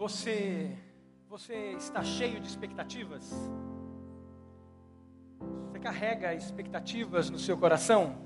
Você, 0.00 0.70
você 1.28 1.72
está 1.72 2.02
cheio 2.02 2.40
de 2.40 2.48
expectativas? 2.48 3.30
Você 5.68 5.78
carrega 5.78 6.32
expectativas 6.32 7.28
no 7.28 7.38
seu 7.38 7.54
coração? 7.58 8.16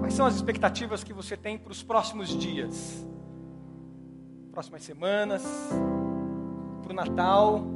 Quais 0.00 0.14
são 0.14 0.24
as 0.24 0.34
expectativas 0.34 1.04
que 1.04 1.12
você 1.12 1.36
tem 1.36 1.58
para 1.58 1.72
os 1.72 1.82
próximos 1.82 2.30
dias? 2.30 3.06
Próximas 4.50 4.82
semanas? 4.82 5.44
Para 6.82 6.92
o 6.92 6.96
Natal? 6.96 7.66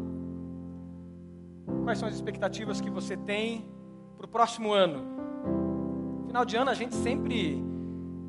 Quais 1.85 1.99
são 1.99 2.09
as 2.09 2.15
expectativas 2.15 2.81
que 2.81 2.89
você 2.89 3.15
tem 3.15 3.71
para 4.17 4.25
o 4.25 4.29
próximo 4.31 4.73
ano? 4.73 5.05
Final 6.29 6.47
de 6.47 6.57
ano 6.57 6.71
a 6.71 6.75
gente 6.75 6.95
sempre 6.95 7.63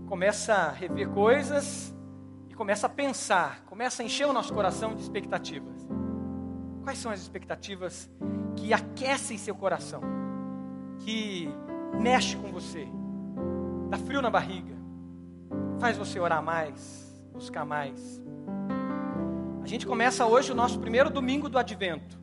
começa 0.10 0.54
a 0.54 0.72
rever 0.72 1.08
coisas 1.12 1.98
começa 2.60 2.88
a 2.88 2.90
pensar, 2.90 3.64
começa 3.68 4.04
a 4.04 4.06
encher 4.06 4.28
o 4.28 4.34
nosso 4.34 4.54
coração 4.54 4.94
de 4.94 5.02
expectativas. 5.02 5.88
Quais 6.84 7.00
são 7.00 7.10
as 7.10 7.22
expectativas 7.22 8.12
que 8.58 8.74
aquecem 8.74 9.38
seu 9.38 9.56
coração, 9.56 10.02
que 10.98 11.48
mexe 12.02 12.36
com 12.36 12.52
você, 12.52 12.86
dá 13.90 13.98
frio 13.98 14.22
na 14.22 14.30
barriga, 14.30 14.76
faz 15.80 15.98
você 15.98 16.20
orar 16.20 16.44
mais, 16.44 17.24
buscar 17.32 17.64
mais? 17.64 18.22
A 19.64 19.66
gente 19.66 19.88
começa 19.88 20.26
hoje 20.26 20.52
o 20.52 20.56
nosso 20.56 20.80
primeiro 20.80 21.10
domingo 21.10 21.48
do 21.48 21.58
Advento. 21.58 22.20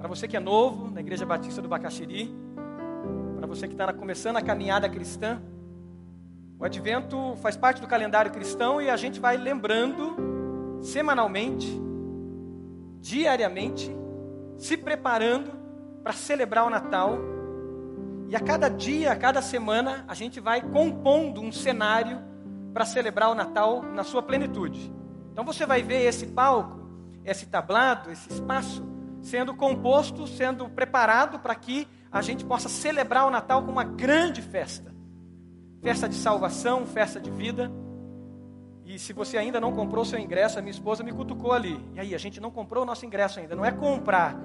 Para 0.00 0.08
você 0.08 0.26
que 0.26 0.36
é 0.36 0.40
novo 0.40 0.90
na 0.90 0.98
Igreja 0.98 1.24
Batista 1.24 1.62
do 1.62 1.68
Bacaxiri, 1.68 2.28
para 3.36 3.46
você 3.46 3.68
que 3.68 3.74
está 3.74 3.92
começando 3.92 4.38
a 4.38 4.42
caminhada 4.42 4.88
cristã. 4.88 5.40
O 6.62 6.64
advento 6.64 7.34
faz 7.42 7.56
parte 7.56 7.80
do 7.80 7.88
calendário 7.88 8.30
cristão 8.30 8.80
e 8.80 8.88
a 8.88 8.96
gente 8.96 9.18
vai 9.18 9.36
lembrando 9.36 10.78
semanalmente, 10.80 11.66
diariamente, 13.00 13.90
se 14.56 14.76
preparando 14.76 15.50
para 16.04 16.12
celebrar 16.12 16.64
o 16.64 16.70
Natal. 16.70 17.18
E 18.28 18.36
a 18.36 18.38
cada 18.38 18.68
dia, 18.68 19.10
a 19.10 19.16
cada 19.16 19.42
semana, 19.42 20.04
a 20.06 20.14
gente 20.14 20.38
vai 20.38 20.62
compondo 20.62 21.40
um 21.40 21.50
cenário 21.50 22.22
para 22.72 22.84
celebrar 22.84 23.30
o 23.30 23.34
Natal 23.34 23.82
na 23.82 24.04
sua 24.04 24.22
plenitude. 24.22 24.94
Então 25.32 25.44
você 25.44 25.66
vai 25.66 25.82
ver 25.82 26.04
esse 26.04 26.28
palco, 26.28 26.78
esse 27.24 27.46
tablado, 27.46 28.12
esse 28.12 28.32
espaço 28.32 28.86
sendo 29.20 29.52
composto, 29.52 30.28
sendo 30.28 30.68
preparado 30.68 31.40
para 31.40 31.56
que 31.56 31.88
a 32.08 32.22
gente 32.22 32.44
possa 32.44 32.68
celebrar 32.68 33.26
o 33.26 33.30
Natal 33.32 33.64
com 33.64 33.72
uma 33.72 33.82
grande 33.82 34.40
festa. 34.40 34.91
Festa 35.82 36.08
de 36.08 36.14
salvação, 36.14 36.86
festa 36.86 37.20
de 37.20 37.28
vida. 37.28 37.70
E 38.84 39.00
se 39.00 39.12
você 39.12 39.36
ainda 39.36 39.60
não 39.60 39.72
comprou 39.72 40.04
seu 40.04 40.18
ingresso, 40.18 40.56
a 40.58 40.62
minha 40.62 40.70
esposa 40.70 41.02
me 41.02 41.12
cutucou 41.12 41.52
ali. 41.52 41.84
E 41.94 42.00
aí, 42.00 42.14
a 42.14 42.18
gente 42.18 42.40
não 42.40 42.52
comprou 42.52 42.84
o 42.84 42.86
nosso 42.86 43.04
ingresso 43.04 43.40
ainda. 43.40 43.56
Não 43.56 43.64
é 43.64 43.72
comprar. 43.72 44.36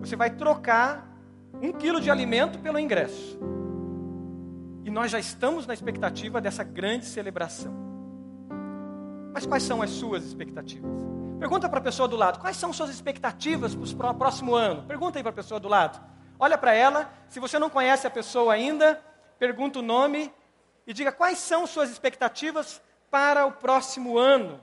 Você 0.00 0.14
vai 0.14 0.28
trocar 0.28 1.10
um 1.54 1.72
quilo 1.72 2.00
de 2.02 2.10
alimento 2.10 2.58
pelo 2.58 2.78
ingresso. 2.78 3.38
E 4.84 4.90
nós 4.90 5.10
já 5.10 5.18
estamos 5.18 5.66
na 5.66 5.72
expectativa 5.72 6.38
dessa 6.38 6.62
grande 6.62 7.06
celebração. 7.06 7.72
Mas 9.32 9.46
quais 9.46 9.62
são 9.62 9.80
as 9.80 9.88
suas 9.88 10.22
expectativas? 10.24 10.90
Pergunta 11.38 11.66
para 11.66 11.78
a 11.78 11.82
pessoa 11.82 12.06
do 12.06 12.16
lado: 12.16 12.40
quais 12.40 12.58
são 12.58 12.74
suas 12.74 12.90
expectativas 12.90 13.74
para 13.94 14.10
o 14.10 14.14
próximo 14.14 14.54
ano? 14.54 14.82
Pergunta 14.82 15.18
aí 15.18 15.22
para 15.22 15.30
a 15.30 15.34
pessoa 15.34 15.58
do 15.58 15.68
lado. 15.68 15.98
Olha 16.38 16.58
para 16.58 16.74
ela, 16.74 17.10
se 17.28 17.40
você 17.40 17.58
não 17.58 17.70
conhece 17.70 18.06
a 18.06 18.10
pessoa 18.10 18.52
ainda, 18.52 19.00
pergunta 19.38 19.78
o 19.78 19.82
nome 19.82 20.30
e 20.86 20.92
diga 20.92 21.12
quais 21.12 21.38
são 21.38 21.66
suas 21.66 21.90
expectativas 21.90 22.82
para 23.10 23.46
o 23.46 23.52
próximo 23.52 24.18
ano. 24.18 24.60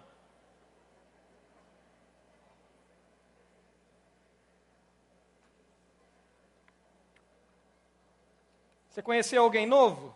Você 8.90 9.02
conheceu 9.02 9.44
alguém 9.44 9.66
novo? 9.66 10.16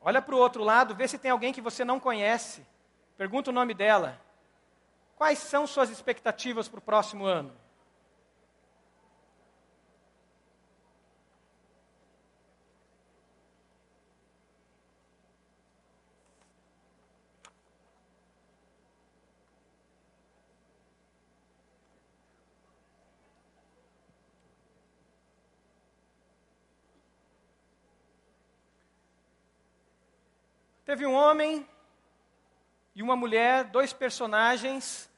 Olha 0.00 0.20
para 0.20 0.34
o 0.34 0.38
outro 0.38 0.64
lado, 0.64 0.96
vê 0.96 1.06
se 1.06 1.18
tem 1.18 1.30
alguém 1.30 1.52
que 1.52 1.60
você 1.60 1.84
não 1.84 2.00
conhece. 2.00 2.66
Pergunta 3.16 3.50
o 3.50 3.52
nome 3.52 3.72
dela. 3.72 4.20
Quais 5.14 5.38
são 5.38 5.64
suas 5.64 5.90
expectativas 5.90 6.68
para 6.68 6.78
o 6.78 6.82
próximo 6.82 7.24
ano? 7.24 7.61
Teve 30.92 31.06
um 31.06 31.14
homem 31.14 31.66
e 32.94 33.02
uma 33.02 33.16
mulher, 33.16 33.64
dois 33.64 33.94
personagens 33.94 35.10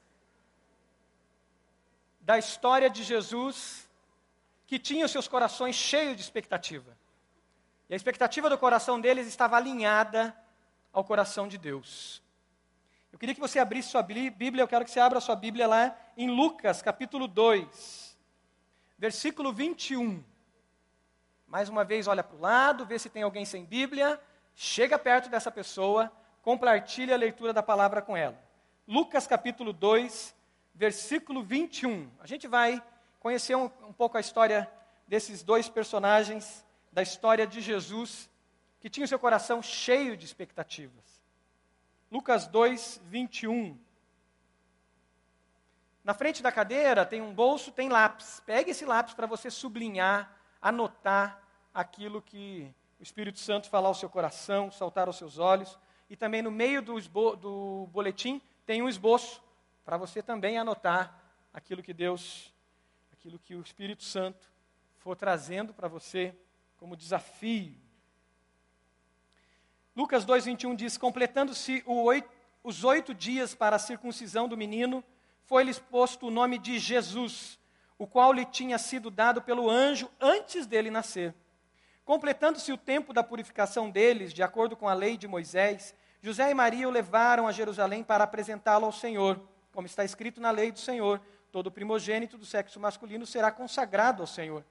da 2.21 2.39
história 2.39 2.89
de 2.89 3.03
Jesus 3.03 3.91
que 4.69 4.79
tinham 4.79 5.09
seus 5.09 5.27
corações 5.27 5.75
cheios 5.75 6.15
de 6.15 6.23
expectativa. 6.23 6.97
E 7.91 7.93
a 7.93 7.97
expectativa 7.97 8.49
do 8.49 8.57
coração 8.57 9.01
deles 9.01 9.27
estava 9.27 9.57
alinhada 9.57 10.33
ao 10.93 11.03
coração 11.03 11.49
de 11.49 11.59
Deus. 11.59 12.23
Eu 13.13 13.19
queria 13.19 13.35
que 13.35 13.41
você 13.41 13.59
abrisse 13.59 13.89
sua 13.89 14.01
Bíblia, 14.01 14.63
eu 14.63 14.69
quero 14.69 14.85
que 14.85 14.93
você 14.93 15.01
abra 15.01 15.21
sua 15.21 15.35
Bíblia 15.35 15.67
lá 15.67 15.99
em 16.17 16.31
Lucas, 16.31 16.83
capítulo 16.83 17.27
2, 17.27 18.17
versículo 18.97 19.53
21. 19.53 20.23
Mais 21.49 21.69
uma 21.69 21.83
vez, 21.83 22.07
olha 22.07 22.23
para 22.23 22.37
o 22.37 22.41
lado, 22.41 22.87
vê 22.87 22.97
se 22.97 23.11
tem 23.11 23.25
alguém 23.25 23.45
sem 23.45 23.65
Bíblia 23.65 24.21
chega 24.55 24.99
perto 24.99 25.29
dessa 25.29 25.51
pessoa, 25.51 26.13
compartilha 26.43 27.15
a 27.15 27.19
leitura 27.19 27.53
da 27.53 27.63
palavra 27.63 28.01
com 28.01 28.17
ela. 28.17 28.39
Lucas 28.87 29.27
capítulo 29.27 29.73
2, 29.73 30.35
versículo 30.75 31.43
21. 31.43 32.11
A 32.21 32.27
gente 32.27 32.47
vai 32.47 32.83
conhecer 33.19 33.57
um, 33.57 33.71
um 33.83 33.93
pouco 33.93 34.17
a 34.17 34.21
história 34.21 34.71
desses 35.09 35.43
dois 35.43 35.69
personagens, 35.69 36.65
da 36.93 37.03
história 37.03 37.47
de 37.47 37.61
Jesus, 37.61 38.31
que 38.81 38.91
tinha 38.91 39.05
o 39.05 39.09
seu 39.09 39.19
coração 39.19 39.63
cheio 39.63 40.17
de 40.17 40.25
expectativas. 40.25 41.23
Lucas 42.11 42.47
2, 42.47 43.01
21. 43.07 43.79
Na 46.05 46.13
frente 46.13 46.43
da 46.43 46.53
cadeira 46.53 47.07
tem 47.07 47.23
um 47.23 47.33
bolso, 47.33 47.73
tem 47.73 47.89
lápis. 47.89 48.43
Pegue 48.45 48.71
esse 48.71 48.85
lápis 48.85 49.15
para 49.15 49.27
você 49.27 49.51
sublinhar, 49.51 50.37
anotar 50.61 51.43
aquilo 51.73 52.21
que 52.21 52.73
Espírito 53.05 53.39
Santo 53.39 53.69
falar 53.69 53.89
ao 53.89 53.95
seu 53.95 54.09
coração, 54.09 54.71
saltar 54.71 55.07
aos 55.07 55.17
seus 55.17 55.39
olhos. 55.39 55.79
E 56.09 56.17
também 56.17 56.41
no 56.41 56.51
meio 56.51 56.81
do, 56.81 56.99
do 57.37 57.89
boletim 57.93 58.41
tem 58.65 58.83
um 58.83 58.89
esboço 58.89 59.43
para 59.85 59.99
você 59.99 60.23
também 60.23 60.59
anotar 60.59 61.23
aquilo 61.53 61.83
que 61.83 61.93
Deus, 61.93 62.53
aquilo 63.13 63.39
que 63.39 63.55
o 63.55 63.61
Espírito 63.61 64.03
Santo 64.03 64.51
for 64.97 65.15
trazendo 65.17 65.75
para 65.75 65.87
você 65.87 66.35
como 66.79 66.97
desafio. 66.97 67.77
Lucas 69.95 70.25
2,21 70.25 70.75
diz: 70.75 70.97
Completando-se 70.97 71.85
os 72.63 72.85
oito 72.85 73.13
dias 73.13 73.55
para 73.55 73.77
a 73.77 73.79
circuncisão 73.79 74.49
do 74.49 74.57
menino, 74.57 75.05
foi-lhes 75.43 75.79
posto 75.79 76.29
o 76.29 76.31
nome 76.31 76.59
de 76.59 76.79
Jesus, 76.79 77.59
o 77.99 78.07
qual 78.07 78.33
lhe 78.33 78.47
tinha 78.47 78.79
sido 78.79 79.11
dado 79.11 79.43
pelo 79.43 79.69
anjo 79.69 80.11
antes 80.19 80.67
dele 80.67 80.91
nascer. 80.91 81.35
Completando-se 82.05 82.71
o 82.71 82.77
tempo 82.77 83.15
da 83.15 83.23
purificação 83.23 83.89
deles, 83.89 84.35
de 84.35 84.43
acordo 84.43 84.77
com 84.77 84.87
a 84.87 84.93
lei 84.95 85.17
de 85.17 85.27
Moisés, 85.27 85.95
José 86.21 86.51
e 86.51 86.55
Maria 86.55 86.87
o 86.87 86.91
levaram 86.91 87.49
a 87.49 87.53
Jerusalém 87.53 88.05
para 88.05 88.25
apresentá-lo 88.25 88.85
ao 88.85 88.93
Senhor, 88.93 89.41
como 89.73 89.87
está 89.87 90.05
escrito 90.05 90.41
na 90.41 90.51
lei 90.51 90.71
do 90.71 90.79
Senhor: 90.79 91.21
todo 91.51 91.71
primogênito 91.71 92.37
do 92.37 92.45
sexo 92.45 92.79
masculino 92.79 93.25
será 93.25 93.51
consagrado 93.51 94.23
ao 94.23 94.27
Senhor. 94.27 94.65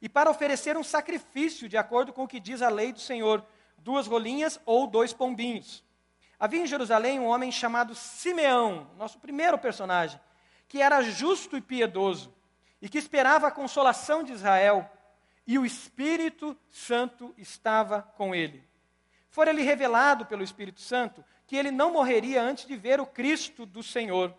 E 0.00 0.08
para 0.08 0.30
oferecer 0.30 0.76
um 0.76 0.84
sacrifício, 0.84 1.68
de 1.68 1.78
acordo 1.78 2.12
com 2.12 2.24
o 2.24 2.28
que 2.28 2.38
diz 2.38 2.60
a 2.60 2.68
lei 2.68 2.92
do 2.92 3.00
Senhor, 3.00 3.42
duas 3.78 4.06
rolinhas 4.06 4.60
ou 4.66 4.86
dois 4.86 5.12
pombinhos. 5.12 5.82
Havia 6.38 6.62
em 6.62 6.66
Jerusalém 6.66 7.18
um 7.18 7.26
homem 7.26 7.50
chamado 7.50 7.94
Simeão, 7.94 8.90
nosso 8.98 9.18
primeiro 9.18 9.56
personagem, 9.56 10.20
que 10.68 10.82
era 10.82 11.00
justo 11.00 11.56
e 11.56 11.62
piedoso, 11.62 12.34
e 12.82 12.88
que 12.90 12.98
esperava 12.98 13.46
a 13.46 13.50
consolação 13.50 14.22
de 14.22 14.32
Israel 14.32 14.90
e 15.46 15.58
o 15.58 15.66
Espírito 15.66 16.56
Santo 16.70 17.34
estava 17.36 18.02
com 18.02 18.34
ele. 18.34 18.62
Fora-lhe 19.28 19.62
revelado 19.62 20.24
pelo 20.26 20.42
Espírito 20.42 20.80
Santo 20.80 21.24
que 21.46 21.56
ele 21.56 21.70
não 21.70 21.92
morreria 21.92 22.42
antes 22.42 22.66
de 22.66 22.76
ver 22.76 23.00
o 23.00 23.06
Cristo 23.06 23.66
do 23.66 23.82
Senhor. 23.82 24.34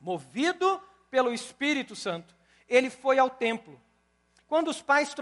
Movido 0.00 0.80
pelo 1.10 1.32
Espírito 1.32 1.94
Santo, 1.94 2.34
ele 2.68 2.90
foi 2.90 3.18
ao 3.18 3.30
templo. 3.30 3.80
Quando 4.46 4.68
os 4.68 4.82
pais 4.82 5.14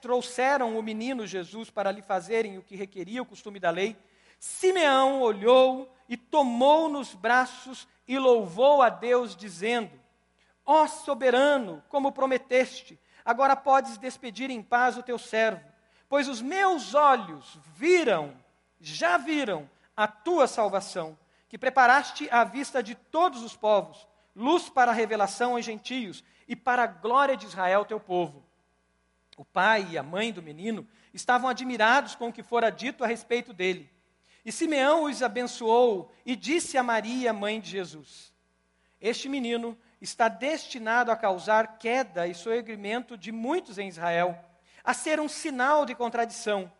trouxeram 0.00 0.78
o 0.78 0.82
menino 0.82 1.26
Jesus 1.26 1.70
para 1.70 1.90
lhe 1.90 2.02
fazerem 2.02 2.58
o 2.58 2.62
que 2.62 2.76
requeria 2.76 3.22
o 3.22 3.26
costume 3.26 3.60
da 3.60 3.70
lei, 3.70 3.96
Simeão 4.38 5.20
olhou 5.20 5.94
e 6.08 6.16
tomou 6.16 6.88
nos 6.88 7.14
braços 7.14 7.88
e 8.06 8.18
louvou 8.18 8.82
a 8.82 8.88
Deus, 8.88 9.34
dizendo: 9.34 9.92
Ó 10.66 10.86
soberano, 10.86 11.82
como 11.88 12.12
prometeste, 12.12 12.98
agora 13.24 13.56
podes 13.56 13.96
despedir 13.98 14.50
em 14.50 14.62
paz 14.62 14.96
o 14.96 15.02
teu 15.02 15.18
servo, 15.18 15.64
pois 16.08 16.28
os 16.28 16.42
meus 16.42 16.94
olhos 16.94 17.58
viram, 17.76 18.36
já 18.80 19.16
viram, 19.16 19.68
a 19.96 20.06
tua 20.06 20.46
salvação, 20.46 21.16
que 21.48 21.56
preparaste 21.56 22.28
à 22.30 22.42
vista 22.42 22.82
de 22.82 22.94
todos 22.94 23.42
os 23.42 23.56
povos, 23.56 24.06
luz 24.34 24.68
para 24.68 24.90
a 24.90 24.94
revelação 24.94 25.54
aos 25.54 25.64
gentios 25.64 26.24
e 26.48 26.56
para 26.56 26.82
a 26.82 26.88
glória 26.88 27.36
de 27.36 27.46
Israel, 27.46 27.84
teu 27.84 28.00
povo. 28.00 28.44
O 29.36 29.44
pai 29.44 29.86
e 29.90 29.98
a 29.98 30.02
mãe 30.02 30.32
do 30.32 30.42
menino 30.42 30.86
estavam 31.12 31.48
admirados 31.48 32.14
com 32.14 32.28
o 32.28 32.32
que 32.32 32.42
fora 32.42 32.70
dito 32.70 33.04
a 33.04 33.06
respeito 33.06 33.52
dele. 33.52 33.90
E 34.44 34.52
Simeão 34.52 35.04
os 35.04 35.22
abençoou 35.22 36.12
e 36.24 36.36
disse 36.36 36.76
a 36.76 36.82
Maria, 36.82 37.32
mãe 37.32 37.60
de 37.60 37.70
Jesus: 37.70 38.32
Este 39.00 39.28
menino 39.28 39.76
está 40.04 40.28
destinado 40.28 41.10
a 41.10 41.16
causar 41.16 41.78
queda 41.78 42.26
e 42.26 42.34
soerguimento 42.34 43.16
de 43.16 43.32
muitos 43.32 43.78
em 43.78 43.88
Israel, 43.88 44.38
a 44.84 44.92
ser 44.92 45.18
um 45.18 45.28
sinal 45.28 45.86
de 45.86 45.94
contradição, 45.94 46.70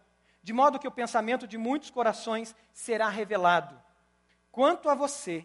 de 0.42 0.52
modo 0.52 0.78
que 0.78 0.86
o 0.86 0.92
pensamento 0.92 1.48
de 1.48 1.56
muitos 1.56 1.90
corações 1.90 2.54
será 2.70 3.08
revelado. 3.08 3.80
Quanto 4.52 4.90
a 4.90 4.94
você, 4.94 5.44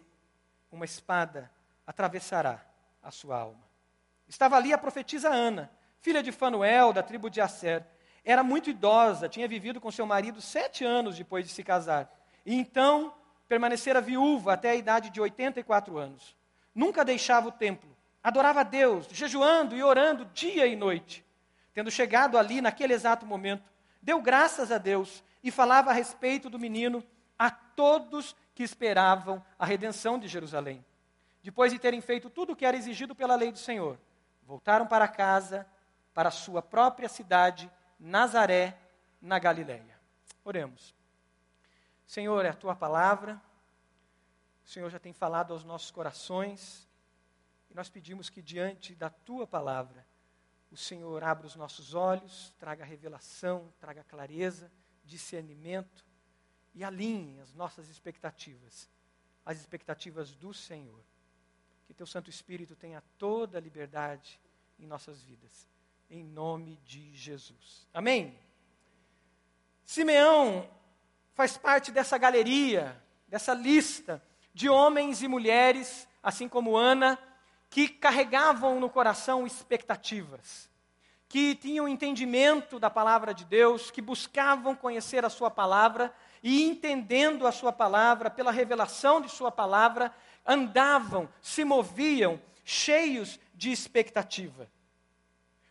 uma 0.70 0.84
espada 0.84 1.50
atravessará 1.86 2.60
a 3.02 3.10
sua 3.10 3.38
alma. 3.38 3.64
Estava 4.28 4.56
ali 4.56 4.74
a 4.74 4.78
profetisa 4.78 5.30
Ana, 5.30 5.70
filha 6.00 6.22
de 6.22 6.30
Fanuel, 6.30 6.92
da 6.92 7.02
tribo 7.02 7.30
de 7.30 7.40
Asser. 7.40 7.82
Era 8.22 8.44
muito 8.44 8.68
idosa, 8.68 9.26
tinha 9.26 9.48
vivido 9.48 9.80
com 9.80 9.90
seu 9.90 10.04
marido 10.04 10.42
sete 10.42 10.84
anos 10.84 11.16
depois 11.16 11.46
de 11.46 11.52
se 11.52 11.64
casar. 11.64 12.12
E 12.44 12.54
então 12.54 13.14
permanecera 13.48 14.02
viúva 14.02 14.52
até 14.52 14.70
a 14.70 14.76
idade 14.76 15.08
de 15.08 15.20
84 15.20 15.96
anos 15.96 16.38
nunca 16.74 17.04
deixava 17.04 17.48
o 17.48 17.52
templo, 17.52 17.96
adorava 18.22 18.60
a 18.60 18.64
Deus, 18.64 19.06
jejuando 19.10 19.76
e 19.76 19.82
orando 19.82 20.24
dia 20.26 20.66
e 20.66 20.76
noite. 20.76 21.24
Tendo 21.72 21.90
chegado 21.90 22.36
ali 22.36 22.60
naquele 22.60 22.92
exato 22.92 23.24
momento, 23.24 23.70
deu 24.02 24.20
graças 24.20 24.72
a 24.72 24.78
Deus 24.78 25.22
e 25.42 25.50
falava 25.50 25.90
a 25.90 25.94
respeito 25.94 26.50
do 26.50 26.58
menino 26.58 27.04
a 27.38 27.50
todos 27.50 28.36
que 28.54 28.62
esperavam 28.62 29.42
a 29.58 29.64
redenção 29.64 30.18
de 30.18 30.28
Jerusalém. 30.28 30.84
Depois 31.42 31.72
de 31.72 31.78
terem 31.78 32.00
feito 32.00 32.28
tudo 32.28 32.52
o 32.52 32.56
que 32.56 32.66
era 32.66 32.76
exigido 32.76 33.14
pela 33.14 33.34
lei 33.34 33.50
do 33.50 33.58
Senhor, 33.58 33.98
voltaram 34.42 34.86
para 34.86 35.08
casa, 35.08 35.66
para 36.12 36.30
sua 36.30 36.60
própria 36.60 37.08
cidade, 37.08 37.70
Nazaré, 37.98 38.76
na 39.20 39.38
Galiléia. 39.38 39.98
Oremos. 40.44 40.94
Senhor, 42.06 42.44
é 42.44 42.50
a 42.50 42.54
tua 42.54 42.74
palavra 42.74 43.40
o 44.70 44.72
Senhor 44.72 44.88
já 44.88 45.00
tem 45.00 45.12
falado 45.12 45.52
aos 45.52 45.64
nossos 45.64 45.90
corações. 45.90 46.88
E 47.68 47.74
nós 47.74 47.88
pedimos 47.88 48.30
que 48.30 48.40
diante 48.40 48.94
da 48.94 49.10
tua 49.10 49.44
palavra, 49.44 50.06
o 50.70 50.76
Senhor 50.76 51.24
abra 51.24 51.44
os 51.44 51.56
nossos 51.56 51.92
olhos, 51.92 52.54
traga 52.56 52.84
revelação, 52.84 53.74
traga 53.80 54.04
clareza, 54.04 54.70
discernimento 55.04 56.06
e 56.72 56.84
alinhe 56.84 57.40
as 57.40 57.52
nossas 57.52 57.88
expectativas, 57.88 58.88
as 59.44 59.58
expectativas 59.58 60.36
do 60.36 60.54
Senhor. 60.54 61.02
Que 61.88 61.92
teu 61.92 62.06
Santo 62.06 62.30
Espírito 62.30 62.76
tenha 62.76 63.02
toda 63.18 63.58
a 63.58 63.60
liberdade 63.60 64.40
em 64.78 64.86
nossas 64.86 65.20
vidas. 65.20 65.66
Em 66.08 66.22
nome 66.22 66.76
de 66.84 67.12
Jesus. 67.16 67.88
Amém? 67.92 68.38
Simeão 69.84 70.70
faz 71.34 71.58
parte 71.58 71.90
dessa 71.90 72.16
galeria, 72.16 73.02
dessa 73.26 73.52
lista 73.52 74.22
de 74.52 74.68
homens 74.68 75.22
e 75.22 75.28
mulheres, 75.28 76.08
assim 76.22 76.48
como 76.48 76.76
Ana, 76.76 77.18
que 77.68 77.88
carregavam 77.88 78.80
no 78.80 78.90
coração 78.90 79.46
expectativas, 79.46 80.68
que 81.28 81.54
tinham 81.54 81.86
entendimento 81.86 82.80
da 82.80 82.90
palavra 82.90 83.32
de 83.32 83.44
Deus, 83.44 83.90
que 83.90 84.02
buscavam 84.02 84.74
conhecer 84.74 85.24
a 85.24 85.30
Sua 85.30 85.50
palavra 85.50 86.12
e, 86.42 86.64
entendendo 86.64 87.46
a 87.46 87.52
Sua 87.52 87.72
palavra, 87.72 88.28
pela 88.28 88.50
revelação 88.50 89.20
de 89.20 89.28
Sua 89.28 89.52
palavra, 89.52 90.12
andavam, 90.44 91.28
se 91.40 91.64
moviam, 91.64 92.40
cheios 92.64 93.38
de 93.54 93.70
expectativa. 93.70 94.68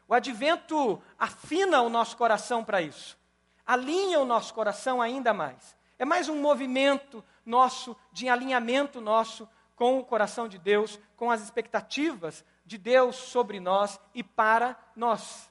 O 0.07 0.13
advento 0.13 1.01
afina 1.17 1.81
o 1.81 1.89
nosso 1.89 2.15
coração 2.17 2.63
para 2.63 2.81
isso, 2.81 3.17
alinha 3.65 4.19
o 4.19 4.25
nosso 4.25 4.53
coração 4.53 5.01
ainda 5.01 5.33
mais. 5.33 5.77
É 5.99 6.05
mais 6.05 6.29
um 6.29 6.41
movimento 6.41 7.23
nosso, 7.49 7.97
de 8.11 8.29
alinhamento 8.29 9.01
nosso 9.01 9.49
com 9.75 9.97
o 9.97 10.05
coração 10.05 10.47
de 10.47 10.57
Deus, 10.57 10.99
com 11.17 11.31
as 11.31 11.41
expectativas 11.41 12.45
de 12.65 12.77
Deus 12.77 13.15
sobre 13.15 13.59
nós 13.59 13.99
e 14.13 14.23
para 14.23 14.77
nós. 14.95 15.49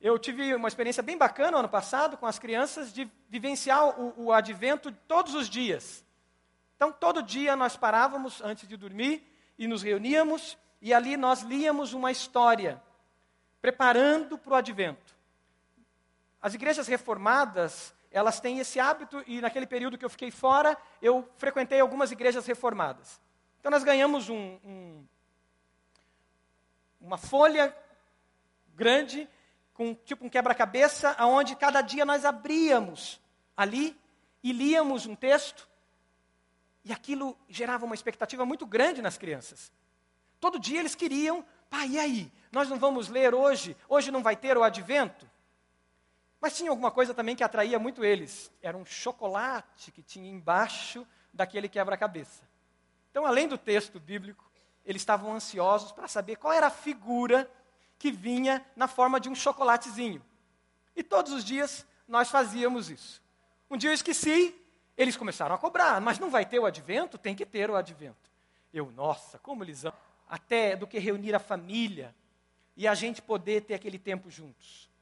Eu 0.00 0.18
tive 0.18 0.54
uma 0.54 0.68
experiência 0.68 1.02
bem 1.02 1.16
bacana 1.16 1.58
ano 1.58 1.68
passado 1.68 2.16
com 2.16 2.26
as 2.26 2.38
crianças 2.38 2.92
de 2.92 3.10
vivenciar 3.28 4.00
o, 4.00 4.26
o 4.26 4.32
advento 4.32 4.90
todos 5.06 5.34
os 5.34 5.48
dias. 5.48 6.04
Então, 6.76 6.92
todo 6.92 7.22
dia 7.22 7.54
nós 7.54 7.76
parávamos 7.76 8.40
antes 8.42 8.66
de 8.66 8.76
dormir 8.76 9.26
e 9.58 9.66
nos 9.66 9.82
reuníamos 9.82 10.56
e 10.80 10.92
ali 10.92 11.16
nós 11.16 11.42
líamos 11.42 11.94
uma 11.94 12.10
história, 12.10 12.82
preparando 13.60 14.36
para 14.36 14.52
o 14.52 14.56
advento. 14.56 15.14
As 16.40 16.52
igrejas 16.52 16.86
reformadas, 16.86 17.94
elas 18.14 18.38
têm 18.38 18.60
esse 18.60 18.78
hábito, 18.78 19.24
e 19.26 19.40
naquele 19.40 19.66
período 19.66 19.98
que 19.98 20.04
eu 20.04 20.08
fiquei 20.08 20.30
fora, 20.30 20.78
eu 21.02 21.28
frequentei 21.36 21.80
algumas 21.80 22.12
igrejas 22.12 22.46
reformadas. 22.46 23.20
Então 23.58 23.72
nós 23.72 23.82
ganhamos 23.82 24.28
um, 24.28 24.56
um, 24.64 25.04
uma 27.00 27.18
folha 27.18 27.76
grande, 28.76 29.28
com 29.74 29.96
tipo 29.96 30.24
um 30.24 30.28
quebra-cabeça, 30.28 31.10
aonde 31.18 31.56
cada 31.56 31.80
dia 31.80 32.04
nós 32.04 32.24
abríamos 32.24 33.20
ali 33.56 34.00
e 34.44 34.52
líamos 34.52 35.06
um 35.06 35.16
texto, 35.16 35.68
e 36.84 36.92
aquilo 36.92 37.36
gerava 37.48 37.84
uma 37.84 37.96
expectativa 37.96 38.46
muito 38.46 38.64
grande 38.64 39.02
nas 39.02 39.18
crianças. 39.18 39.72
Todo 40.38 40.60
dia 40.60 40.78
eles 40.78 40.94
queriam, 40.94 41.44
pai, 41.68 41.88
e 41.88 41.98
aí? 41.98 42.32
Nós 42.52 42.68
não 42.68 42.78
vamos 42.78 43.08
ler 43.08 43.34
hoje? 43.34 43.76
Hoje 43.88 44.12
não 44.12 44.22
vai 44.22 44.36
ter 44.36 44.56
o 44.56 44.62
advento? 44.62 45.28
Mas 46.44 46.58
tinha 46.58 46.68
alguma 46.68 46.90
coisa 46.90 47.14
também 47.14 47.34
que 47.34 47.42
atraía 47.42 47.78
muito 47.78 48.04
eles. 48.04 48.52
Era 48.60 48.76
um 48.76 48.84
chocolate 48.84 49.90
que 49.90 50.02
tinha 50.02 50.28
embaixo 50.30 51.06
daquele 51.32 51.70
quebra-cabeça. 51.70 52.42
Então, 53.10 53.24
além 53.24 53.48
do 53.48 53.56
texto 53.56 53.98
bíblico, 53.98 54.44
eles 54.84 55.00
estavam 55.00 55.32
ansiosos 55.32 55.90
para 55.90 56.06
saber 56.06 56.36
qual 56.36 56.52
era 56.52 56.66
a 56.66 56.70
figura 56.70 57.50
que 57.98 58.12
vinha 58.12 58.62
na 58.76 58.86
forma 58.86 59.18
de 59.18 59.30
um 59.30 59.34
chocolatezinho. 59.34 60.22
E 60.94 61.02
todos 61.02 61.32
os 61.32 61.42
dias 61.42 61.86
nós 62.06 62.28
fazíamos 62.28 62.90
isso. 62.90 63.22
Um 63.70 63.78
dia 63.78 63.88
eu 63.88 63.94
esqueci, 63.94 64.54
eles 64.98 65.16
começaram 65.16 65.54
a 65.54 65.58
cobrar, 65.58 65.98
mas 65.98 66.18
não 66.18 66.28
vai 66.28 66.44
ter 66.44 66.58
o 66.58 66.66
advento? 66.66 67.16
Tem 67.16 67.34
que 67.34 67.46
ter 67.46 67.70
o 67.70 67.74
advento. 67.74 68.30
Eu, 68.70 68.92
nossa, 68.92 69.38
como 69.38 69.64
eles 69.64 69.86
amam. 69.86 69.98
Até 70.28 70.76
do 70.76 70.86
que 70.86 70.98
reunir 70.98 71.34
a 71.34 71.40
família 71.40 72.14
e 72.76 72.86
a 72.86 72.94
gente 72.94 73.22
poder 73.22 73.62
ter 73.62 73.72
aquele 73.72 73.98
tempo 73.98 74.30
juntos. 74.30 74.92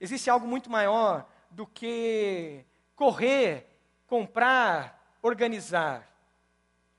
Existe 0.00 0.28
algo 0.28 0.46
muito 0.46 0.70
maior 0.70 1.26
do 1.50 1.66
que 1.66 2.64
correr, 2.94 3.66
comprar, 4.06 5.16
organizar. 5.22 6.06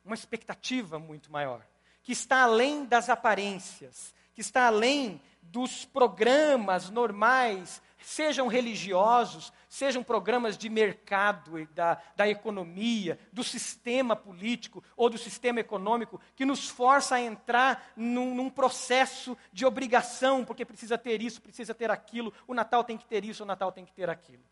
Uma 0.04 0.16
expectativa 0.16 0.98
muito 0.98 1.32
maior, 1.32 1.66
que 2.02 2.12
está 2.12 2.44
além 2.44 2.86
das 2.86 3.10
aparências, 3.10 4.16
que 4.34 4.42
está 4.42 4.68
além 4.68 5.22
dos 5.42 5.86
programas 5.86 6.90
normais 6.90 7.82
sejam 8.00 8.48
religiosos, 8.48 9.52
sejam 9.68 10.04
programas 10.04 10.58
de 10.58 10.70
mercado, 10.70 11.68
da, 11.74 12.02
da 12.16 12.28
economia, 12.28 13.20
do 13.34 13.44
sistema 13.44 14.16
político 14.16 14.84
ou 14.96 15.10
do 15.10 15.18
sistema 15.18 15.60
econômico, 15.60 16.22
que 16.36 16.46
nos 16.46 16.70
força 16.70 17.16
a 17.16 17.22
entrar 17.22 17.92
num, 17.96 18.36
num 18.36 18.50
processo 18.50 19.38
de 19.52 19.66
obrigação, 19.66 20.46
porque 20.46 20.66
precisa 20.66 20.98
ter 20.98 21.22
isso, 21.22 21.42
precisa 21.42 21.74
ter 21.74 21.90
aquilo, 21.90 22.34
o 22.48 22.54
Natal 22.54 22.84
tem 22.84 22.98
que 22.98 23.06
ter 23.06 23.26
isso, 23.26 23.44
o 23.44 23.48
Natal 23.48 23.72
tem 23.72 23.86
que 23.86 23.94
ter 23.94 24.10
aquilo. 24.10 24.44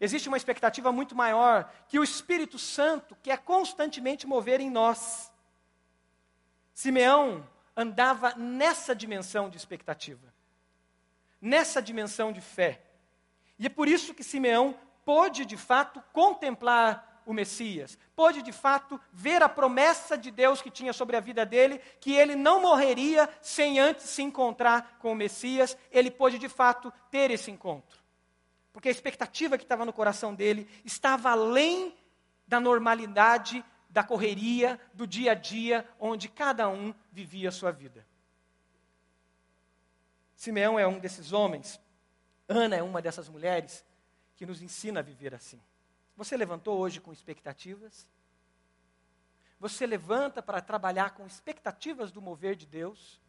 Existe 0.00 0.28
uma 0.28 0.36
expectativa 0.36 0.92
muito 0.92 1.14
maior 1.14 1.72
que 1.88 1.98
o 1.98 2.04
Espírito 2.04 2.58
Santo 2.58 3.16
quer 3.22 3.38
constantemente 3.38 4.26
mover 4.26 4.60
em 4.60 4.70
nós. 4.70 5.32
Simeão 6.72 7.44
andava 7.76 8.34
nessa 8.36 8.94
dimensão 8.94 9.50
de 9.50 9.56
expectativa 9.56 10.37
nessa 11.40 11.80
dimensão 11.80 12.32
de 12.32 12.40
fé. 12.40 12.80
E 13.58 13.66
é 13.66 13.68
por 13.68 13.88
isso 13.88 14.14
que 14.14 14.24
Simeão 14.24 14.78
pôde 15.04 15.44
de 15.44 15.56
fato 15.56 16.02
contemplar 16.12 17.22
o 17.28 17.32
Messias, 17.34 17.98
pôde 18.16 18.40
de 18.40 18.52
fato 18.52 18.98
ver 19.12 19.42
a 19.42 19.50
promessa 19.50 20.16
de 20.16 20.30
Deus 20.30 20.62
que 20.62 20.70
tinha 20.70 20.94
sobre 20.94 21.14
a 21.14 21.20
vida 21.20 21.44
dele, 21.44 21.78
que 22.00 22.14
ele 22.14 22.34
não 22.34 22.62
morreria 22.62 23.28
sem 23.42 23.78
antes 23.78 24.06
se 24.06 24.22
encontrar 24.22 24.96
com 24.98 25.12
o 25.12 25.14
Messias, 25.14 25.76
ele 25.90 26.10
pôde 26.10 26.38
de 26.38 26.48
fato 26.48 26.90
ter 27.10 27.30
esse 27.30 27.50
encontro. 27.50 27.98
Porque 28.72 28.88
a 28.88 28.90
expectativa 28.92 29.58
que 29.58 29.64
estava 29.64 29.84
no 29.84 29.92
coração 29.92 30.34
dele 30.34 30.66
estava 30.86 31.30
além 31.30 31.94
da 32.46 32.58
normalidade, 32.58 33.62
da 33.90 34.02
correria, 34.02 34.80
do 34.94 35.06
dia 35.06 35.32
a 35.32 35.34
dia, 35.34 35.86
onde 36.00 36.28
cada 36.30 36.66
um 36.70 36.94
vivia 37.12 37.50
a 37.50 37.52
sua 37.52 37.70
vida. 37.70 38.06
Simeão 40.38 40.78
é 40.78 40.86
um 40.86 41.00
desses 41.00 41.32
homens, 41.32 41.80
Ana 42.46 42.76
é 42.76 42.82
uma 42.82 43.02
dessas 43.02 43.28
mulheres 43.28 43.84
que 44.36 44.46
nos 44.46 44.62
ensina 44.62 45.00
a 45.00 45.02
viver 45.02 45.34
assim. 45.34 45.60
Você 46.16 46.36
levantou 46.36 46.78
hoje 46.78 47.00
com 47.00 47.12
expectativas? 47.12 48.06
Você 49.58 49.84
levanta 49.84 50.40
para 50.40 50.60
trabalhar 50.60 51.10
com 51.10 51.26
expectativas 51.26 52.12
do 52.12 52.22
mover 52.22 52.54
de 52.54 52.66
Deus? 52.66 53.20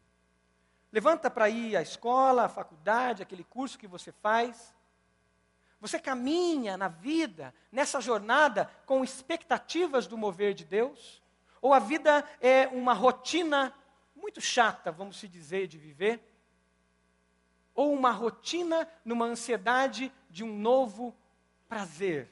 Levanta 0.92 1.28
para 1.28 1.48
ir 1.48 1.76
à 1.76 1.82
escola, 1.82 2.44
à 2.44 2.48
faculdade, 2.48 3.24
aquele 3.24 3.42
curso 3.42 3.76
que 3.76 3.88
você 3.88 4.12
faz? 4.12 4.72
Você 5.80 5.98
caminha 5.98 6.76
na 6.76 6.86
vida, 6.86 7.52
nessa 7.72 8.00
jornada, 8.00 8.70
com 8.86 9.02
expectativas 9.02 10.06
do 10.06 10.16
mover 10.16 10.54
de 10.54 10.64
Deus? 10.64 11.20
Ou 11.60 11.74
a 11.74 11.80
vida 11.80 12.24
é 12.40 12.68
uma 12.68 12.92
rotina 12.92 13.74
muito 14.14 14.40
chata, 14.40 14.92
vamos 14.92 15.18
se 15.18 15.26
dizer, 15.26 15.66
de 15.66 15.76
viver? 15.76 16.29
Ou 17.74 17.92
uma 17.92 18.10
rotina 18.10 18.88
numa 19.04 19.26
ansiedade 19.26 20.12
de 20.28 20.44
um 20.44 20.56
novo 20.58 21.14
prazer, 21.68 22.28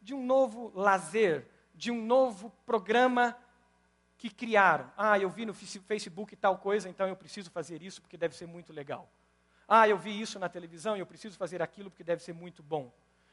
de 0.00 0.14
um 0.14 0.24
novo 0.24 0.72
lazer, 0.74 1.48
de 1.74 1.90
um 1.90 2.04
novo 2.04 2.50
programa 2.66 3.36
que 4.16 4.30
criaram. 4.30 4.90
Ah, 4.96 5.18
eu 5.18 5.28
vi 5.28 5.44
no 5.44 5.54
Facebook 5.54 6.36
tal 6.36 6.58
coisa, 6.58 6.88
então 6.88 7.08
eu 7.08 7.16
preciso 7.16 7.50
fazer 7.50 7.82
isso 7.82 8.00
porque 8.00 8.16
deve 8.16 8.36
ser 8.36 8.46
muito 8.46 8.72
legal. 8.72 9.10
Ah, 9.66 9.88
eu 9.88 9.96
vi 9.96 10.20
isso 10.20 10.38
na 10.38 10.48
televisão 10.48 10.96
e 10.96 11.00
eu 11.00 11.06
preciso 11.06 11.36
fazer 11.36 11.62
aquilo 11.62 11.90
porque 11.90 12.04
deve 12.04 12.22
ser 12.22 12.32
muito 12.32 12.62
bom. 12.62 12.92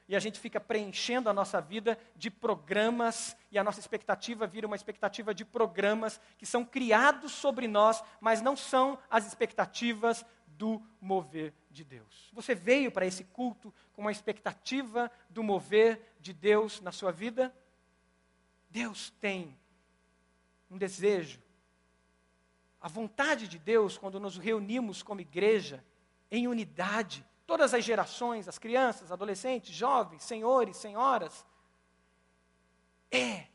E 0.10 0.16
a 0.16 0.20
gente 0.20 0.40
fica 0.40 0.60
preenchendo 0.60 1.30
a 1.30 1.34
nossa 1.34 1.62
vida 1.62 1.96
de 2.16 2.32
programas, 2.32 3.38
e 3.52 3.60
a 3.60 3.64
nossa 3.64 3.80
expectativa 3.80 4.48
vira 4.48 4.66
uma 4.66 4.76
expectativa 4.76 5.36
de 5.36 5.46
programas 5.46 6.20
que 6.36 6.48
são 6.48 6.66
criados 6.66 7.32
sobre 7.32 7.68
nós, 7.68 8.04
mas 8.20 8.42
não 8.42 8.56
são 8.56 8.98
as 9.08 9.28
expectativas 9.28 10.26
do 10.60 10.86
mover 11.00 11.54
de 11.72 11.86
Deus. 11.86 12.30
Você 12.34 12.54
veio 12.54 12.92
para 12.92 13.06
esse 13.06 13.24
culto 13.24 13.74
com 13.94 14.02
uma 14.02 14.12
expectativa 14.12 15.10
do 15.30 15.42
mover 15.42 16.02
de 16.20 16.34
Deus 16.34 16.82
na 16.82 16.92
sua 16.92 17.14
vida? 17.14 17.56
Deus 18.70 19.10
tem 19.22 19.58
um 20.70 20.78
desejo. 20.78 21.42
A 22.82 22.90
vontade 22.90 23.48
de 23.48 23.58
Deus, 23.58 23.98
quando 23.98 24.20
nos 24.20 24.36
reunimos 24.36 25.02
como 25.02 25.22
igreja, 25.22 25.82
em 26.30 26.46
unidade, 26.46 27.26
todas 27.48 27.74
as 27.74 27.86
gerações, 27.86 28.50
as 28.50 28.58
crianças, 28.58 29.14
adolescentes, 29.14 29.74
jovens, 29.74 30.24
senhores, 30.24 30.76
senhoras, 30.76 31.46
é 33.10 33.48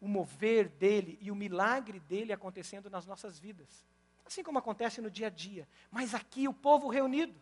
o 0.00 0.08
mover 0.08 0.68
dele 0.70 1.16
e 1.20 1.30
o 1.30 1.36
milagre 1.36 2.00
dele 2.00 2.32
acontecendo 2.32 2.90
nas 2.90 3.06
nossas 3.06 3.38
vidas. 3.38 3.86
Assim 4.24 4.42
como 4.42 4.58
acontece 4.58 5.00
no 5.00 5.10
dia 5.10 5.26
a 5.26 5.30
dia. 5.30 5.68
Mas 5.90 6.14
aqui 6.14 6.48
o 6.48 6.54
povo 6.54 6.88
reunido. 6.88 7.34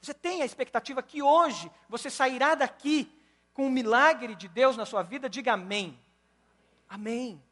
Você 0.00 0.12
tem 0.12 0.42
a 0.42 0.44
expectativa 0.44 1.02
que 1.02 1.22
hoje 1.22 1.70
você 1.88 2.10
sairá 2.10 2.54
daqui 2.54 3.10
com 3.54 3.66
o 3.66 3.70
milagre 3.70 4.34
de 4.34 4.48
Deus 4.48 4.76
na 4.76 4.84
sua 4.84 5.02
vida? 5.02 5.30
Diga 5.30 5.52
amém. 5.52 5.98
Amém. 6.88 7.42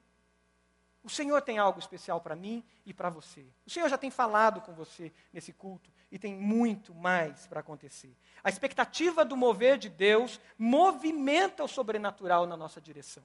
O 1.03 1.09
Senhor 1.09 1.41
tem 1.41 1.59
algo 1.59 1.79
especial 1.79 2.21
para 2.21 2.37
mim 2.37 2.63
e 2.85 2.93
para 2.93 3.09
você. 3.09 3.47
O 3.67 3.71
Senhor 3.71 3.89
já 3.89 3.97
tem 3.97 4.11
falado 4.11 4.61
com 4.61 4.73
você 4.75 5.13
nesse 5.33 5.53
culto 5.53 5.91
e 6.11 6.19
tem 6.19 6.35
muito 6.35 6.95
mais 6.95 7.47
para 7.47 7.61
acontecer. 7.61 8.15
A 8.45 8.51
expectativa 8.51 9.25
do 9.25 9.37
mover 9.37 9.79
de 9.79 9.89
Deus 9.89 10.41
movimenta 10.59 11.65
o 11.65 11.69
sobrenatural 11.69 12.47
na 12.47 12.57
nossa 12.57 12.81
direção. 12.81 13.23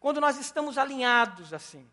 Quando 0.00 0.20
nós 0.20 0.38
estamos 0.38 0.76
alinhados 0.76 1.52
assim. 1.52 1.88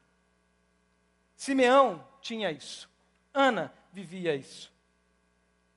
Simeão 1.41 2.07
tinha 2.21 2.51
isso. 2.51 2.87
Ana 3.33 3.73
vivia 3.91 4.35
isso. 4.35 4.71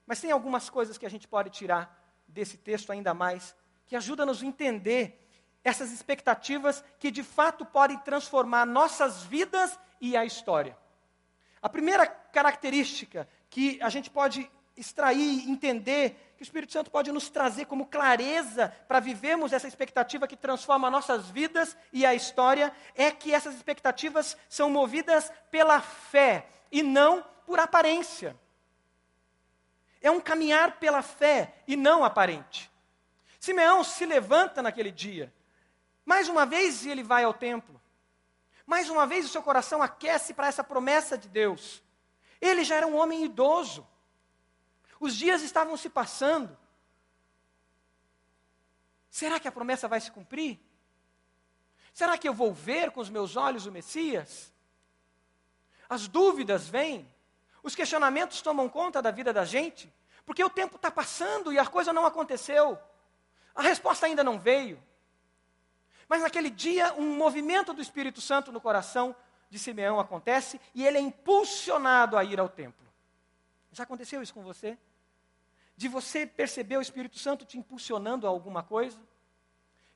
Mas 0.05 0.21
tem 0.21 0.31
algumas 0.31 0.69
coisas 0.69 0.99
que 0.99 1.07
a 1.07 1.09
gente 1.09 1.27
pode 1.27 1.49
tirar 1.49 2.13
desse 2.29 2.59
texto 2.59 2.93
ainda 2.93 3.15
mais, 3.15 3.57
que 3.87 3.97
ajuda 3.97 4.27
nos 4.27 4.43
a 4.43 4.45
entender 4.45 5.27
essas 5.65 5.91
expectativas 5.91 6.85
que 6.99 7.11
de 7.11 7.23
fato 7.23 7.65
podem 7.65 7.97
transformar 8.01 8.67
nossas 8.67 9.23
vidas 9.23 9.79
e 10.03 10.15
a 10.15 10.23
história. 10.23 10.77
A 11.63 11.69
primeira 11.71 12.07
característica 12.07 13.27
que 13.49 13.81
a 13.81 13.89
gente 13.89 14.11
pode 14.11 14.51
extrair, 14.77 15.49
entender, 15.49 16.24
que 16.37 16.43
o 16.43 16.45
Espírito 16.45 16.73
Santo 16.73 16.91
pode 16.91 17.13
nos 17.13 17.29
trazer 17.29 17.67
como 17.67 17.87
clareza 17.87 18.69
para 18.89 19.01
vivermos 19.01 19.53
essa 19.53 19.69
expectativa 19.69 20.27
que 20.27 20.37
transforma 20.37 20.91
nossas 20.91 21.29
vidas 21.31 21.77
e 21.93 22.05
a 22.05 22.15
história, 22.15 22.73
é 22.95 23.11
que 23.11 23.33
essas 23.33 23.55
expectativas 23.55 24.37
são 24.49 24.69
movidas 24.69 25.33
pela 25.51 25.81
fé 25.81 26.47
e 26.73 26.83
não 26.83 27.25
por 27.47 27.61
aparência. 27.61 28.37
É 30.03 30.11
um 30.11 30.21
caminhar 30.21 30.79
pela 30.79 31.03
fé 31.03 31.55
e 31.67 31.77
não 31.77 32.05
aparente. 32.05 32.71
Simeão 33.41 33.85
se 33.85 34.05
levanta 34.05 34.63
naquele 34.63 34.91
dia. 34.91 35.33
Mais 36.05 36.29
uma 36.29 36.45
vez 36.45 36.85
ele 36.85 37.03
vai 37.03 37.25
ao 37.25 37.33
templo. 37.33 37.81
Mais 38.67 38.89
uma 38.89 39.07
vez 39.07 39.25
o 39.25 39.29
seu 39.29 39.43
coração 39.43 39.83
aquece 39.83 40.35
para 40.35 40.47
essa 40.47 40.65
promessa 40.65 41.17
de 41.17 41.29
Deus. 41.29 41.83
Ele 42.41 42.65
já 42.65 42.77
era 42.77 42.87
um 42.87 42.97
homem 42.97 43.25
idoso. 43.25 43.87
Os 45.05 45.15
dias 45.15 45.43
estavam 45.43 45.77
se 45.77 45.91
passando. 45.91 46.57
Será 49.11 49.39
que 49.39 49.47
a 49.47 49.53
promessa 49.53 49.87
vai 49.87 50.01
se 50.01 50.11
cumprir? 50.11 50.59
Será 51.93 52.17
que 52.17 52.27
eu 52.27 52.33
vou 52.33 52.55
ver 52.55 52.91
com 52.91 53.03
os 53.03 53.11
meus 53.11 53.37
olhos 53.37 53.67
o 53.67 53.71
Messias? 53.71 54.51
As 55.91 56.09
dúvidas 56.09 56.67
vêm, 56.67 57.07
os 57.63 57.75
questionamentos 57.75 58.41
tomam 58.41 58.67
conta 58.67 59.03
da 59.03 59.11
vida 59.11 59.31
da 59.31 59.45
gente, 59.45 59.93
porque 60.25 60.43
o 60.43 60.49
tempo 60.49 60.77
está 60.77 60.91
passando 60.91 61.53
e 61.53 61.59
a 61.59 61.67
coisa 61.67 61.93
não 61.93 62.07
aconteceu. 62.07 62.79
A 63.55 63.61
resposta 63.61 64.07
ainda 64.07 64.25
não 64.25 64.39
veio. 64.39 64.83
Mas 66.09 66.23
naquele 66.23 66.49
dia, 66.49 66.95
um 66.95 67.15
movimento 67.15 67.75
do 67.75 67.83
Espírito 67.83 68.23
Santo 68.23 68.51
no 68.51 68.59
coração 68.59 69.15
de 69.51 69.59
Simeão 69.59 70.01
acontece 70.01 70.59
e 70.75 70.83
ele 70.83 70.97
é 70.97 71.03
impulsionado 71.03 72.17
a 72.17 72.25
ir 72.25 72.41
ao 72.41 72.49
templo. 72.49 72.89
Já 73.71 73.83
aconteceu 73.83 74.23
isso 74.23 74.33
com 74.33 74.43
você? 74.43 74.79
De 75.77 75.89
você 75.89 76.27
perceber 76.27 76.77
o 76.77 76.83
Espírito 76.83 77.19
Santo 77.19 77.45
te 77.45 77.59
impulsionando 77.59 78.27
a 78.27 78.31
alguma 78.31 78.63
coisa? 78.63 78.99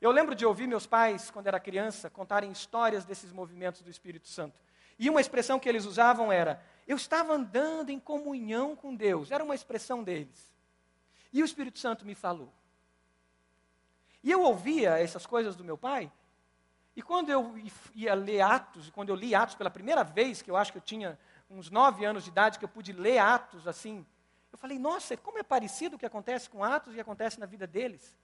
Eu 0.01 0.11
lembro 0.11 0.35
de 0.35 0.47
ouvir 0.47 0.67
meus 0.67 0.87
pais, 0.87 1.31
quando 1.31 1.47
era 1.49 1.59
criança, 1.59 2.09
contarem 2.09 2.51
histórias 2.51 3.05
desses 3.05 3.33
movimentos 3.33 3.83
do 3.83 3.91
Espírito 3.91 4.29
Santo. 4.29 4.59
E 4.99 5.09
uma 5.11 5.21
expressão 5.21 5.59
que 5.59 5.69
eles 5.69 5.85
usavam 5.85 6.33
era: 6.33 6.63
eu 6.87 6.97
estava 6.97 7.33
andando 7.33 7.91
em 7.91 7.99
comunhão 7.99 8.77
com 8.77 8.95
Deus. 8.95 9.31
Era 9.31 9.45
uma 9.45 9.55
expressão 9.55 10.03
deles. 10.03 10.53
E 11.33 11.43
o 11.43 11.45
Espírito 11.45 11.79
Santo 11.79 12.07
me 12.07 12.15
falou. 12.15 12.53
E 14.23 14.31
eu 14.31 14.43
ouvia 14.43 14.99
essas 14.99 15.27
coisas 15.27 15.55
do 15.55 15.65
meu 15.65 15.79
pai, 15.79 16.11
e 16.99 17.03
quando 17.03 17.31
eu 17.31 17.55
ia 17.95 18.13
ler 18.13 18.41
Atos, 18.41 18.91
quando 18.91 19.11
eu 19.11 19.15
li 19.15 19.33
Atos 19.33 19.55
pela 19.55 19.71
primeira 19.71 20.03
vez, 20.03 20.43
que 20.43 20.51
eu 20.51 20.57
acho 20.57 20.73
que 20.73 20.79
eu 20.79 20.83
tinha 20.83 21.17
uns 21.49 21.71
nove 21.71 22.05
anos 22.05 22.25
de 22.25 22.31
idade, 22.31 22.59
que 22.59 22.65
eu 22.65 22.69
pude 22.69 22.93
ler 22.93 23.19
Atos 23.19 23.69
assim, 23.69 24.05
eu 24.53 24.59
falei, 24.59 24.79
nossa, 24.79 25.17
como 25.17 25.39
é 25.39 25.43
parecido 25.43 25.97
o 25.97 25.99
que 25.99 26.07
acontece 26.07 26.49
com 26.49 26.65
Atos 26.65 26.95
e 26.95 27.01
acontece 27.01 27.39
na 27.39 27.47
vida 27.47 27.67
deles. 27.67 28.17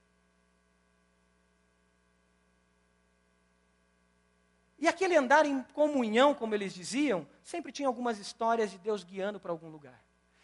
E 4.78 4.88
aquele 4.88 5.16
andar 5.16 5.46
em 5.46 5.62
comunhão, 5.72 6.34
como 6.34 6.54
eles 6.54 6.74
diziam, 6.74 7.26
sempre 7.42 7.72
tinha 7.72 7.88
algumas 7.88 8.18
histórias 8.18 8.70
de 8.70 8.78
Deus 8.78 9.02
guiando 9.02 9.40
para 9.40 9.50
algum 9.50 9.68
lugar. 9.68 9.98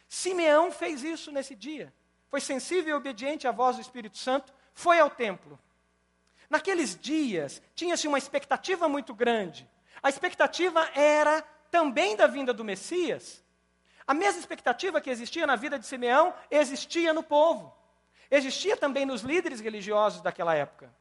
Simeão 0.09 0.73
fez 0.73 1.03
isso 1.03 1.31
nesse 1.31 1.55
dia. 1.55 1.93
Foi 2.29 2.41
sensível 2.41 2.95
e 2.95 2.99
obediente 2.99 3.47
à 3.47 3.53
voz 3.53 3.77
do 3.77 3.83
Espírito 3.83 4.17
Santo, 4.17 4.53
foi 4.73 4.99
ao 4.99 5.11
templo. 5.11 5.59
Naqueles 6.49 6.99
dias, 6.99 7.61
tinha-se 7.75 8.09
uma 8.09 8.19
expectativa 8.19 8.89
muito 8.89 9.15
grande. 9.15 9.69
A 10.03 10.09
expectativa 10.09 10.89
era 10.95 11.43
também 11.71 12.17
da 12.17 12.27
vinda 12.27 12.53
do 12.53 12.65
Messias, 12.65 13.40
a 14.11 14.15
mesma 14.15 14.41
expectativa 14.41 15.01
que 15.01 15.09
existia 15.09 15.47
na 15.47 15.55
vida 15.55 15.79
de 15.79 15.87
Simeão 15.87 16.35
existia 16.51 17.15
no 17.15 17.23
povo. 17.23 17.73
Existia 18.29 18.77
também 18.77 19.07
nos 19.07 19.21
líderes 19.21 19.61
religiosos 19.61 20.21
daquela 20.21 20.53
época. 20.53 20.93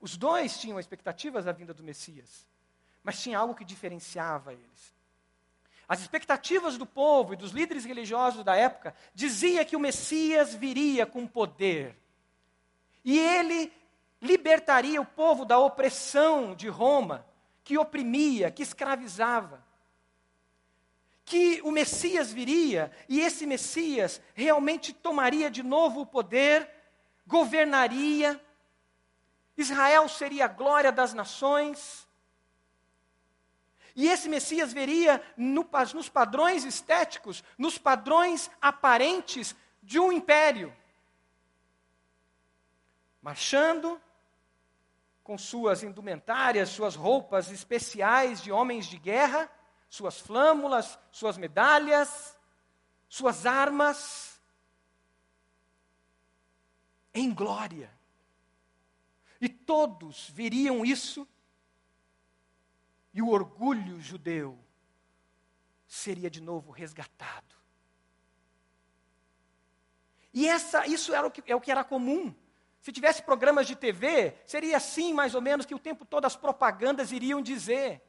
Os 0.00 0.16
dois 0.16 0.60
tinham 0.60 0.78
expectativas 0.78 1.44
da 1.44 1.50
vinda 1.50 1.74
do 1.74 1.82
Messias, 1.82 2.46
mas 3.02 3.20
tinha 3.20 3.36
algo 3.36 3.52
que 3.52 3.64
diferenciava 3.64 4.52
eles. 4.52 4.94
As 5.88 6.00
expectativas 6.00 6.78
do 6.78 6.86
povo 6.86 7.32
e 7.32 7.36
dos 7.36 7.50
líderes 7.50 7.84
religiosos 7.84 8.44
da 8.44 8.54
época 8.54 8.94
dizia 9.12 9.64
que 9.64 9.74
o 9.74 9.80
Messias 9.80 10.54
viria 10.54 11.04
com 11.04 11.26
poder. 11.26 11.98
E 13.04 13.18
ele 13.18 13.72
libertaria 14.20 15.00
o 15.00 15.04
povo 15.04 15.44
da 15.44 15.58
opressão 15.58 16.54
de 16.54 16.68
Roma, 16.68 17.26
que 17.64 17.76
oprimia, 17.76 18.52
que 18.52 18.62
escravizava 18.62 19.71
que 21.24 21.60
o 21.62 21.70
Messias 21.70 22.32
viria 22.32 22.90
e 23.08 23.20
esse 23.20 23.46
Messias 23.46 24.20
realmente 24.34 24.92
tomaria 24.92 25.50
de 25.50 25.62
novo 25.62 26.00
o 26.00 26.06
poder, 26.06 26.68
governaria, 27.26 28.40
Israel 29.56 30.08
seria 30.08 30.46
a 30.46 30.48
glória 30.48 30.90
das 30.90 31.14
nações. 31.14 32.08
E 33.94 34.08
esse 34.08 34.28
Messias 34.28 34.72
veria 34.72 35.22
no, 35.36 35.68
nos 35.94 36.08
padrões 36.08 36.64
estéticos, 36.64 37.44
nos 37.58 37.76
padrões 37.76 38.50
aparentes 38.60 39.54
de 39.82 39.98
um 39.98 40.10
império. 40.10 40.74
Marchando, 43.20 44.00
com 45.22 45.36
suas 45.36 45.82
indumentárias, 45.82 46.70
suas 46.70 46.96
roupas 46.96 47.50
especiais 47.50 48.42
de 48.42 48.50
homens 48.50 48.86
de 48.86 48.98
guerra, 48.98 49.50
suas 49.92 50.18
flâmulas, 50.18 50.98
suas 51.10 51.36
medalhas, 51.36 52.34
suas 53.10 53.44
armas, 53.44 54.40
em 57.12 57.30
glória. 57.30 57.92
E 59.38 59.50
todos 59.50 60.30
veriam 60.30 60.82
isso, 60.82 61.28
e 63.12 63.20
o 63.20 63.28
orgulho 63.28 64.00
judeu 64.00 64.58
seria 65.86 66.30
de 66.30 66.40
novo 66.40 66.72
resgatado. 66.72 67.54
E 70.32 70.48
essa, 70.48 70.86
isso 70.86 71.14
era 71.14 71.26
o 71.26 71.30
que, 71.30 71.52
é 71.52 71.54
o 71.54 71.60
que 71.60 71.70
era 71.70 71.84
comum. 71.84 72.34
Se 72.80 72.92
tivesse 72.92 73.22
programas 73.22 73.66
de 73.66 73.76
TV, 73.76 74.38
seria 74.46 74.78
assim 74.78 75.12
mais 75.12 75.34
ou 75.34 75.42
menos 75.42 75.66
que 75.66 75.74
o 75.74 75.78
tempo 75.78 76.06
todo 76.06 76.24
as 76.24 76.34
propagandas 76.34 77.12
iriam 77.12 77.42
dizer: 77.42 78.02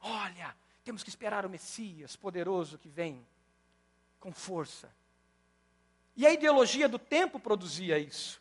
olha, 0.00 0.56
temos 0.84 1.02
que 1.02 1.08
esperar 1.08 1.46
o 1.46 1.48
Messias 1.48 2.14
poderoso 2.14 2.78
que 2.78 2.88
vem 2.88 3.26
com 4.20 4.32
força. 4.32 4.94
E 6.14 6.26
a 6.26 6.32
ideologia 6.32 6.88
do 6.88 6.98
tempo 6.98 7.40
produzia 7.40 7.98
isso. 7.98 8.40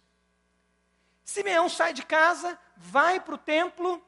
Simeão 1.24 1.70
sai 1.70 1.94
de 1.94 2.04
casa, 2.06 2.60
vai 2.76 3.20
para 3.20 3.36
o 3.36 3.38
templo. 3.38 4.04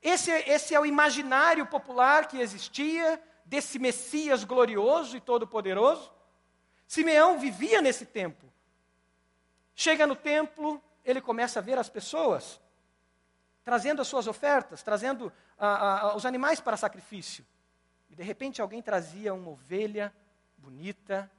Esse, 0.00 0.30
esse 0.30 0.74
é 0.74 0.80
o 0.80 0.86
imaginário 0.86 1.66
popular 1.66 2.28
que 2.28 2.38
existia 2.38 3.20
desse 3.44 3.78
Messias 3.78 4.44
glorioso 4.44 5.16
e 5.16 5.20
todo-poderoso. 5.20 6.12
Simeão 6.86 7.38
vivia 7.38 7.82
nesse 7.82 8.06
tempo. 8.06 8.46
Chega 9.74 10.06
no 10.06 10.14
templo, 10.14 10.82
ele 11.04 11.20
começa 11.20 11.58
a 11.58 11.62
ver 11.62 11.76
as 11.76 11.88
pessoas 11.88 12.60
trazendo 13.68 14.00
as 14.00 14.08
suas 14.08 14.26
ofertas, 14.26 14.82
trazendo 14.82 15.30
os 16.14 16.24
animais 16.24 16.60
para 16.60 16.76
sacrifício. 16.76 17.44
E 18.10 18.14
de 18.14 18.22
repente 18.22 18.62
alguém 18.62 18.80
trazia 18.80 19.34
uma 19.34 19.50
ovelha 19.50 20.14
bonita, 20.56 21.30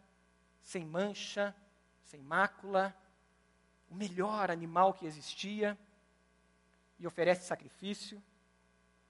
sem 0.61 0.85
mancha, 0.85 1.55
sem 2.03 2.21
mácula, 2.21 2.95
o 3.89 3.95
melhor 3.95 4.51
animal 4.51 4.93
que 4.93 5.05
existia, 5.05 5.77
e 6.99 7.07
oferece 7.07 7.45
sacrifício. 7.45 8.21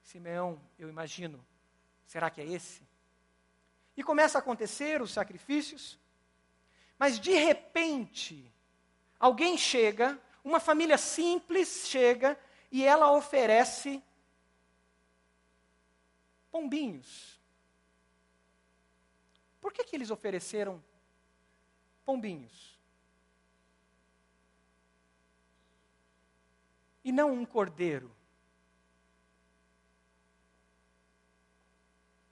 Simeão, 0.01 0.59
eu 0.77 0.89
imagino, 0.89 1.43
será 2.05 2.29
que 2.29 2.41
é 2.41 2.45
esse? 2.45 2.81
E 3.97 4.03
começa 4.03 4.37
a 4.37 4.41
acontecer 4.41 5.01
os 5.01 5.11
sacrifícios, 5.11 5.99
mas 6.97 7.19
de 7.19 7.33
repente, 7.33 8.51
alguém 9.19 9.57
chega, 9.57 10.19
uma 10.43 10.59
família 10.59 10.97
simples 10.97 11.87
chega 11.87 12.39
e 12.71 12.85
ela 12.85 13.11
oferece 13.11 14.01
pombinhos. 16.51 17.39
Por 19.61 19.73
que, 19.73 19.83
que 19.83 19.95
eles 19.95 20.09
ofereceram 20.09 20.83
pombinhos? 22.05 22.77
E 27.03 27.11
não 27.11 27.33
um 27.33 27.45
cordeiro. 27.45 28.11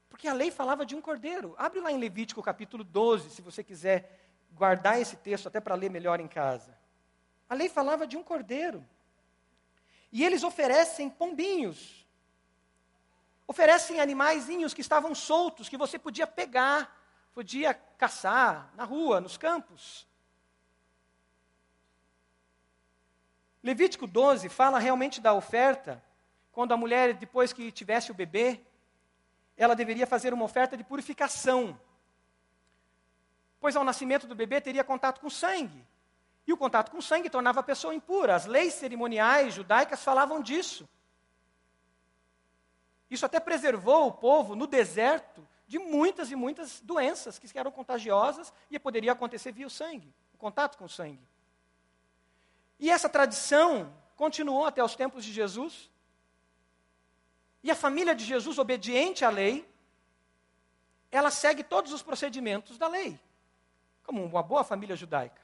Porque 0.10 0.28
a 0.28 0.34
lei 0.34 0.50
falava 0.50 0.86
de 0.86 0.96
um 0.96 1.02
cordeiro. 1.02 1.54
Abre 1.58 1.80
lá 1.80 1.92
em 1.92 2.00
Levítico 2.00 2.42
capítulo 2.42 2.84
12, 2.84 3.30
se 3.30 3.42
você 3.42 3.64
quiser 3.64 4.20
guardar 4.52 5.00
esse 5.00 5.16
texto 5.16 5.48
até 5.48 5.60
para 5.60 5.76
ler 5.76 5.92
melhor 5.92 6.20
em 6.20 6.28
casa. 6.28 6.76
A 7.48 7.54
lei 7.54 7.70
falava 7.70 8.08
de 8.08 8.18
um 8.18 8.24
cordeiro. 8.24 8.84
E 10.12 10.26
eles 10.26 10.44
oferecem 10.44 11.10
pombinhos. 11.10 12.07
Oferecem 13.48 14.02
animaizinhos 14.02 14.74
que 14.74 14.82
estavam 14.82 15.16
soltos, 15.16 15.70
que 15.70 15.78
você 15.78 15.98
podia 15.98 16.28
pegar, 16.28 16.94
podia 17.34 17.74
caçar 17.74 18.70
na 18.76 18.84
rua, 18.84 19.22
nos 19.22 19.38
campos. 19.38 20.06
Levítico 23.64 24.06
12 24.06 24.50
fala 24.50 24.80
realmente 24.80 25.22
da 25.22 25.34
oferta, 25.34 26.04
quando 26.52 26.74
a 26.74 26.78
mulher, 26.78 27.14
depois 27.14 27.54
que 27.54 27.72
tivesse 27.72 28.12
o 28.12 28.16
bebê, 28.16 28.60
ela 29.56 29.76
deveria 29.76 30.06
fazer 30.06 30.34
uma 30.34 30.46
oferta 30.46 30.76
de 30.76 30.84
purificação. 30.84 31.80
Pois 33.60 33.76
ao 33.76 33.84
nascimento 33.84 34.28
do 34.28 34.36
bebê 34.36 34.60
teria 34.60 34.84
contato 34.84 35.20
com 35.20 35.30
sangue. 35.30 35.86
E 36.46 36.54
o 36.54 36.58
contato 36.58 36.92
com 36.92 37.02
sangue 37.02 37.30
tornava 37.30 37.60
a 37.60 37.64
pessoa 37.64 37.94
impura. 37.94 38.36
As 38.36 38.46
leis 38.46 38.74
cerimoniais 38.74 39.54
judaicas 39.54 40.04
falavam 40.04 40.42
disso. 40.42 40.88
Isso 43.10 43.26
até 43.26 43.40
preservou 43.40 44.08
o 44.08 44.12
povo 44.12 44.56
no 44.56 44.68
deserto 44.68 45.48
de 45.68 45.80
muitas 45.80 46.32
e 46.32 46.36
muitas 46.36 46.80
doenças 46.80 47.38
que 47.38 47.58
eram 47.58 47.72
contagiosas 47.72 48.54
e 48.70 48.80
poderia 48.80 49.12
acontecer 49.12 49.52
via 49.52 49.68
o 49.68 49.70
sangue, 49.70 50.14
o 50.34 50.38
contato 50.38 50.78
com 50.78 50.86
o 50.86 50.90
sangue. 50.90 51.28
E 52.80 52.90
essa 52.90 53.10
tradição 53.10 53.94
continuou 54.16 54.66
até 54.66 54.84
os 54.84 54.96
tempos 54.96 55.24
de 55.24 55.32
Jesus. 55.32 55.90
E 57.64 57.72
a 57.72 57.76
família 57.76 58.16
de 58.16 58.24
Jesus, 58.24 58.58
obediente 58.58 59.26
à 59.26 59.30
lei, 59.30 59.68
ela 61.12 61.32
segue 61.32 61.64
todos 61.64 61.92
os 61.92 62.04
procedimentos 62.04 62.78
da 62.78 62.88
lei, 62.88 63.20
como 64.04 64.24
uma 64.24 64.44
boa 64.44 64.64
família 64.64 64.96
judaica. 64.96 65.42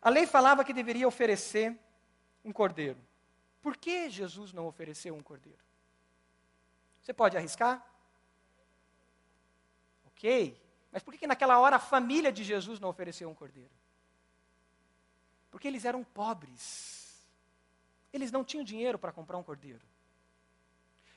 A 0.00 0.10
lei 0.10 0.26
falava 0.26 0.64
que 0.64 0.72
deveria 0.72 1.06
oferecer 1.06 1.76
um 2.44 2.52
cordeiro. 2.52 2.98
Por 3.60 3.76
que 3.76 4.10
Jesus 4.10 4.52
não 4.52 4.66
ofereceu 4.66 5.14
um 5.14 5.22
cordeiro? 5.22 5.62
Você 7.02 7.12
pode 7.12 7.36
arriscar? 7.36 7.84
Ok, 10.06 10.56
mas 10.92 11.02
por 11.02 11.14
que 11.14 11.26
naquela 11.26 11.58
hora 11.58 11.76
a 11.76 11.80
família 11.80 12.30
de 12.30 12.44
Jesus 12.44 12.78
não 12.78 12.88
ofereceu 12.88 13.28
um 13.28 13.34
cordeiro? 13.34 13.70
Porque 15.50 15.66
eles 15.66 15.84
eram 15.84 16.04
pobres. 16.04 17.26
Eles 18.12 18.30
não 18.30 18.44
tinham 18.44 18.64
dinheiro 18.64 18.98
para 18.98 19.10
comprar 19.10 19.36
um 19.36 19.42
cordeiro. 19.42 19.82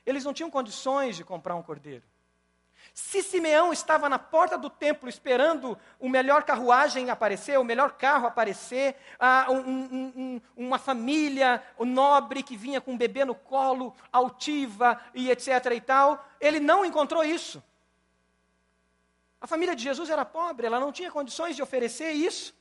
Eles 0.05 0.23
não 0.23 0.33
tinham 0.33 0.49
condições 0.49 1.15
de 1.15 1.23
comprar 1.23 1.55
um 1.55 1.63
cordeiro. 1.63 2.03
Se 2.93 3.21
Simeão 3.21 3.73
estava 3.73 4.07
na 4.07 4.17
porta 4.17 4.57
do 4.57 4.69
templo 4.69 5.09
esperando 5.09 5.77
o 5.99 6.07
melhor 6.07 6.43
carruagem 6.43 7.09
aparecer, 7.09 7.59
o 7.59 7.63
melhor 7.63 7.93
carro 7.93 8.27
aparecer, 8.27 8.95
ah, 9.19 9.47
um, 9.49 9.57
um, 9.57 10.13
um, 10.15 10.41
uma 10.55 10.79
família 10.79 11.61
nobre 11.79 12.43
que 12.43 12.55
vinha 12.55 12.79
com 12.79 12.91
um 12.91 12.97
bebê 12.97 13.25
no 13.25 13.35
colo, 13.35 13.93
altiva 14.11 14.99
e 15.13 15.29
etc. 15.29 15.47
e 15.75 15.81
tal, 15.81 16.25
ele 16.39 16.59
não 16.59 16.85
encontrou 16.85 17.23
isso. 17.23 17.63
A 19.41 19.47
família 19.47 19.75
de 19.75 19.83
Jesus 19.83 20.09
era 20.09 20.25
pobre, 20.25 20.65
ela 20.65 20.79
não 20.79 20.91
tinha 20.91 21.11
condições 21.11 21.55
de 21.55 21.61
oferecer 21.61 22.11
isso. 22.11 22.55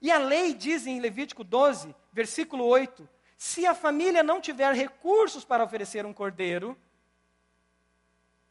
E 0.00 0.10
a 0.10 0.18
lei 0.18 0.54
diz 0.54 0.86
em 0.86 1.00
Levítico 1.00 1.42
12, 1.42 1.94
versículo 2.12 2.64
8: 2.64 3.08
se 3.40 3.66
a 3.66 3.74
família 3.74 4.22
não 4.22 4.38
tiver 4.38 4.70
recursos 4.74 5.46
para 5.46 5.64
oferecer 5.64 6.04
um 6.04 6.12
cordeiro, 6.12 6.76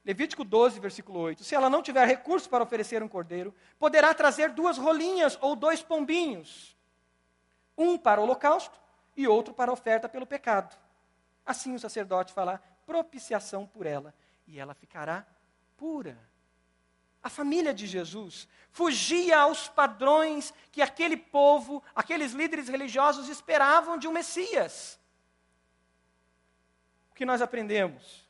Levítico 0.09 0.43
12, 0.43 0.79
versículo 0.79 1.19
8. 1.19 1.43
Se 1.43 1.53
ela 1.53 1.69
não 1.69 1.83
tiver 1.83 2.03
recursos 2.03 2.47
para 2.47 2.63
oferecer 2.63 3.03
um 3.03 3.07
cordeiro, 3.07 3.53
poderá 3.77 4.11
trazer 4.11 4.49
duas 4.49 4.75
rolinhas 4.75 5.37
ou 5.39 5.55
dois 5.55 5.83
pombinhos, 5.83 6.75
um 7.77 7.95
para 7.95 8.19
o 8.19 8.23
holocausto 8.23 8.75
e 9.15 9.27
outro 9.27 9.53
para 9.53 9.69
a 9.69 9.73
oferta 9.73 10.09
pelo 10.09 10.25
pecado. 10.25 10.75
Assim 11.45 11.75
o 11.75 11.79
sacerdote 11.79 12.33
fará 12.33 12.59
propiciação 12.87 13.67
por 13.67 13.85
ela, 13.85 14.11
e 14.47 14.59
ela 14.59 14.73
ficará 14.73 15.27
pura. 15.77 16.17
A 17.21 17.29
família 17.29 17.71
de 17.71 17.85
Jesus 17.85 18.47
fugia 18.71 19.37
aos 19.41 19.67
padrões 19.67 20.51
que 20.71 20.81
aquele 20.81 21.17
povo, 21.17 21.83
aqueles 21.93 22.31
líderes 22.31 22.67
religiosos 22.67 23.29
esperavam 23.29 23.95
de 23.95 24.07
um 24.07 24.11
Messias. 24.11 24.99
O 27.11 27.13
que 27.13 27.27
nós 27.27 27.43
aprendemos? 27.43 28.27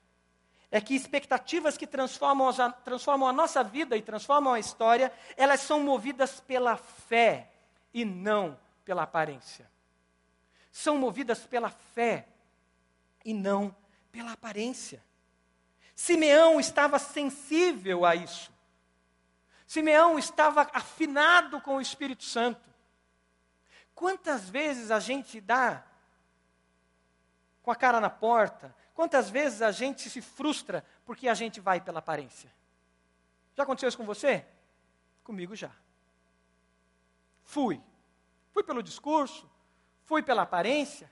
É 0.71 0.79
que 0.79 0.95
expectativas 0.95 1.77
que 1.77 1.87
transformam 1.87 2.49
a, 2.49 2.71
transformam 2.71 3.27
a 3.27 3.33
nossa 3.33 3.63
vida 3.63 3.97
e 3.97 4.01
transformam 4.01 4.53
a 4.53 4.59
história, 4.59 5.11
elas 5.35 5.61
são 5.61 5.79
movidas 5.81 6.39
pela 6.39 6.77
fé 6.77 7.51
e 7.93 8.05
não 8.05 8.59
pela 8.85 9.03
aparência. 9.03 9.69
São 10.71 10.97
movidas 10.97 11.45
pela 11.45 11.69
fé 11.69 12.27
e 13.25 13.33
não 13.33 13.75
pela 14.11 14.33
aparência. 14.33 15.03
Simeão 15.95 16.59
estava 16.59 16.99
sensível 16.99 18.05
a 18.05 18.15
isso. 18.15 18.51
Simeão 19.65 20.17
estava 20.17 20.69
afinado 20.73 21.59
com 21.61 21.75
o 21.75 21.81
Espírito 21.81 22.23
Santo. 22.23 22.69
Quantas 23.93 24.49
vezes 24.49 24.91
a 24.91 24.99
gente 24.99 25.41
dá 25.41 25.83
com 27.61 27.69
a 27.69 27.75
cara 27.75 27.99
na 27.99 28.09
porta? 28.09 28.73
Quantas 28.99 29.29
vezes 29.29 29.61
a 29.61 29.71
gente 29.71 30.09
se 30.09 30.21
frustra 30.21 30.83
porque 31.05 31.29
a 31.29 31.33
gente 31.33 31.61
vai 31.61 31.79
pela 31.79 31.99
aparência? 31.99 32.53
Já 33.55 33.63
aconteceu 33.63 33.87
isso 33.87 33.97
com 33.97 34.05
você? 34.05 34.45
Comigo 35.23 35.55
já. 35.55 35.71
Fui. 37.45 37.81
Fui 38.51 38.61
pelo 38.61 38.83
discurso, 38.83 39.49
fui 40.03 40.21
pela 40.21 40.41
aparência, 40.41 41.09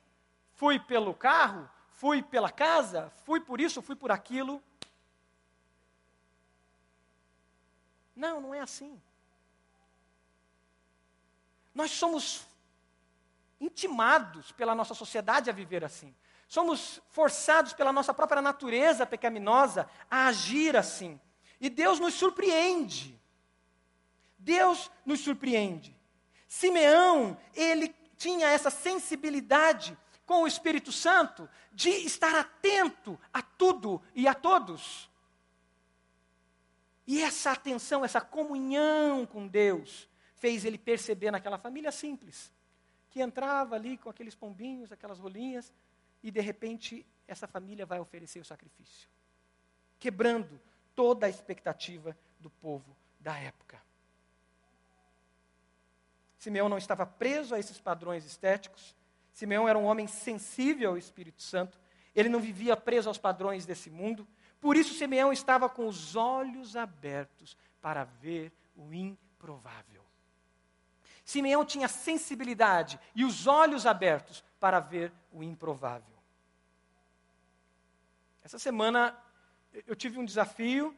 fui 0.52 0.78
pelo 0.78 1.13
carro, 1.13 1.69
fui 1.88 2.21
pela 2.21 2.52
casa, 2.52 3.10
fui 3.23 3.39
por 3.39 3.62
isso, 3.62 3.82
fui 3.82 3.95
por 3.95 4.12
aquilo. 4.12 4.62
Não, 8.13 8.41
não 8.41 8.54
é 8.54 8.60
assim. 8.60 9.02
Nós 11.73 11.91
somos 11.91 12.45
intimados 13.62 14.52
pela 14.52 14.76
nossa 14.76 14.93
sociedade 14.93 15.50
a 15.50 15.54
viver 15.54 15.86
assim. 15.86 16.13
Somos 16.48 17.02
forçados 17.10 17.74
pela 17.74 17.92
nossa 17.92 18.14
própria 18.14 18.42
natureza 18.42 19.06
pecaminosa 19.06 19.90
a 20.10 20.28
agir 20.28 20.76
assim. 20.76 21.20
E 21.60 21.70
Deus 21.70 22.00
nos 22.00 22.14
surpreende. 22.14 23.20
Deus 24.38 24.90
nos 25.06 25.20
surpreende. 25.20 25.96
Simeão, 26.48 27.38
ele 27.54 27.94
tinha 28.16 28.48
essa 28.48 28.70
sensibilidade 28.70 29.98
com 30.26 30.44
o 30.44 30.48
Espírito 30.48 30.92
Santo 30.92 31.50
de 31.74 31.90
estar 31.90 32.34
atento 32.36 33.20
a 33.34 33.42
tudo 33.42 34.02
e 34.16 34.28
a 34.28 34.34
todos. 34.34 35.10
E 37.06 37.22
essa 37.22 37.52
atenção, 37.52 38.04
essa 38.04 38.22
comunhão 38.22 39.26
com 39.26 39.48
Deus, 39.48 40.10
fez 40.36 40.66
ele 40.66 40.78
perceber 40.78 41.32
naquela 41.32 41.58
família 41.58 41.92
simples, 41.92 42.52
que 43.10 43.22
entrava 43.22 43.76
ali 43.76 43.98
com 43.98 44.10
aqueles 44.10 44.36
pombinhos, 44.36 44.92
aquelas 44.92 45.20
rolinhas, 45.20 45.74
e 46.24 46.32
de 46.32 46.42
repente 46.42 47.06
essa 47.28 47.48
família 47.48 47.86
vai 47.86 48.00
oferecer 48.00 48.40
o 48.40 48.46
sacrifício, 48.46 49.10
quebrando 50.00 50.60
toda 50.96 51.26
a 51.26 51.30
expectativa 51.30 52.18
do 52.40 52.50
povo 52.50 52.96
da 53.20 53.38
época. 53.38 53.82
Simeão 56.38 56.70
não 56.70 56.78
estava 56.78 57.06
preso 57.06 57.56
a 57.56 57.60
esses 57.60 57.80
padrões 57.80 58.26
estéticos. 58.26 58.96
Simeão 59.34 59.68
era 59.68 59.78
um 59.78 59.86
homem 59.86 60.08
sensível 60.08 60.92
ao 60.92 60.98
Espírito 60.98 61.42
Santo. 61.42 61.80
Ele 62.16 62.30
não 62.30 62.40
vivia 62.40 62.78
preso 62.78 63.10
aos 63.10 63.18
padrões 63.18 63.66
desse 63.66 63.90
mundo. 63.90 64.28
Por 64.62 64.78
isso, 64.78 64.94
Simeão 64.94 65.34
estava 65.34 65.68
com 65.68 65.88
os 65.88 66.16
olhos 66.16 66.76
abertos 66.76 67.58
para 67.82 68.04
ver 68.04 68.52
o 68.76 68.94
improvável. 68.94 70.07
Simeão 71.28 71.66
tinha 71.66 71.88
sensibilidade 71.88 73.00
e 73.13 73.26
os 73.26 73.48
olhos 73.48 73.86
abertos 73.86 74.44
para 74.60 74.80
ver 74.80 75.12
o 75.32 75.44
improvável. 75.44 76.16
Essa 78.44 78.58
semana 78.58 79.13
eu 79.86 79.96
tive 79.96 80.18
um 80.18 80.26
desafio 80.26 80.96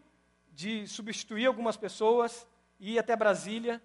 de 0.52 0.88
substituir 0.88 1.48
algumas 1.48 1.76
pessoas 1.76 2.48
e 2.80 2.94
ir 2.94 3.00
até 3.00 3.16
Brasília 3.16 3.82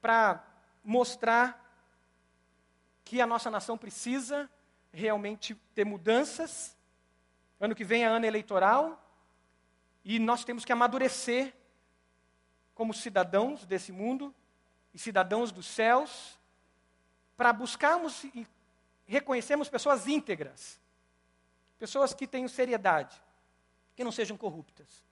para 0.00 0.42
mostrar 0.82 1.64
que 3.04 3.20
a 3.20 3.26
nossa 3.26 3.50
nação 3.50 3.76
precisa 3.76 4.50
realmente 4.90 5.54
ter 5.74 5.84
mudanças 5.84 6.78
Ano 7.60 7.74
que 7.74 7.82
vem 7.82 8.04
é 8.04 8.06
ano 8.06 8.24
eleitoral 8.24 9.04
e 10.04 10.18
nós 10.20 10.44
temos 10.44 10.64
que 10.64 10.72
amadurecer 10.72 11.52
como 12.72 12.94
cidadãos 12.94 13.66
desse 13.66 13.90
mundo 13.90 14.32
e 14.92 14.98
cidadãos 14.98 15.52
dos 15.52 15.66
céus 15.66 16.38
para 17.36 17.52
buscarmos 17.52 18.24
e 18.24 18.46
reconhecermos 19.06 19.68
pessoas 19.68 20.06
íntegras, 20.06 20.78
pessoas 21.78 22.12
que 22.12 22.26
tenham 22.26 22.48
seriedade, 22.48 23.20
que 23.94 24.04
não 24.04 24.12
sejam 24.12 24.36
corruptas. 24.36 25.04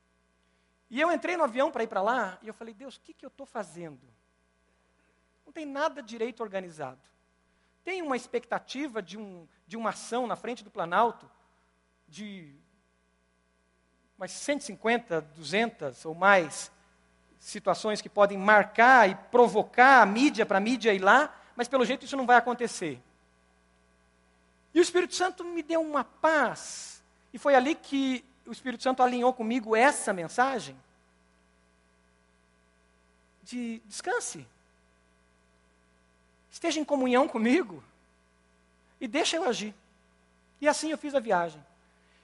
E 0.89 1.01
eu 1.01 1.11
entrei 1.11 1.37
no 1.37 1.45
avião 1.45 1.71
para 1.71 1.83
ir 1.83 1.89
para 1.89 2.03
lá 2.03 2.39
e 2.43 2.49
eu 2.49 2.55
falei, 2.55 2.75
Deus, 2.75 2.97
o 2.97 3.01
que, 3.01 3.15
que 3.15 3.25
eu 3.25 3.29
estou 3.29 3.47
fazendo? 3.47 4.07
Não 5.45 5.53
tem 5.53 5.65
nada 5.65 6.03
direito 6.03 6.43
organizado. 6.43 7.01
Tem 7.85 8.03
uma 8.03 8.17
expectativa 8.17 9.01
de, 9.01 9.17
um, 9.17 9.47
de 9.67 9.77
uma 9.77 9.91
ação 9.91 10.27
na 10.27 10.37
frente 10.37 10.65
do 10.65 10.71
Planalto 10.71 11.31
de 12.09 12.55
umas 14.19 14.33
150, 14.33 15.21
200 15.21 16.05
ou 16.05 16.15
mais 16.15 16.73
situações 17.47 18.03
que 18.03 18.09
podem 18.09 18.37
marcar 18.37 19.09
e 19.09 19.15
provocar 19.15 20.03
a 20.03 20.07
mídia 20.07 20.45
para 20.45 20.59
a 20.59 20.61
mídia 20.61 20.93
ir 20.93 20.99
lá, 20.99 21.33
mas 21.55 21.69
pelo 21.69 21.85
jeito 21.85 22.05
isso 22.05 22.17
não 22.17 22.27
vai 22.27 22.37
acontecer. 22.37 23.01
E 24.75 24.81
o 24.81 24.83
Espírito 24.83 25.15
Santo 25.15 25.45
me 25.45 25.63
deu 25.63 25.81
uma 25.81 26.03
paz, 26.03 27.01
e 27.33 27.39
foi 27.39 27.55
ali 27.55 27.77
que 27.77 28.25
o 28.45 28.51
Espírito 28.51 28.83
Santo 28.83 29.01
alinhou 29.01 29.33
comigo 29.33 29.77
essa 29.77 30.13
mensagem 30.13 30.77
de 33.45 33.81
descanse. 33.87 34.45
Esteja 36.51 36.81
em 36.81 36.85
comunhão 36.85 37.29
comigo 37.29 37.81
e 39.01 39.07
deixa 39.07 39.37
eu 39.37 39.49
agir. 39.49 39.73
E 40.61 40.67
assim 40.67 40.91
eu 40.91 40.99
fiz 40.99 41.15
a 41.15 41.21
viagem. 41.21 41.65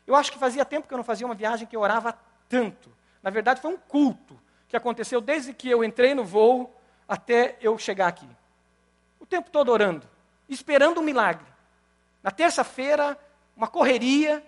Eu 0.05 0.17
acho 0.17 0.33
que 0.33 0.39
fazia 0.39 0.65
tempo 0.65 0.89
que 0.89 0.93
eu 0.93 0.99
não 0.99 1.05
fazia 1.05 1.27
uma 1.27 1.35
viagem 1.35 1.65
que 1.65 1.77
eu 1.77 1.81
orava 1.81 2.19
tanto. 2.49 2.91
Na 3.23 3.31
verdade, 3.31 3.61
foi 3.61 3.73
um 3.73 3.79
culto 3.79 4.37
que 4.73 4.77
aconteceu 4.79 5.21
desde 5.21 5.53
que 5.53 5.69
eu 5.69 5.85
entrei 5.85 6.15
no 6.15 6.25
voo 6.25 6.75
até 7.07 7.59
eu 7.61 7.77
chegar 7.77 8.07
aqui. 8.07 8.27
O 9.21 9.27
tempo 9.27 9.51
todo 9.51 9.71
orando, 9.71 10.09
esperando 10.49 10.99
um 10.99 11.05
milagre. 11.05 11.45
Na 12.23 12.31
terça-feira, 12.31 13.19
uma 13.55 13.69
correria 13.69 14.43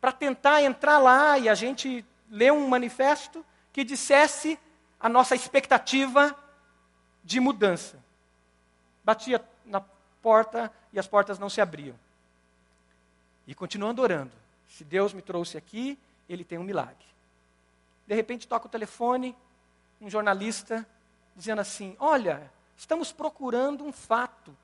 para 0.00 0.12
tentar 0.12 0.62
entrar 0.62 0.98
lá 0.98 1.36
e 1.40 1.48
a 1.48 1.56
gente 1.56 2.06
ler 2.30 2.52
um 2.52 2.68
manifesto 2.68 3.44
que 3.72 3.82
dissesse 3.82 4.56
a 5.00 5.08
nossa 5.08 5.34
expectativa 5.34 6.38
de 7.24 7.40
mudança. 7.40 7.98
Batia 9.02 9.44
na 9.64 9.80
porta 10.22 10.72
e 10.92 11.00
as 11.00 11.08
portas 11.08 11.36
não 11.36 11.50
se 11.50 11.60
abriam. 11.60 11.98
E 13.44 13.56
continuando 13.56 14.02
orando. 14.02 14.30
Se 14.68 14.84
Deus 14.84 15.12
me 15.12 15.20
trouxe 15.20 15.58
aqui, 15.58 15.98
ele 16.28 16.44
tem 16.44 16.58
um 16.58 16.64
milagre. 16.64 17.06
De 18.06 18.14
repente 18.14 18.46
toca 18.46 18.66
o 18.66 18.70
telefone, 18.70 19.34
um 20.04 20.10
jornalista 20.10 20.86
dizendo 21.34 21.60
assim: 21.60 21.96
Olha, 21.98 22.50
estamos 22.76 23.10
procurando 23.10 23.82
um 23.82 23.92
fato 23.92 24.54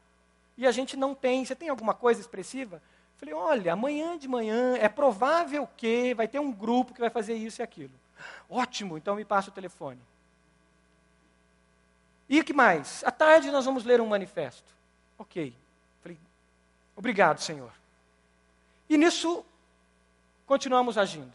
e 0.56 0.66
a 0.66 0.70
gente 0.70 0.96
não 0.96 1.14
tem. 1.14 1.44
Você 1.44 1.56
tem 1.56 1.70
alguma 1.70 1.94
coisa 1.94 2.20
expressiva? 2.20 2.82
Falei: 3.16 3.34
Olha, 3.34 3.72
amanhã 3.72 4.18
de 4.18 4.28
manhã 4.28 4.76
é 4.76 4.88
provável 4.88 5.66
que 5.76 6.12
vai 6.14 6.28
ter 6.28 6.38
um 6.38 6.52
grupo 6.52 6.92
que 6.92 7.00
vai 7.00 7.10
fazer 7.10 7.34
isso 7.34 7.62
e 7.62 7.64
aquilo. 7.64 7.92
Ótimo, 8.48 8.98
então 8.98 9.16
me 9.16 9.24
passa 9.24 9.48
o 9.48 9.52
telefone. 9.52 10.00
E 12.28 12.44
que 12.44 12.52
mais? 12.52 13.02
À 13.02 13.10
tarde 13.10 13.50
nós 13.50 13.64
vamos 13.64 13.84
ler 13.84 14.00
um 14.00 14.06
manifesto. 14.06 14.70
Ok. 15.18 15.56
Falei: 16.02 16.18
Obrigado, 16.94 17.40
Senhor. 17.40 17.72
E 18.90 18.98
nisso 18.98 19.42
continuamos 20.46 20.98
agindo. 20.98 21.32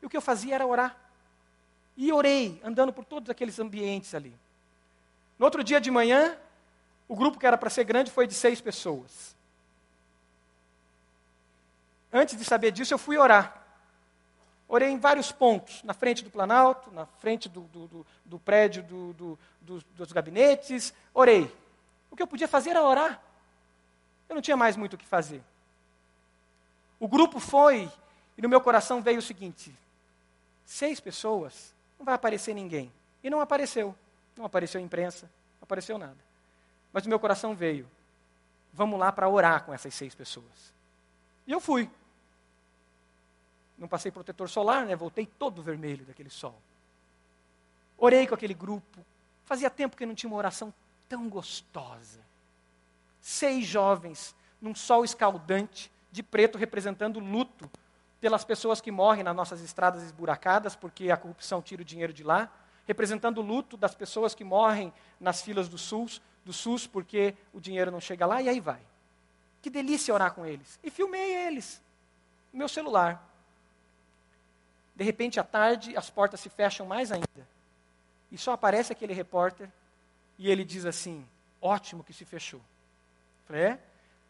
E 0.00 0.06
o 0.06 0.08
que 0.08 0.16
eu 0.16 0.22
fazia 0.22 0.54
era 0.54 0.66
orar. 0.66 0.96
E 1.96 2.12
orei, 2.12 2.60
andando 2.64 2.92
por 2.92 3.04
todos 3.04 3.28
aqueles 3.28 3.58
ambientes 3.58 4.14
ali. 4.14 4.34
No 5.38 5.44
outro 5.44 5.64
dia 5.64 5.80
de 5.80 5.90
manhã, 5.90 6.36
o 7.08 7.16
grupo 7.16 7.38
que 7.38 7.46
era 7.46 7.58
para 7.58 7.70
ser 7.70 7.84
grande 7.84 8.10
foi 8.10 8.26
de 8.26 8.34
seis 8.34 8.60
pessoas. 8.60 9.34
Antes 12.12 12.36
de 12.36 12.44
saber 12.44 12.72
disso, 12.72 12.94
eu 12.94 12.98
fui 12.98 13.16
orar. 13.16 13.60
Orei 14.68 14.88
em 14.88 14.98
vários 14.98 15.32
pontos, 15.32 15.82
na 15.82 15.92
frente 15.92 16.22
do 16.22 16.30
Planalto, 16.30 16.92
na 16.92 17.06
frente 17.06 17.48
do, 17.48 17.62
do, 17.62 17.88
do, 17.88 18.06
do 18.24 18.38
prédio 18.38 18.84
dos 19.96 20.12
gabinetes. 20.12 20.94
Orei. 21.12 21.52
O 22.10 22.16
que 22.16 22.22
eu 22.22 22.26
podia 22.26 22.46
fazer 22.46 22.70
era 22.70 22.82
orar. 22.82 23.20
Eu 24.28 24.34
não 24.34 24.42
tinha 24.42 24.56
mais 24.56 24.76
muito 24.76 24.94
o 24.94 24.98
que 24.98 25.06
fazer. 25.06 25.42
O 27.00 27.08
grupo 27.08 27.40
foi 27.40 27.90
e 28.38 28.42
no 28.42 28.48
meu 28.48 28.60
coração 28.60 29.02
veio 29.02 29.18
o 29.18 29.22
seguinte: 29.22 29.74
seis 30.64 31.00
pessoas, 31.00 31.74
não 32.00 32.06
vai 32.06 32.14
aparecer 32.14 32.54
ninguém. 32.54 32.90
E 33.22 33.28
não 33.28 33.40
apareceu. 33.40 33.94
Não 34.36 34.46
apareceu 34.46 34.80
imprensa, 34.80 35.26
não 35.60 35.64
apareceu 35.64 35.98
nada. 35.98 36.16
Mas 36.92 37.04
no 37.04 37.10
meu 37.10 37.20
coração 37.20 37.54
veio: 37.54 37.88
vamos 38.72 38.98
lá 38.98 39.12
para 39.12 39.28
orar 39.28 39.64
com 39.64 39.74
essas 39.74 39.94
seis 39.94 40.14
pessoas. 40.14 40.74
E 41.46 41.52
eu 41.52 41.60
fui. 41.60 41.88
Não 43.76 43.86
passei 43.86 44.10
protetor 44.10 44.48
solar, 44.48 44.86
né? 44.86 44.96
Voltei 44.96 45.26
todo 45.26 45.62
vermelho 45.62 46.04
daquele 46.06 46.30
sol. 46.30 46.56
Orei 47.98 48.26
com 48.26 48.34
aquele 48.34 48.54
grupo. 48.54 49.04
Fazia 49.44 49.68
tempo 49.68 49.96
que 49.96 50.06
não 50.06 50.14
tinha 50.14 50.30
uma 50.30 50.38
oração 50.38 50.72
tão 51.08 51.28
gostosa. 51.28 52.20
Seis 53.20 53.66
jovens, 53.66 54.34
num 54.60 54.74
sol 54.74 55.04
escaldante, 55.04 55.90
de 56.10 56.22
preto 56.22 56.56
representando 56.56 57.20
luto, 57.20 57.70
pelas 58.20 58.44
pessoas 58.44 58.80
que 58.80 58.90
morrem 58.90 59.24
nas 59.24 59.34
nossas 59.34 59.62
estradas 59.62 60.02
esburacadas, 60.02 60.76
porque 60.76 61.10
a 61.10 61.16
corrupção 61.16 61.62
tira 61.62 61.82
o 61.82 61.84
dinheiro 61.84 62.12
de 62.12 62.22
lá, 62.22 62.52
representando 62.86 63.38
o 63.38 63.42
luto 63.42 63.76
das 63.76 63.94
pessoas 63.94 64.34
que 64.34 64.44
morrem 64.44 64.92
nas 65.18 65.40
filas 65.40 65.68
do 65.68 65.78
SUS, 65.78 66.20
do 66.44 66.52
SUS 66.52 66.86
porque 66.86 67.34
o 67.52 67.60
dinheiro 67.60 67.90
não 67.90 68.00
chega 68.00 68.26
lá, 68.26 68.42
e 68.42 68.48
aí 68.48 68.60
vai. 68.60 68.80
Que 69.62 69.70
delícia 69.70 70.12
orar 70.12 70.32
com 70.34 70.44
eles. 70.44 70.78
E 70.82 70.90
filmei 70.90 71.34
eles 71.34 71.82
no 72.52 72.58
meu 72.58 72.68
celular. 72.68 73.26
De 74.94 75.04
repente, 75.04 75.40
à 75.40 75.44
tarde, 75.44 75.96
as 75.96 76.10
portas 76.10 76.40
se 76.40 76.48
fecham 76.48 76.86
mais 76.86 77.10
ainda. 77.10 77.48
E 78.30 78.36
só 78.36 78.52
aparece 78.52 78.92
aquele 78.92 79.14
repórter 79.14 79.70
e 80.38 80.50
ele 80.50 80.64
diz 80.64 80.84
assim: 80.84 81.26
Ótimo 81.60 82.04
que 82.04 82.12
se 82.12 82.24
fechou. 82.24 82.60
falei: 83.46 83.62
É, 83.62 83.78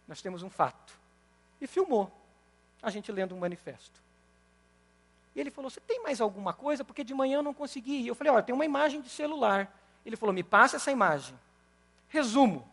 nós 0.06 0.22
temos 0.22 0.42
um 0.42 0.50
fato. 0.50 0.98
E 1.60 1.66
filmou 1.66 2.19
a 2.82 2.90
gente 2.90 3.10
lendo 3.12 3.34
um 3.34 3.38
manifesto. 3.38 4.00
E 5.34 5.40
ele 5.40 5.50
falou: 5.50 5.70
Você 5.70 5.80
tem 5.80 6.02
mais 6.02 6.20
alguma 6.20 6.52
coisa? 6.52 6.84
Porque 6.84 7.04
de 7.04 7.14
manhã 7.14 7.38
eu 7.38 7.42
não 7.42 7.54
consegui. 7.54 8.02
E 8.02 8.08
eu 8.08 8.14
falei: 8.14 8.32
Olha, 8.32 8.42
tem 8.42 8.54
uma 8.54 8.64
imagem 8.64 9.00
de 9.00 9.08
celular. 9.08 9.72
Ele 10.04 10.16
falou: 10.16 10.32
Me 10.32 10.42
passa 10.42 10.76
essa 10.76 10.90
imagem. 10.90 11.38
Resumo: 12.08 12.66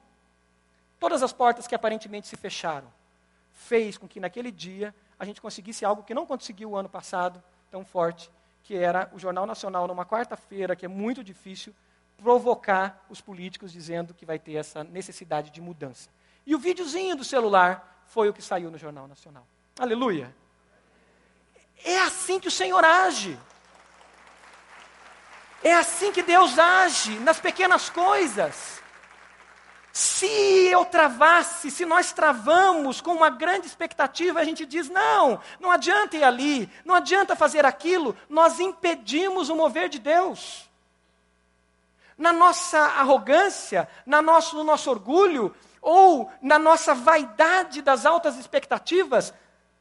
todas 0.99 1.21
as 1.21 1.31
portas 1.31 1.67
que 1.67 1.75
aparentemente 1.75 2.27
se 2.27 2.35
fecharam 2.35 2.91
fez 3.53 3.97
com 3.97 4.07
que 4.07 4.19
naquele 4.19 4.51
dia 4.51 4.93
a 5.19 5.25
gente 5.25 5.41
conseguisse 5.41 5.83
algo 5.83 6.03
que 6.03 6.13
não 6.13 6.25
conseguiu 6.25 6.71
o 6.71 6.75
ano 6.75 6.89
passado, 6.89 7.41
tão 7.71 7.83
forte, 7.83 8.29
que 8.63 8.75
era 8.75 9.09
o 9.13 9.19
Jornal 9.19 9.45
Nacional, 9.45 9.87
numa 9.87 10.05
quarta-feira, 10.05 10.75
que 10.75 10.85
é 10.85 10.89
muito 10.89 11.23
difícil, 11.23 11.73
provocar 12.17 13.05
os 13.09 13.21
políticos 13.21 13.71
dizendo 13.71 14.13
que 14.13 14.25
vai 14.25 14.37
ter 14.37 14.53
essa 14.53 14.83
necessidade 14.83 15.49
de 15.49 15.61
mudança. 15.61 16.09
E 16.45 16.53
o 16.53 16.59
videozinho 16.59 17.15
do 17.15 17.23
celular 17.23 18.03
foi 18.07 18.29
o 18.29 18.33
que 18.33 18.41
saiu 18.41 18.69
no 18.69 18.77
Jornal 18.77 19.07
Nacional. 19.07 19.45
Aleluia. 19.79 20.35
É 21.83 21.99
assim 21.99 22.39
que 22.39 22.47
o 22.47 22.51
Senhor 22.51 22.83
age. 22.83 23.37
É 25.63 25.75
assim 25.75 26.11
que 26.11 26.23
Deus 26.23 26.57
age 26.57 27.19
nas 27.19 27.39
pequenas 27.39 27.89
coisas. 27.89 28.81
Se 29.93 30.27
eu 30.67 30.85
travasse, 30.85 31.71
se 31.71 31.85
nós 31.85 32.11
travamos 32.11 33.01
com 33.01 33.13
uma 33.13 33.29
grande 33.29 33.67
expectativa, 33.67 34.39
a 34.39 34.43
gente 34.43 34.65
diz: 34.65 34.89
não, 34.89 35.39
não 35.59 35.71
adianta 35.71 36.15
ir 36.15 36.23
ali, 36.23 36.69
não 36.85 36.95
adianta 36.95 37.35
fazer 37.35 37.65
aquilo, 37.65 38.15
nós 38.29 38.59
impedimos 38.59 39.49
o 39.49 39.55
mover 39.55 39.89
de 39.89 39.99
Deus. 39.99 40.69
Na 42.17 42.33
nossa 42.33 42.79
arrogância, 42.79 43.87
na 44.05 44.21
nosso, 44.21 44.55
no 44.55 44.63
nosso 44.63 44.89
orgulho, 44.89 45.55
ou 45.81 46.31
na 46.41 46.59
nossa 46.59 46.93
vaidade 46.93 47.81
das 47.81 48.05
altas 48.05 48.37
expectativas, 48.37 49.33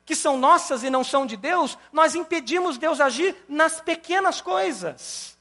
que 0.06 0.14
são 0.14 0.38
nossas 0.38 0.84
e 0.84 0.88
não 0.88 1.02
são 1.02 1.26
de 1.26 1.36
Deus, 1.36 1.76
nós 1.92 2.14
impedimos 2.14 2.78
Deus 2.78 3.00
agir 3.00 3.36
nas 3.48 3.80
pequenas 3.80 4.40
coisas, 4.40 5.36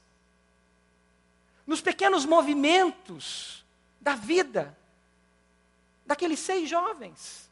nos 1.64 1.80
pequenos 1.80 2.26
movimentos 2.26 3.64
da 4.00 4.14
vida 4.14 4.76
daqueles 6.04 6.40
seis 6.40 6.68
jovens 6.68 7.48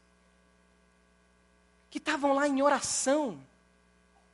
que 1.89 1.97
estavam 1.97 2.33
lá 2.33 2.45
em 2.45 2.61
oração. 2.61 3.39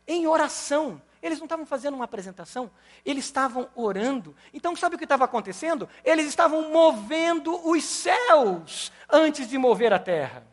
Em 0.08 0.26
oração. 0.26 1.00
Eles 1.22 1.38
não 1.38 1.46
estavam 1.46 1.68
fazendo 1.68 1.94
uma 1.94 2.06
apresentação, 2.06 2.72
eles 3.06 3.26
estavam 3.26 3.70
orando. 3.76 4.36
Então, 4.52 4.76
sabe 4.76 4.96
o 4.96 4.98
que 4.98 5.04
estava 5.04 5.26
acontecendo? 5.26 5.88
Eles 6.04 6.26
estavam 6.26 6.72
movendo 6.72 7.56
os 7.70 7.84
céus 7.84 8.92
antes 9.08 9.48
de 9.48 9.60
mover 9.60 9.94
a 9.94 10.00
terra. 10.00 10.51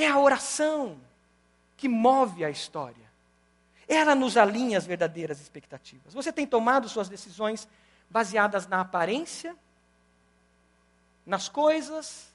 É 0.00 0.08
a 0.08 0.18
oração 0.18 0.98
que 1.76 1.86
move 1.86 2.42
a 2.42 2.48
história. 2.48 3.10
Ela 3.86 4.14
nos 4.14 4.38
alinha 4.38 4.78
as 4.78 4.86
verdadeiras 4.86 5.42
expectativas. 5.42 6.14
Você 6.14 6.32
tem 6.32 6.46
tomado 6.46 6.88
suas 6.88 7.06
decisões 7.06 7.68
baseadas 8.08 8.66
na 8.66 8.80
aparência, 8.80 9.54
nas 11.26 11.50
coisas, 11.50 12.30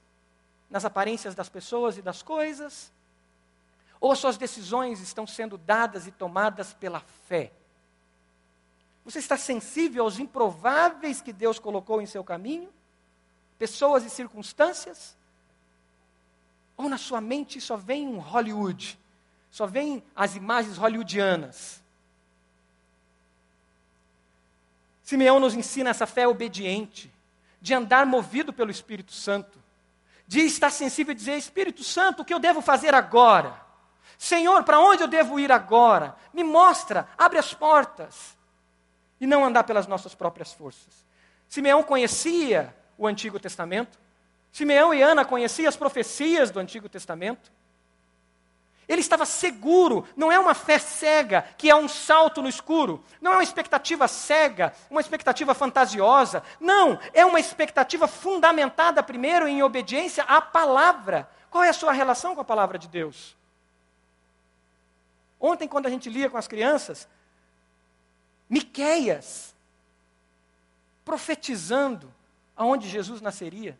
nas 0.69 0.85
aparências 0.85 1.33
das 1.33 1.49
pessoas 1.49 1.97
e 1.97 2.03
das 2.03 2.21
coisas? 2.21 2.91
Ou 3.99 4.11
as 4.11 4.19
suas 4.19 4.37
decisões 4.37 5.01
estão 5.01 5.25
sendo 5.25 5.57
dadas 5.57 6.05
e 6.05 6.11
tomadas 6.11 6.71
pela 6.71 6.99
fé? 7.27 7.51
Você 9.03 9.17
está 9.17 9.37
sensível 9.37 10.03
aos 10.03 10.19
improváveis 10.19 11.19
que 11.19 11.33
Deus 11.33 11.57
colocou 11.57 11.99
em 11.99 12.05
seu 12.05 12.23
caminho? 12.23 12.71
Pessoas 13.57 14.05
e 14.05 14.09
circunstâncias? 14.11 15.17
Ou 16.77 16.89
na 16.89 16.97
sua 16.97 17.21
mente 17.21 17.61
só 17.61 17.77
vem 17.77 18.07
um 18.07 18.19
Hollywood, 18.19 18.99
só 19.49 19.65
vem 19.65 20.03
as 20.15 20.35
imagens 20.35 20.77
hollywoodianas. 20.77 21.81
Simeão 25.01 25.39
nos 25.39 25.53
ensina 25.53 25.91
essa 25.91 26.05
fé 26.05 26.27
obediente, 26.27 27.13
de 27.61 27.73
andar 27.73 28.05
movido 28.05 28.51
pelo 28.51 28.71
Espírito 28.71 29.13
Santo, 29.13 29.57
de 30.27 30.41
estar 30.41 30.71
sensível 30.71 31.11
e 31.11 31.15
dizer: 31.15 31.37
Espírito 31.37 31.83
Santo, 31.83 32.21
o 32.21 32.25
que 32.25 32.33
eu 32.33 32.39
devo 32.39 32.61
fazer 32.61 32.93
agora? 32.93 33.65
Senhor, 34.17 34.63
para 34.63 34.79
onde 34.79 35.03
eu 35.03 35.07
devo 35.07 35.39
ir 35.39 35.51
agora? 35.51 36.15
Me 36.33 36.43
mostra, 36.43 37.07
abre 37.17 37.37
as 37.37 37.53
portas. 37.53 38.35
E 39.19 39.25
não 39.25 39.45
andar 39.45 39.63
pelas 39.63 39.87
nossas 39.87 40.13
próprias 40.13 40.51
forças. 40.51 41.05
Simeão 41.47 41.83
conhecia 41.83 42.75
o 42.97 43.07
Antigo 43.07 43.39
Testamento, 43.39 43.97
Simeão 44.55 44.93
e 44.93 45.01
Ana 45.01 45.25
conheciam 45.25 45.67
as 45.67 45.75
profecias 45.75 46.49
do 46.49 46.61
Antigo 46.61 46.87
Testamento. 46.87 47.51
Ele 48.87 49.01
estava 49.01 49.25
seguro, 49.25 50.07
não 50.15 50.31
é 50.31 50.39
uma 50.39 50.53
fé 50.53 50.79
cega, 50.79 51.41
que 51.57 51.69
é 51.69 51.75
um 51.75 51.89
salto 51.89 52.41
no 52.41 52.47
escuro, 52.47 53.03
não 53.19 53.33
é 53.33 53.35
uma 53.35 53.43
expectativa 53.43 54.07
cega, 54.07 54.73
uma 54.89 55.01
expectativa 55.01 55.53
fantasiosa. 55.53 56.41
Não, 56.57 56.97
é 57.13 57.25
uma 57.25 57.37
expectativa 57.37 58.07
fundamentada 58.07 59.03
primeiro 59.03 59.45
em 59.45 59.61
obediência 59.61 60.23
à 60.23 60.39
palavra. 60.39 61.29
Qual 61.51 61.61
é 61.61 61.67
a 61.67 61.73
sua 61.73 61.91
relação 61.91 62.33
com 62.33 62.39
a 62.39 62.45
palavra 62.45 62.79
de 62.79 62.87
Deus? 62.87 63.35
Ontem, 65.37 65.67
quando 65.67 65.87
a 65.87 65.89
gente 65.89 66.09
lia 66.09 66.29
com 66.29 66.37
as 66.37 66.47
crianças, 66.47 67.09
Miqueias 68.49 69.53
profetizando 71.03 72.09
aonde 72.55 72.87
Jesus 72.87 73.19
nasceria. 73.19 73.77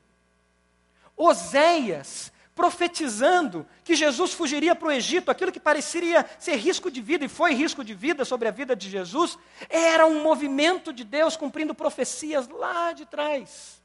Oséias 1.17 2.31
profetizando 2.55 3.67
que 3.83 3.95
Jesus 3.95 4.31
fugiria 4.31 4.73
para 4.73 4.87
o 4.87 4.91
Egito, 4.91 5.29
aquilo 5.29 5.51
que 5.51 5.59
pareceria 5.59 6.25
ser 6.39 6.55
risco 6.55 6.89
de 6.89 7.01
vida 7.01 7.25
e 7.25 7.29
foi 7.29 7.53
risco 7.53 7.83
de 7.83 7.93
vida 7.93 8.23
sobre 8.23 8.47
a 8.47 8.51
vida 8.51 8.73
de 8.73 8.89
Jesus, 8.89 9.37
era 9.69 10.05
um 10.07 10.23
movimento 10.23 10.93
de 10.93 11.03
Deus 11.03 11.35
cumprindo 11.35 11.75
profecias 11.75 12.47
lá 12.47 12.93
de 12.93 13.05
trás. 13.05 13.83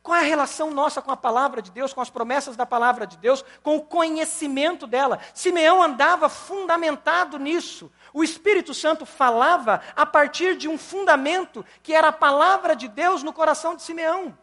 Qual 0.00 0.16
é 0.16 0.20
a 0.20 0.24
relação 0.24 0.70
nossa 0.70 1.02
com 1.02 1.10
a 1.10 1.16
palavra 1.16 1.60
de 1.60 1.72
Deus, 1.72 1.92
com 1.92 2.00
as 2.00 2.08
promessas 2.08 2.56
da 2.56 2.64
palavra 2.64 3.04
de 3.04 3.16
Deus, 3.18 3.44
com 3.62 3.76
o 3.76 3.82
conhecimento 3.82 4.86
dela? 4.86 5.18
Simeão 5.34 5.82
andava 5.82 6.28
fundamentado 6.28 7.38
nisso. 7.38 7.90
O 8.14 8.22
Espírito 8.22 8.72
Santo 8.72 9.04
falava 9.04 9.82
a 9.96 10.06
partir 10.06 10.56
de 10.56 10.68
um 10.68 10.78
fundamento 10.78 11.66
que 11.82 11.92
era 11.92 12.08
a 12.08 12.12
palavra 12.12 12.76
de 12.76 12.86
Deus 12.86 13.24
no 13.24 13.32
coração 13.32 13.74
de 13.74 13.82
Simeão. 13.82 14.38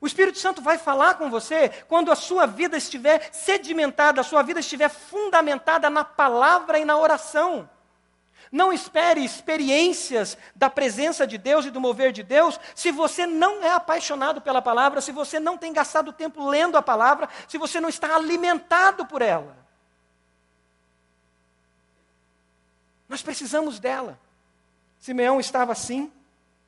O 0.00 0.06
Espírito 0.06 0.38
Santo 0.38 0.62
vai 0.62 0.78
falar 0.78 1.14
com 1.14 1.28
você 1.28 1.68
quando 1.86 2.10
a 2.10 2.16
sua 2.16 2.46
vida 2.46 2.76
estiver 2.76 3.28
sedimentada, 3.32 4.22
a 4.22 4.24
sua 4.24 4.42
vida 4.42 4.60
estiver 4.60 4.88
fundamentada 4.88 5.90
na 5.90 6.04
palavra 6.04 6.78
e 6.78 6.84
na 6.84 6.96
oração. 6.96 7.68
Não 8.50 8.72
espere 8.72 9.22
experiências 9.22 10.38
da 10.56 10.70
presença 10.70 11.26
de 11.26 11.36
Deus 11.36 11.66
e 11.66 11.70
do 11.70 11.80
mover 11.80 12.12
de 12.12 12.22
Deus 12.22 12.58
se 12.74 12.90
você 12.90 13.26
não 13.26 13.62
é 13.62 13.72
apaixonado 13.72 14.40
pela 14.40 14.62
palavra, 14.62 15.00
se 15.00 15.12
você 15.12 15.38
não 15.38 15.58
tem 15.58 15.72
gastado 15.72 16.12
tempo 16.12 16.48
lendo 16.48 16.76
a 16.76 16.82
palavra, 16.82 17.28
se 17.46 17.58
você 17.58 17.78
não 17.78 17.88
está 17.88 18.16
alimentado 18.16 19.04
por 19.04 19.20
ela. 19.20 19.56
Nós 23.06 23.22
precisamos 23.22 23.78
dela. 23.78 24.18
Simeão 24.98 25.38
estava 25.38 25.72
assim. 25.72 26.10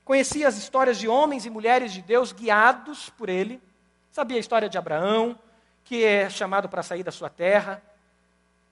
Conhecia 0.04 0.48
as 0.48 0.56
histórias 0.56 0.98
de 0.98 1.06
homens 1.06 1.46
e 1.46 1.50
mulheres 1.50 1.92
de 1.92 2.02
Deus 2.02 2.32
guiados 2.32 3.08
por 3.10 3.28
ele. 3.28 3.62
Sabia 4.10 4.36
a 4.36 4.40
história 4.40 4.68
de 4.68 4.76
Abraão, 4.76 5.38
que 5.84 6.04
é 6.04 6.28
chamado 6.28 6.68
para 6.68 6.82
sair 6.82 7.02
da 7.02 7.12
sua 7.12 7.30
terra, 7.30 7.82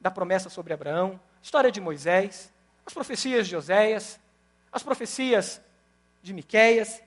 da 0.01 0.11
promessa 0.11 0.51
sobre 0.51 0.73
Abraão. 0.73 1.21
História 1.43 1.71
de 1.71 1.81
Moisés, 1.81 2.53
as 2.85 2.93
profecias 2.93 3.47
de 3.47 3.57
Oséias, 3.57 4.19
as 4.73 4.83
profecias 4.83 5.61
de 6.23 6.33
Miqueias, 6.33 7.03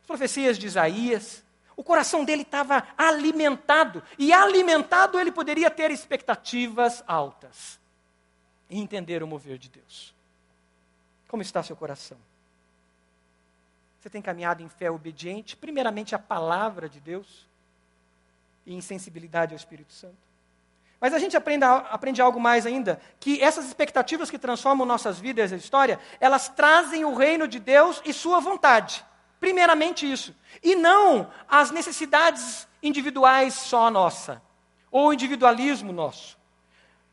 as 0.00 0.06
profecias 0.06 0.58
de 0.58 0.66
Isaías. 0.66 1.44
O 1.76 1.84
coração 1.84 2.24
dele 2.24 2.42
estava 2.42 2.86
alimentado, 2.96 4.02
e 4.18 4.32
alimentado 4.32 5.20
ele 5.20 5.30
poderia 5.30 5.70
ter 5.70 5.90
expectativas 5.90 7.04
altas 7.06 7.78
e 8.70 8.80
entender 8.80 9.22
o 9.22 9.26
mover 9.26 9.58
de 9.58 9.68
Deus. 9.68 10.14
Como 11.28 11.42
está 11.42 11.62
seu 11.62 11.76
coração? 11.76 12.16
Você 14.06 14.10
tem 14.10 14.22
caminhado 14.22 14.62
em 14.62 14.68
fé 14.68 14.88
obediente, 14.88 15.56
primeiramente 15.56 16.14
à 16.14 16.18
palavra 16.20 16.88
de 16.88 17.00
Deus 17.00 17.44
e 18.64 18.72
em 18.72 18.80
sensibilidade 18.80 19.52
ao 19.52 19.56
Espírito 19.56 19.92
Santo? 19.92 20.14
Mas 21.00 21.12
a 21.12 21.18
gente 21.18 21.36
aprende, 21.36 21.64
aprende 21.64 22.22
algo 22.22 22.38
mais 22.38 22.66
ainda, 22.66 23.00
que 23.18 23.42
essas 23.42 23.66
expectativas 23.66 24.30
que 24.30 24.38
transformam 24.38 24.86
nossas 24.86 25.18
vidas 25.18 25.50
e 25.50 25.56
história, 25.56 25.98
elas 26.20 26.48
trazem 26.48 27.04
o 27.04 27.16
reino 27.16 27.48
de 27.48 27.58
Deus 27.58 28.00
e 28.04 28.12
sua 28.12 28.38
vontade. 28.38 29.04
Primeiramente 29.40 30.08
isso. 30.08 30.32
E 30.62 30.76
não 30.76 31.28
as 31.48 31.72
necessidades 31.72 32.68
individuais 32.80 33.54
só 33.54 33.90
nossa, 33.90 34.40
ou 34.88 35.12
individualismo 35.12 35.92
nosso. 35.92 36.38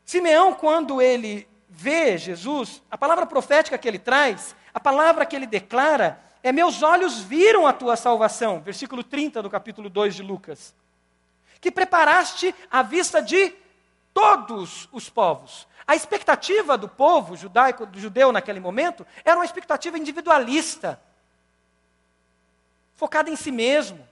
Simeão, 0.04 0.54
quando 0.54 1.02
ele 1.02 1.48
vê 1.68 2.16
Jesus, 2.16 2.80
a 2.88 2.96
palavra 2.96 3.26
profética 3.26 3.76
que 3.76 3.88
ele 3.88 3.98
traz, 3.98 4.54
a 4.72 4.78
palavra 4.78 5.26
que 5.26 5.34
ele 5.34 5.46
declara, 5.48 6.22
é: 6.44 6.52
Meus 6.52 6.82
olhos 6.82 7.20
viram 7.20 7.66
a 7.66 7.72
tua 7.72 7.96
salvação, 7.96 8.60
versículo 8.60 9.02
30 9.02 9.42
do 9.42 9.50
capítulo 9.50 9.88
2 9.88 10.14
de 10.14 10.22
Lucas, 10.22 10.74
que 11.60 11.70
preparaste 11.70 12.54
à 12.70 12.82
vista 12.82 13.20
de 13.20 13.52
todos 14.12 14.86
os 14.92 15.08
povos. 15.08 15.66
A 15.86 15.96
expectativa 15.96 16.78
do 16.78 16.88
povo 16.88 17.36
judaico, 17.36 17.86
do 17.86 17.98
judeu 17.98 18.30
naquele 18.30 18.60
momento, 18.60 19.06
era 19.24 19.36
uma 19.36 19.44
expectativa 19.44 19.98
individualista, 19.98 21.00
focada 22.94 23.30
em 23.30 23.36
si 23.36 23.50
mesmo, 23.50 24.06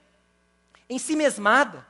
em 0.89 0.97
si 0.97 1.15
mesmada. 1.15 1.85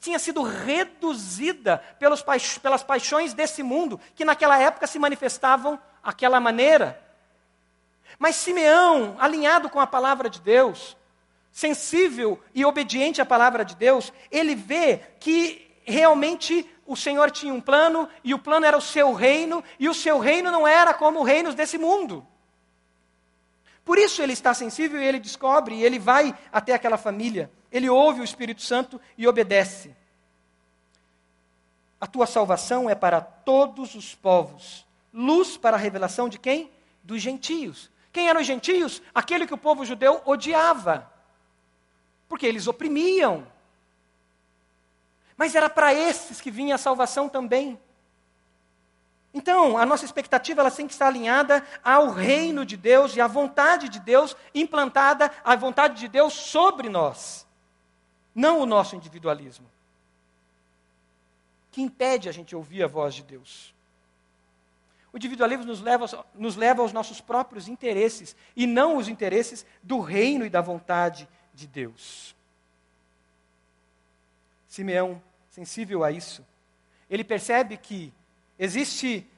Tinha 0.00 0.18
sido 0.18 0.42
reduzida 0.42 1.78
pelos, 1.98 2.24
pelas 2.60 2.82
paixões 2.84 3.32
desse 3.34 3.62
mundo, 3.62 4.00
que 4.14 4.24
naquela 4.24 4.56
época 4.58 4.86
se 4.86 4.98
manifestavam 4.98 5.80
daquela 6.04 6.38
maneira. 6.38 7.00
Mas 8.18 8.36
Simeão, 8.36 9.16
alinhado 9.18 9.68
com 9.68 9.80
a 9.80 9.86
palavra 9.86 10.28
de 10.28 10.40
Deus, 10.40 10.96
sensível 11.50 12.40
e 12.54 12.64
obediente 12.64 13.20
à 13.20 13.26
palavra 13.26 13.64
de 13.64 13.76
Deus, 13.76 14.12
ele 14.30 14.54
vê 14.54 15.00
que 15.20 15.70
realmente 15.84 16.68
o 16.86 16.96
Senhor 16.96 17.30
tinha 17.30 17.52
um 17.52 17.60
plano 17.60 18.08
e 18.24 18.34
o 18.34 18.38
plano 18.38 18.66
era 18.66 18.76
o 18.76 18.80
seu 18.80 19.12
reino, 19.12 19.62
e 19.78 19.88
o 19.88 19.94
seu 19.94 20.18
reino 20.18 20.50
não 20.50 20.66
era 20.66 20.92
como 20.94 21.22
reinos 21.22 21.54
desse 21.54 21.78
mundo. 21.78 22.26
Por 23.84 23.98
isso 23.98 24.22
ele 24.22 24.32
está 24.32 24.54
sensível 24.54 25.00
e 25.00 25.04
ele 25.04 25.18
descobre, 25.18 25.74
e 25.74 25.84
ele 25.84 25.98
vai 25.98 26.36
até 26.52 26.72
aquela 26.72 26.96
família, 26.96 27.50
ele 27.70 27.88
ouve 27.88 28.20
o 28.20 28.24
Espírito 28.24 28.62
Santo 28.62 29.00
e 29.18 29.26
obedece. 29.26 29.94
A 32.00 32.06
tua 32.06 32.26
salvação 32.26 32.88
é 32.88 32.94
para 32.94 33.20
todos 33.20 33.94
os 33.94 34.14
povos, 34.14 34.86
luz 35.12 35.56
para 35.56 35.76
a 35.76 35.80
revelação 35.80 36.28
de 36.28 36.38
quem? 36.38 36.70
Dos 37.02 37.20
gentios. 37.20 37.91
Quem 38.12 38.28
eram 38.28 38.40
os 38.40 38.46
gentios? 38.46 39.00
Aquele 39.14 39.46
que 39.46 39.54
o 39.54 39.58
povo 39.58 39.84
judeu 39.84 40.20
odiava, 40.26 41.10
porque 42.28 42.46
eles 42.46 42.66
oprimiam. 42.66 43.46
Mas 45.36 45.54
era 45.54 45.70
para 45.70 45.94
esses 45.94 46.40
que 46.40 46.50
vinha 46.50 46.74
a 46.74 46.78
salvação 46.78 47.28
também. 47.28 47.80
Então, 49.34 49.78
a 49.78 49.86
nossa 49.86 50.04
expectativa 50.04 50.60
ela 50.60 50.70
tem 50.70 50.86
que 50.86 50.92
estar 50.92 51.06
alinhada 51.06 51.66
ao 51.82 52.10
reino 52.10 52.66
de 52.66 52.76
Deus 52.76 53.16
e 53.16 53.20
à 53.20 53.26
vontade 53.26 53.88
de 53.88 53.98
Deus 53.98 54.36
implantada, 54.54 55.32
a 55.42 55.56
vontade 55.56 55.98
de 55.98 56.06
Deus 56.06 56.34
sobre 56.34 56.90
nós, 56.90 57.46
não 58.34 58.60
o 58.60 58.66
nosso 58.66 58.94
individualismo, 58.94 59.66
que 61.70 61.80
impede 61.80 62.28
a 62.28 62.32
gente 62.32 62.54
ouvir 62.54 62.82
a 62.82 62.86
voz 62.86 63.14
de 63.14 63.22
Deus. 63.22 63.74
O 65.12 65.16
individualismo 65.16 65.64
nos 65.64 65.80
leva, 65.80 66.26
nos 66.34 66.56
leva 66.56 66.82
aos 66.82 66.92
nossos 66.92 67.20
próprios 67.20 67.68
interesses 67.68 68.34
e 68.56 68.66
não 68.66 68.96
os 68.96 69.08
interesses 69.08 69.66
do 69.82 70.00
reino 70.00 70.46
e 70.46 70.50
da 70.50 70.60
vontade 70.60 71.28
de 71.52 71.66
Deus. 71.66 72.34
Simeão, 74.66 75.22
sensível 75.50 76.02
a 76.02 76.10
isso, 76.10 76.44
ele 77.10 77.22
percebe 77.22 77.76
que 77.76 78.12
Existe 78.62 79.28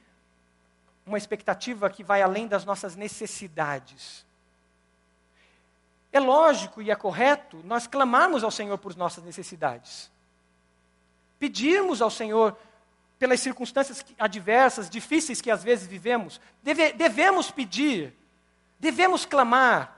uma 1.06 1.16
expectativa 1.16 1.88
que 1.88 2.04
vai 2.04 2.20
além 2.20 2.46
das 2.46 2.62
nossas 2.62 2.94
necessidades. 2.94 4.22
É 6.12 6.20
lógico 6.20 6.82
e 6.82 6.90
é 6.90 6.94
correto 6.94 7.58
nós 7.64 7.86
clamarmos 7.86 8.44
ao 8.44 8.50
Senhor 8.50 8.76
por 8.76 8.94
nossas 8.96 9.24
necessidades. 9.24 10.10
Pedirmos 11.38 12.02
ao 12.02 12.10
Senhor 12.10 12.54
pelas 13.24 13.40
circunstâncias 13.40 14.04
adversas, 14.18 14.90
difíceis 14.90 15.40
que 15.40 15.50
às 15.50 15.64
vezes 15.64 15.86
vivemos. 15.86 16.38
Deve, 16.62 16.92
devemos 16.92 17.50
pedir, 17.50 18.12
devemos 18.78 19.24
clamar. 19.24 19.96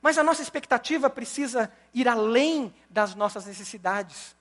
Mas 0.00 0.16
a 0.16 0.22
nossa 0.22 0.40
expectativa 0.40 1.10
precisa 1.10 1.70
ir 1.92 2.08
além 2.08 2.74
das 2.88 3.14
nossas 3.14 3.44
necessidades. 3.44 4.34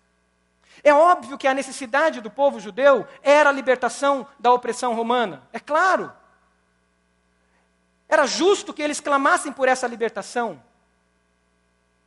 É 0.81 0.93
óbvio 0.93 1.37
que 1.37 1.45
a 1.45 1.53
necessidade 1.53 2.21
do 2.21 2.31
povo 2.31 2.57
judeu 2.57 3.05
era 3.21 3.49
a 3.49 3.53
libertação 3.53 4.25
da 4.39 4.53
opressão 4.53 4.95
romana. 4.95 5.43
É 5.51 5.59
claro. 5.59 6.09
Era 8.07 8.25
justo 8.25 8.73
que 8.73 8.81
eles 8.81 9.01
clamassem 9.01 9.51
por 9.51 9.67
essa 9.67 9.87
libertação. 9.87 10.63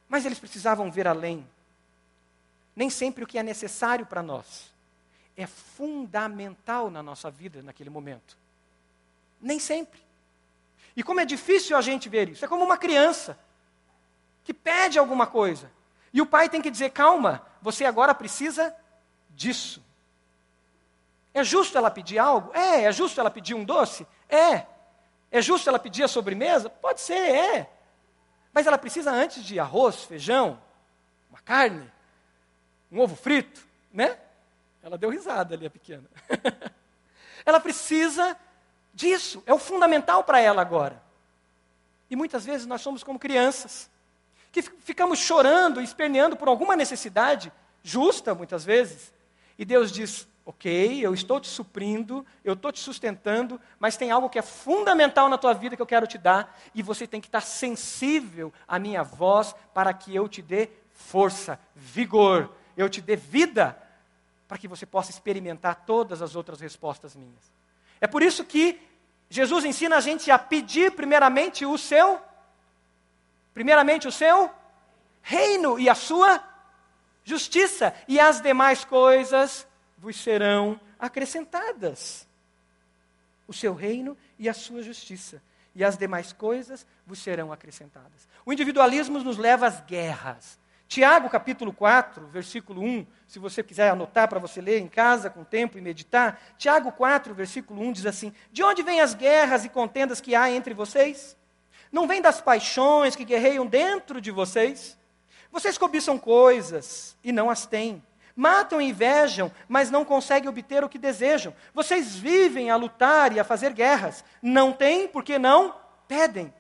Mas 0.08 0.24
eles 0.24 0.38
precisavam 0.38 0.90
ver 0.90 1.06
além. 1.06 1.46
Nem 2.78 2.88
sempre 2.88 3.24
o 3.24 3.26
que 3.26 3.36
é 3.36 3.42
necessário 3.42 4.06
para 4.06 4.22
nós 4.22 4.72
é 5.36 5.48
fundamental 5.48 6.88
na 6.88 7.02
nossa 7.02 7.28
vida 7.28 7.60
naquele 7.60 7.90
momento. 7.90 8.38
Nem 9.40 9.58
sempre. 9.58 10.00
E 10.94 11.02
como 11.02 11.18
é 11.18 11.24
difícil 11.24 11.76
a 11.76 11.80
gente 11.80 12.08
ver 12.08 12.28
isso. 12.28 12.44
É 12.44 12.46
como 12.46 12.62
uma 12.62 12.78
criança 12.78 13.36
que 14.44 14.54
pede 14.54 14.96
alguma 14.96 15.26
coisa. 15.26 15.68
E 16.12 16.22
o 16.22 16.26
pai 16.26 16.48
tem 16.48 16.62
que 16.62 16.70
dizer: 16.70 16.90
calma, 16.90 17.44
você 17.60 17.84
agora 17.84 18.14
precisa 18.14 18.72
disso. 19.30 19.82
É 21.34 21.42
justo 21.42 21.76
ela 21.76 21.90
pedir 21.90 22.20
algo? 22.20 22.54
É. 22.54 22.84
É 22.84 22.92
justo 22.92 23.18
ela 23.18 23.28
pedir 23.28 23.54
um 23.54 23.64
doce? 23.64 24.06
É. 24.28 24.66
É 25.32 25.42
justo 25.42 25.68
ela 25.68 25.80
pedir 25.80 26.04
a 26.04 26.08
sobremesa? 26.08 26.70
Pode 26.70 27.00
ser, 27.00 27.34
é. 27.34 27.72
Mas 28.52 28.68
ela 28.68 28.78
precisa 28.78 29.10
antes 29.10 29.42
de 29.42 29.58
arroz, 29.58 30.04
feijão, 30.04 30.62
uma 31.28 31.40
carne, 31.40 31.90
um 32.90 33.00
ovo 33.00 33.16
frito, 33.16 33.66
né? 33.92 34.18
Ela 34.82 34.96
deu 34.96 35.10
risada 35.10 35.54
ali, 35.54 35.66
a 35.66 35.70
pequena. 35.70 36.04
ela 37.44 37.60
precisa 37.60 38.36
disso, 38.94 39.42
é 39.46 39.52
o 39.52 39.58
fundamental 39.58 40.24
para 40.24 40.40
ela 40.40 40.62
agora. 40.62 41.02
E 42.10 42.16
muitas 42.16 42.44
vezes 42.44 42.66
nós 42.66 42.80
somos 42.80 43.02
como 43.02 43.18
crianças 43.18 43.90
que 44.50 44.62
ficamos 44.62 45.18
chorando, 45.18 45.80
esperneando 45.80 46.36
por 46.36 46.48
alguma 46.48 46.74
necessidade, 46.74 47.52
justa 47.82 48.34
muitas 48.34 48.64
vezes, 48.64 49.12
e 49.58 49.64
Deus 49.64 49.92
diz: 49.92 50.26
Ok, 50.44 51.00
eu 51.04 51.12
estou 51.12 51.38
te 51.38 51.48
suprindo, 51.48 52.24
eu 52.42 52.54
estou 52.54 52.72
te 52.72 52.80
sustentando, 52.80 53.60
mas 53.78 53.96
tem 53.96 54.10
algo 54.10 54.30
que 54.30 54.38
é 54.38 54.42
fundamental 54.42 55.28
na 55.28 55.36
tua 55.36 55.52
vida 55.52 55.76
que 55.76 55.82
eu 55.82 55.86
quero 55.86 56.06
te 56.06 56.16
dar, 56.16 56.58
e 56.74 56.82
você 56.82 57.06
tem 57.06 57.20
que 57.20 57.28
estar 57.28 57.42
sensível 57.42 58.52
à 58.66 58.78
minha 58.78 59.02
voz 59.02 59.54
para 59.74 59.92
que 59.92 60.14
eu 60.14 60.28
te 60.28 60.40
dê 60.40 60.70
força, 60.92 61.60
vigor, 61.74 62.50
eu 62.78 62.88
te 62.88 63.00
dê 63.00 63.16
vida, 63.16 63.76
para 64.46 64.56
que 64.56 64.66
você 64.66 64.86
possa 64.86 65.10
experimentar 65.10 65.84
todas 65.84 66.22
as 66.22 66.34
outras 66.34 66.60
respostas 66.60 67.14
minhas. 67.14 67.52
É 68.00 68.06
por 68.06 68.22
isso 68.22 68.44
que 68.44 68.80
Jesus 69.28 69.66
ensina 69.66 69.96
a 69.96 70.00
gente 70.00 70.30
a 70.30 70.38
pedir 70.38 70.92
primeiramente 70.92 71.66
o 71.66 71.76
seu 71.76 72.18
Primeiramente 73.58 74.06
o 74.06 74.12
seu 74.12 74.52
reino 75.20 75.80
e 75.80 75.88
a 75.90 75.94
sua 75.96 76.40
justiça, 77.24 77.92
e 78.06 78.20
as 78.20 78.40
demais 78.40 78.84
coisas 78.84 79.66
vos 79.98 80.14
serão 80.14 80.78
acrescentadas. 80.96 82.24
O 83.48 83.52
seu 83.52 83.74
reino 83.74 84.16
e 84.38 84.48
a 84.48 84.54
sua 84.54 84.80
justiça, 84.80 85.42
e 85.74 85.82
as 85.82 85.98
demais 85.98 86.32
coisas 86.32 86.86
vos 87.04 87.18
serão 87.18 87.52
acrescentadas. 87.52 88.28
O 88.46 88.52
individualismo 88.52 89.18
nos 89.18 89.36
leva 89.36 89.66
às 89.66 89.80
guerras. 89.80 90.56
Tiago, 90.88 91.28
capítulo 91.28 91.70
4, 91.70 92.26
versículo 92.28 92.82
1, 92.82 93.06
se 93.26 93.38
você 93.38 93.62
quiser 93.62 93.90
anotar 93.90 94.26
para 94.26 94.38
você 94.38 94.58
ler 94.58 94.80
em 94.80 94.88
casa 94.88 95.28
com 95.28 95.44
tempo 95.44 95.76
e 95.76 95.82
meditar. 95.82 96.40
Tiago 96.56 96.90
4, 96.90 97.34
versículo 97.34 97.82
1 97.82 97.92
diz 97.92 98.06
assim: 98.06 98.32
De 98.50 98.62
onde 98.62 98.82
vêm 98.82 99.02
as 99.02 99.12
guerras 99.12 99.66
e 99.66 99.68
contendas 99.68 100.18
que 100.18 100.34
há 100.34 100.50
entre 100.50 100.72
vocês? 100.72 101.36
Não 101.92 102.08
vem 102.08 102.22
das 102.22 102.40
paixões 102.40 103.14
que 103.14 103.24
guerreiam 103.26 103.66
dentro 103.66 104.18
de 104.18 104.30
vocês? 104.30 104.98
Vocês 105.52 105.76
cobiçam 105.76 106.18
coisas 106.18 107.14
e 107.22 107.32
não 107.32 107.50
as 107.50 107.66
têm. 107.66 108.02
Matam 108.34 108.80
e 108.80 108.88
invejam, 108.88 109.52
mas 109.68 109.90
não 109.90 110.06
conseguem 110.06 110.48
obter 110.48 110.82
o 110.82 110.88
que 110.88 110.98
desejam. 110.98 111.54
Vocês 111.74 112.16
vivem 112.16 112.70
a 112.70 112.76
lutar 112.76 113.34
e 113.34 113.40
a 113.40 113.44
fazer 113.44 113.74
guerras. 113.74 114.24
Não 114.40 114.72
têm 114.72 115.06
porque 115.06 115.38
não 115.38 115.74
pedem. 116.06 116.52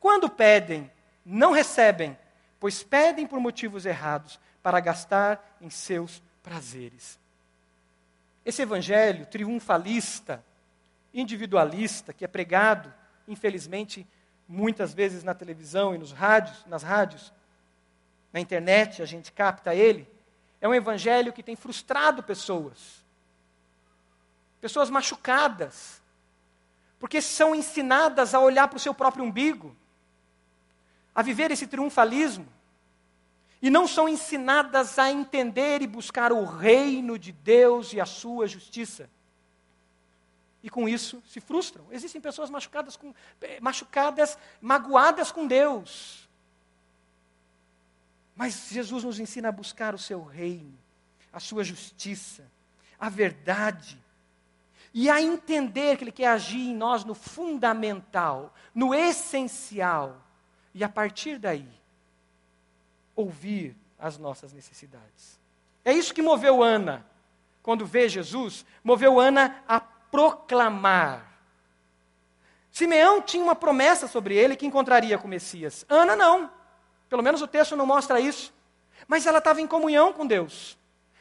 Quando 0.00 0.28
pedem, 0.28 0.90
não 1.24 1.52
recebem, 1.52 2.16
pois 2.58 2.82
pedem 2.82 3.26
por 3.26 3.40
motivos 3.40 3.86
errados, 3.86 4.38
para 4.62 4.80
gastar 4.80 5.56
em 5.60 5.70
seus 5.70 6.22
prazeres. 6.42 7.18
Esse 8.44 8.62
evangelho 8.62 9.26
triunfalista, 9.26 10.44
individualista, 11.12 12.12
que 12.12 12.24
é 12.24 12.28
pregado, 12.28 12.92
infelizmente, 13.28 14.06
muitas 14.48 14.92
vezes 14.94 15.22
na 15.22 15.34
televisão 15.34 15.94
e 15.94 15.98
nos 15.98 16.12
rádios, 16.12 16.64
nas 16.66 16.82
rádios, 16.82 17.32
na 18.32 18.40
internet, 18.40 19.02
a 19.02 19.06
gente 19.06 19.32
capta 19.32 19.74
ele, 19.74 20.08
é 20.60 20.68
um 20.68 20.74
evangelho 20.74 21.32
que 21.32 21.42
tem 21.42 21.56
frustrado 21.56 22.22
pessoas. 22.22 23.04
Pessoas 24.60 24.90
machucadas. 24.90 26.02
Porque 26.98 27.20
são 27.20 27.54
ensinadas 27.54 28.34
a 28.34 28.40
olhar 28.40 28.68
para 28.68 28.76
o 28.76 28.80
seu 28.80 28.94
próprio 28.94 29.24
umbigo, 29.24 29.76
a 31.16 31.22
viver 31.22 31.50
esse 31.50 31.66
triunfalismo. 31.66 32.46
E 33.62 33.70
não 33.70 33.88
são 33.88 34.06
ensinadas 34.06 34.98
a 34.98 35.10
entender 35.10 35.80
e 35.80 35.86
buscar 35.86 36.30
o 36.30 36.44
reino 36.44 37.18
de 37.18 37.32
Deus 37.32 37.94
e 37.94 38.00
a 38.00 38.04
sua 38.04 38.46
justiça. 38.46 39.08
E 40.62 40.68
com 40.68 40.86
isso 40.86 41.22
se 41.26 41.40
frustram. 41.40 41.86
Existem 41.90 42.20
pessoas 42.20 42.50
machucadas, 42.50 42.96
com, 42.96 43.14
eh, 43.40 43.58
machucadas, 43.60 44.36
magoadas 44.60 45.32
com 45.32 45.46
Deus. 45.46 46.28
Mas 48.34 48.68
Jesus 48.68 49.02
nos 49.02 49.18
ensina 49.18 49.48
a 49.48 49.52
buscar 49.52 49.94
o 49.94 49.98
seu 49.98 50.22
reino, 50.22 50.78
a 51.32 51.40
sua 51.40 51.64
justiça, 51.64 52.44
a 53.00 53.08
verdade. 53.08 53.98
E 54.92 55.08
a 55.08 55.22
entender 55.22 55.96
que 55.96 56.04
Ele 56.04 56.12
quer 56.12 56.28
agir 56.28 56.60
em 56.60 56.74
nós 56.74 57.04
no 57.04 57.14
fundamental, 57.14 58.54
no 58.74 58.94
essencial. 58.94 60.25
E 60.76 60.84
a 60.84 60.90
partir 60.90 61.38
daí, 61.38 61.66
ouvir 63.14 63.74
as 63.98 64.18
nossas 64.18 64.52
necessidades. 64.52 65.40
É 65.82 65.90
isso 65.90 66.12
que 66.12 66.20
moveu 66.20 66.62
Ana, 66.62 67.02
quando 67.62 67.86
vê 67.86 68.10
Jesus, 68.10 68.66
moveu 68.84 69.18
Ana 69.18 69.64
a 69.66 69.80
proclamar. 69.80 71.32
Simeão 72.70 73.22
tinha 73.22 73.42
uma 73.42 73.54
promessa 73.54 74.06
sobre 74.06 74.36
ele 74.36 74.54
que 74.54 74.66
encontraria 74.66 75.16
com 75.16 75.26
o 75.26 75.30
Messias. 75.30 75.86
Ana 75.88 76.14
não. 76.14 76.52
Pelo 77.08 77.22
menos 77.22 77.40
o 77.40 77.48
texto 77.48 77.74
não 77.74 77.86
mostra 77.86 78.20
isso. 78.20 78.52
Mas 79.08 79.24
ela 79.24 79.38
estava 79.38 79.62
em 79.62 79.66
comunhão 79.66 80.12
com 80.12 80.26
Deus. 80.26 80.76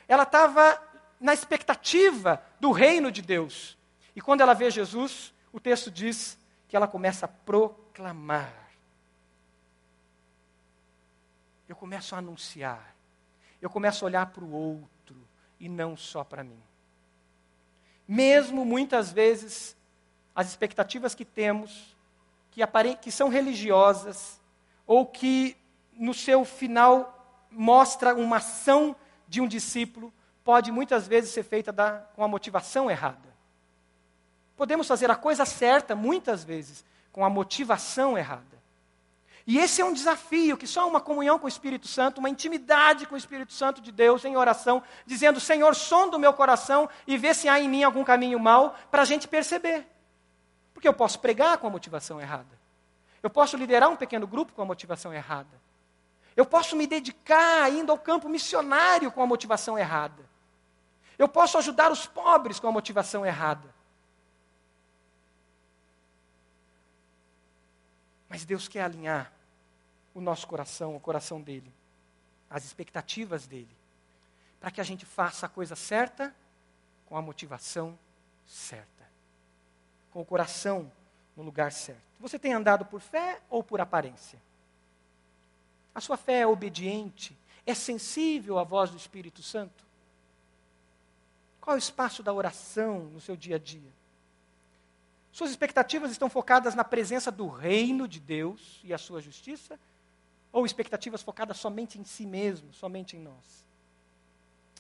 Ela 0.06 0.24
estava 0.24 0.84
na 1.18 1.34
expectativa 1.34 2.44
do 2.60 2.74
reino 2.74 3.10
de 3.10 3.22
Deus. 3.22 3.78
E 4.14 4.20
quando 4.20 4.42
ela 4.42 4.54
vê 4.54 4.70
Jesus, 4.70 5.34
o 5.54 5.62
texto 5.62 5.90
diz 5.90 6.38
que 6.68 6.76
ela 6.76 6.90
começa 6.90 7.26
a 7.26 7.30
proclamar. 7.30 8.65
Eu 11.68 11.76
começo 11.76 12.16
a 12.16 12.20
anunciar, 12.20 12.96
eu 13.62 13.70
começo 13.70 14.06
a 14.06 14.08
olhar 14.08 14.26
para 14.28 14.44
o 14.44 14.52
outro 14.52 15.16
e 15.60 15.68
não 15.68 15.98
só 15.98 16.24
para 16.24 16.44
mim. 16.44 16.62
Mesmo 18.08 18.64
muitas 18.64 19.12
vezes 19.12 19.76
as 20.36 20.50
expectativas 20.50 21.16
que 21.16 21.26
temos, 21.26 21.96
que, 22.52 22.62
que 23.02 23.12
são 23.12 23.30
religiosas, 23.30 24.40
ou 24.86 25.06
que 25.06 25.58
no 25.94 26.14
seu 26.14 26.46
final 26.46 27.46
mostra 27.50 28.14
uma 28.14 28.38
ação 28.38 28.96
de 29.28 29.42
um 29.42 29.48
discípulo, 29.48 30.14
pode 30.44 30.72
muitas 30.72 31.08
vezes 31.08 31.32
ser 31.32 31.44
feita 31.44 31.72
da, 31.72 32.00
com 32.16 32.24
a 32.24 32.28
motivação 32.28 32.92
errada. 32.92 33.34
Podemos 34.56 34.88
fazer 34.88 35.10
a 35.10 35.16
coisa 35.16 35.46
certa, 35.46 35.96
muitas 35.96 36.44
vezes, 36.44 36.86
com 37.12 37.26
a 37.26 37.30
motivação 37.30 38.18
errada. 38.18 38.56
E 39.48 39.60
esse 39.60 39.80
é 39.80 39.86
um 39.86 39.94
desafio 39.94 40.58
que 40.58 40.66
só 40.66 40.88
uma 40.88 41.00
comunhão 41.00 41.38
com 41.38 41.46
o 41.46 41.50
Espírito 41.50 41.88
Santo, 41.88 42.18
uma 42.18 42.30
intimidade 42.30 43.06
com 43.06 43.14
o 43.14 43.18
Espírito 43.18 43.54
Santo 43.54 43.80
de 43.80 43.92
Deus 43.92 44.26
em 44.26 44.36
oração, 44.36 44.82
dizendo: 45.06 45.40
Senhor, 45.40 45.76
sonda 45.76 46.18
o 46.18 46.20
meu 46.20 46.34
coração 46.34 46.90
e 47.06 47.16
vê 47.16 47.32
se 47.34 47.48
há 47.48 47.60
em 47.60 47.70
mim 47.70 47.84
algum 47.84 48.04
caminho 48.04 48.40
mal, 48.40 48.76
para 48.90 49.04
a 49.04 49.06
gente 49.06 49.28
perceber. 49.28 49.86
Porque 50.74 50.88
eu 50.88 50.94
posso 50.94 51.20
pregar 51.20 51.60
com 51.60 51.68
a 51.68 51.70
motivação 51.70 52.20
errada. 52.20 52.60
Eu 53.22 53.30
posso 53.30 53.56
liderar 53.56 53.90
um 53.90 53.96
pequeno 53.96 54.26
grupo 54.26 54.52
com 54.52 54.64
a 54.64 54.66
motivação 54.66 55.14
errada. 55.14 55.62
Eu 56.36 56.46
posso 56.46 56.76
me 56.76 56.88
dedicar 56.88 57.72
indo 57.72 57.92
ao 57.92 58.00
campo 58.00 58.28
missionário 58.28 59.12
com 59.12 59.22
a 59.22 59.28
motivação 59.28 59.78
errada. 59.78 60.28
Eu 61.20 61.28
posso 61.28 61.58
ajudar 61.60 61.92
os 61.92 62.08
pobres 62.08 62.60
com 62.60 62.68
a 62.68 62.72
motivação 62.72 63.24
errada. 63.24 63.74
Mas 68.28 68.44
Deus 68.44 68.68
quer 68.68 68.82
alinhar 68.82 69.35
o 70.16 70.22
nosso 70.22 70.48
coração, 70.48 70.96
o 70.96 71.00
coração 71.00 71.42
dele, 71.42 71.72
as 72.50 72.64
expectativas 72.64 73.46
dele, 73.46 73.76
para 74.62 74.72
que 74.72 74.80
a 74.80 74.84
gente 74.84 75.06
faça 75.06 75.46
a 75.46 75.50
coisa 75.50 75.76
certa 75.76 76.34
com 77.06 77.18
a 77.18 77.22
motivação 77.22 78.00
certa, 78.48 79.06
com 80.12 80.22
o 80.22 80.26
coração 80.26 80.90
no 81.36 81.44
lugar 81.44 81.72
certo. 81.74 82.02
Você 82.20 82.40
tem 82.40 82.54
andado 82.54 82.86
por 82.86 83.02
fé 83.02 83.42
ou 83.50 83.62
por 83.62 83.82
aparência? 83.82 84.42
A 85.94 86.00
sua 86.00 86.16
fé 86.16 86.40
é 86.40 86.48
obediente? 86.48 87.38
É 87.66 87.74
sensível 87.74 88.58
à 88.58 88.64
voz 88.64 88.90
do 88.90 88.98
Espírito 88.98 89.44
Santo? 89.44 89.84
Qual 91.60 91.76
é 91.76 91.78
o 91.78 91.80
espaço 91.80 92.24
da 92.24 92.32
oração 92.32 93.02
no 93.06 93.20
seu 93.20 93.36
dia 93.36 93.58
a 93.58 93.60
dia? 93.60 93.92
Suas 95.32 95.50
expectativas 95.50 96.12
estão 96.12 96.30
focadas 96.30 96.74
na 96.74 96.84
presença 96.86 97.30
do 97.30 97.50
reino 97.50 98.08
de 98.08 98.22
Deus 98.22 98.80
e 98.84 98.94
a 98.94 98.98
sua 98.98 99.20
justiça? 99.20 99.78
Ou 100.56 100.66
expectativas 100.66 101.22
focadas 101.22 101.58
somente 101.58 102.00
em 102.00 102.06
si 102.06 102.26
mesmo, 102.26 102.72
somente 102.72 103.18
em 103.18 103.20
nós? 103.20 103.66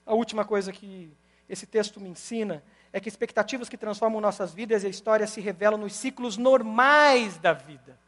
A 0.05 0.13
última 0.13 0.45
coisa 0.45 0.71
que 0.71 1.11
esse 1.49 1.67
texto 1.67 1.99
me 1.99 2.07
ensina 2.07 2.63
é 2.93 2.99
que 3.01 3.09
expectativas 3.09 3.67
que 3.67 3.75
transformam 3.75 4.21
nossas 4.21 4.53
vidas 4.53 4.83
e 4.83 4.87
a 4.87 4.89
história 4.89 5.27
se 5.27 5.41
revelam 5.41 5.77
nos 5.77 5.91
ciclos 5.91 6.37
normais 6.37 7.37
da 7.39 7.51
vida. 7.51 7.99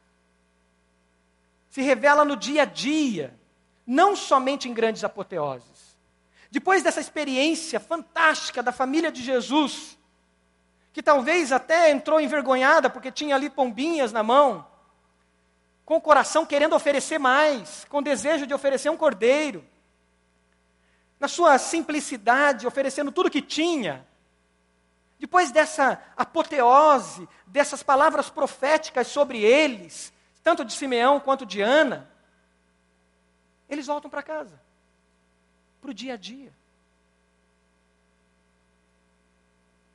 Se 1.69 1.81
revela 1.81 2.23
no 2.23 2.37
dia 2.37 2.61
a 2.61 2.65
dia, 2.65 3.37
não 3.85 4.15
somente 4.15 4.69
em 4.69 4.73
grandes 4.73 5.03
apoteoses. 5.03 5.97
Depois 6.49 6.83
dessa 6.83 7.01
experiência 7.01 7.81
fantástica 7.81 8.63
da 8.63 8.71
família 8.71 9.11
de 9.11 9.21
Jesus, 9.21 9.97
que 10.93 11.03
talvez 11.03 11.51
até 11.51 11.91
entrou 11.91 12.21
envergonhada 12.21 12.89
porque 12.89 13.11
tinha 13.11 13.35
ali 13.35 13.49
pombinhas 13.49 14.13
na 14.13 14.23
mão, 14.23 14.65
com 15.87 15.95
o 15.95 16.01
coração 16.01 16.45
querendo 16.45 16.75
oferecer 16.75 17.17
mais, 17.17 17.85
com 17.85 18.03
desejo 18.03 18.45
de 18.45 18.53
oferecer 18.53 18.89
um 18.89 18.97
cordeiro. 18.97 19.63
Na 21.17 21.29
sua 21.29 21.57
simplicidade, 21.57 22.67
oferecendo 22.67 23.09
tudo 23.09 23.31
que 23.31 23.41
tinha. 23.41 24.05
Depois 25.17 25.49
dessa 25.49 26.03
apoteose, 26.17 27.25
dessas 27.45 27.83
palavras 27.83 28.29
proféticas 28.29 29.07
sobre 29.07 29.41
eles, 29.41 30.11
tanto 30.43 30.65
de 30.65 30.73
Simeão 30.73 31.21
quanto 31.21 31.45
de 31.45 31.61
Ana, 31.61 32.11
eles 33.69 33.87
voltam 33.87 34.11
para 34.11 34.21
casa, 34.21 34.59
para 35.79 35.91
o 35.91 35.93
dia 35.93 36.15
a 36.15 36.17
dia. 36.17 36.51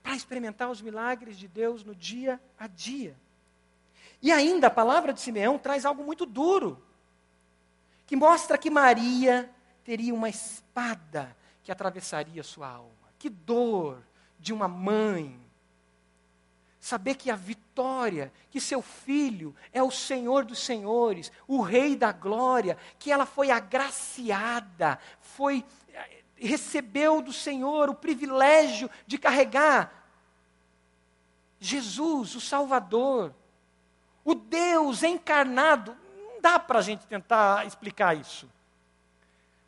Para 0.02 0.16
experimentar 0.16 0.70
os 0.70 0.80
milagres 0.80 1.36
de 1.36 1.46
Deus 1.46 1.84
no 1.84 1.94
dia 1.94 2.40
a 2.58 2.66
dia. 2.66 3.14
E 4.22 4.30
ainda 4.30 4.68
a 4.68 4.70
palavra 4.70 5.12
de 5.12 5.20
Simeão 5.20 5.58
traz 5.58 5.84
algo 5.84 6.04
muito 6.04 6.24
duro, 6.24 6.80
que 8.06 8.14
mostra 8.14 8.56
que 8.56 8.70
Maria 8.70 9.50
teria 9.84 10.14
uma 10.14 10.28
espada 10.28 11.36
que 11.64 11.72
atravessaria 11.72 12.42
sua 12.42 12.68
alma. 12.68 12.92
Que 13.18 13.28
dor 13.28 14.02
de 14.38 14.52
uma 14.52 14.68
mãe. 14.68 15.40
Saber 16.78 17.16
que 17.16 17.30
a 17.30 17.36
vitória, 17.36 18.32
que 18.50 18.60
seu 18.60 18.82
filho 18.82 19.54
é 19.72 19.82
o 19.82 19.90
Senhor 19.90 20.44
dos 20.44 20.58
Senhores, 20.58 21.30
o 21.46 21.60
Rei 21.60 21.96
da 21.96 22.12
glória, 22.12 22.76
que 22.98 23.10
ela 23.10 23.26
foi 23.26 23.50
agraciada, 23.50 24.98
foi 25.20 25.64
recebeu 26.36 27.22
do 27.22 27.32
Senhor 27.32 27.88
o 27.88 27.94
privilégio 27.94 28.90
de 29.06 29.16
carregar 29.16 30.02
Jesus, 31.60 32.34
o 32.34 32.40
Salvador, 32.40 33.32
o 34.24 34.34
Deus 34.34 35.02
encarnado, 35.02 35.96
não 36.16 36.40
dá 36.40 36.58
para 36.58 36.78
a 36.78 36.82
gente 36.82 37.06
tentar 37.06 37.66
explicar 37.66 38.16
isso. 38.16 38.48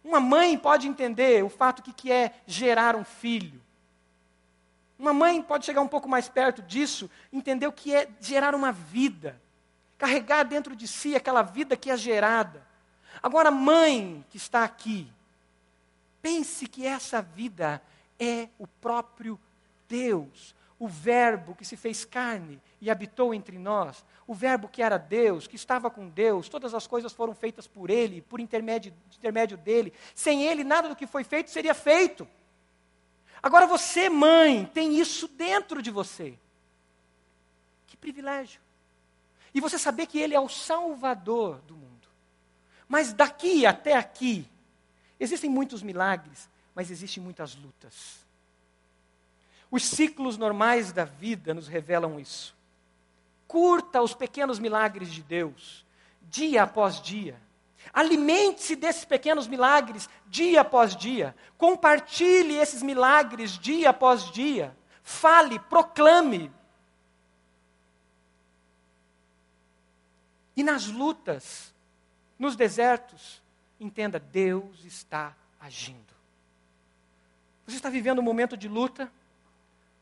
Uma 0.03 0.21
mãe 0.21 0.57
pode 0.59 0.87
entender 0.87 1.43
o 1.43 1.49
fato 1.49 1.83
que, 1.83 1.93
que 1.93 2.13
é 2.13 2.35
gerar 2.47 2.95
um 2.95 3.05
filho. 3.05 3.61
Uma 4.99 5.13
mãe 5.13 5.43
pode 5.43 5.65
chegar 5.65 5.81
um 5.81 5.89
pouco 5.89 6.09
mais 6.09 6.29
perto 6.29 6.63
disso, 6.63 7.11
entender 7.33 7.67
o 7.67 7.73
que 7.73 7.95
é 7.95 8.09
gerar 8.21 8.55
uma 8.55 8.71
vida, 8.71 9.41
carregar 9.99 10.45
dentro 10.45 10.77
de 10.77 10.87
si 10.87 11.17
aquela 11.17 11.43
vida 11.43 11.77
que 11.77 11.91
é 11.91 11.97
gerada. 11.97 12.65
Agora, 13.23 13.51
mãe 13.51 14.25
que 14.31 14.37
está 14.37 14.63
aqui, 14.63 15.11
pense 16.21 16.67
que 16.67 16.87
essa 16.87 17.23
vida 17.23 17.83
é 18.19 18.49
o 18.59 18.67
próprio 18.67 19.41
Deus, 19.89 20.55
o 20.79 20.89
Verbo 20.89 21.55
que 21.55 21.65
se 21.65 21.77
fez 21.77 22.05
carne 22.05 22.61
e 22.81 22.91
habitou 22.91 23.35
entre 23.35 23.59
nós, 23.59 24.05
o 24.27 24.35
Verbo 24.35 24.69
que 24.69 24.83
era 24.83 24.99
Deus, 24.99 25.47
que 25.47 25.57
estava 25.57 25.91
com 25.91 26.09
Deus, 26.09 26.49
todas 26.49 26.75
as 26.75 26.87
coisas 26.87 27.13
foram 27.13 27.35
feitas 27.35 27.67
por 27.67 27.91
Ele, 27.91 28.23
por 28.23 28.41
intermédio, 28.41 28.93
intermédio 29.17 29.57
dele. 29.57 29.93
Sem 30.15 30.45
Ele, 30.45 30.65
nada 30.65 30.89
do 30.89 30.97
que 30.97 31.07
foi 31.07 31.25
feito 31.25 31.51
seria 31.51 31.75
feito. 31.75 32.27
Agora 33.43 33.67
você, 33.67 34.09
mãe, 34.09 34.65
tem 34.65 34.99
isso 34.99 35.29
dentro 35.29 35.83
de 35.83 35.91
você. 35.91 36.39
Que 37.87 37.97
privilégio. 37.97 38.61
E 39.53 39.61
você 39.61 39.79
saber 39.79 40.07
que 40.07 40.19
Ele 40.19 40.35
é 40.35 40.41
o 40.41 40.49
Salvador 40.49 41.61
do 41.63 41.77
mundo. 41.77 42.09
Mas 42.89 43.13
daqui 43.13 43.67
até 43.67 43.95
aqui, 43.95 44.49
existem 45.21 45.51
muitos 45.51 45.83
milagres, 45.83 46.49
mas 46.75 46.91
existem 46.91 47.23
muitas 47.23 47.55
lutas. 47.55 48.24
Os 49.75 49.87
ciclos 49.87 50.39
normais 50.39 50.93
da 50.93 51.05
vida 51.05 51.53
nos 51.53 51.67
revelam 51.67 52.21
isso. 52.21 52.55
Curta 53.49 54.01
os 54.01 54.15
pequenos 54.15 54.61
milagres 54.61 55.13
de 55.13 55.21
Deus, 55.21 55.85
dia 56.31 56.63
após 56.63 57.03
dia. 57.03 57.43
Alimente-se 57.93 58.77
desses 58.77 59.05
pequenos 59.05 59.49
milagres 59.49 60.09
dia 60.29 60.61
após 60.61 60.95
dia. 60.95 61.35
Compartilhe 61.59 62.55
esses 62.55 62.85
milagres 62.85 63.59
dia 63.59 63.91
após 63.91 64.31
dia. 64.31 64.73
Fale, 65.03 65.59
proclame. 65.59 66.53
E 70.57 70.63
nas 70.63 70.87
lutas, 70.87 71.75
nos 72.39 72.55
desertos, 72.55 73.43
entenda: 73.81 74.21
Deus 74.21 74.85
está 74.85 75.35
agindo. 75.61 76.15
Você 77.67 77.75
está 77.75 77.91
vivendo 77.91 78.21
um 78.21 78.23
momento 78.23 78.57
de 78.57 78.69
luta, 78.69 79.11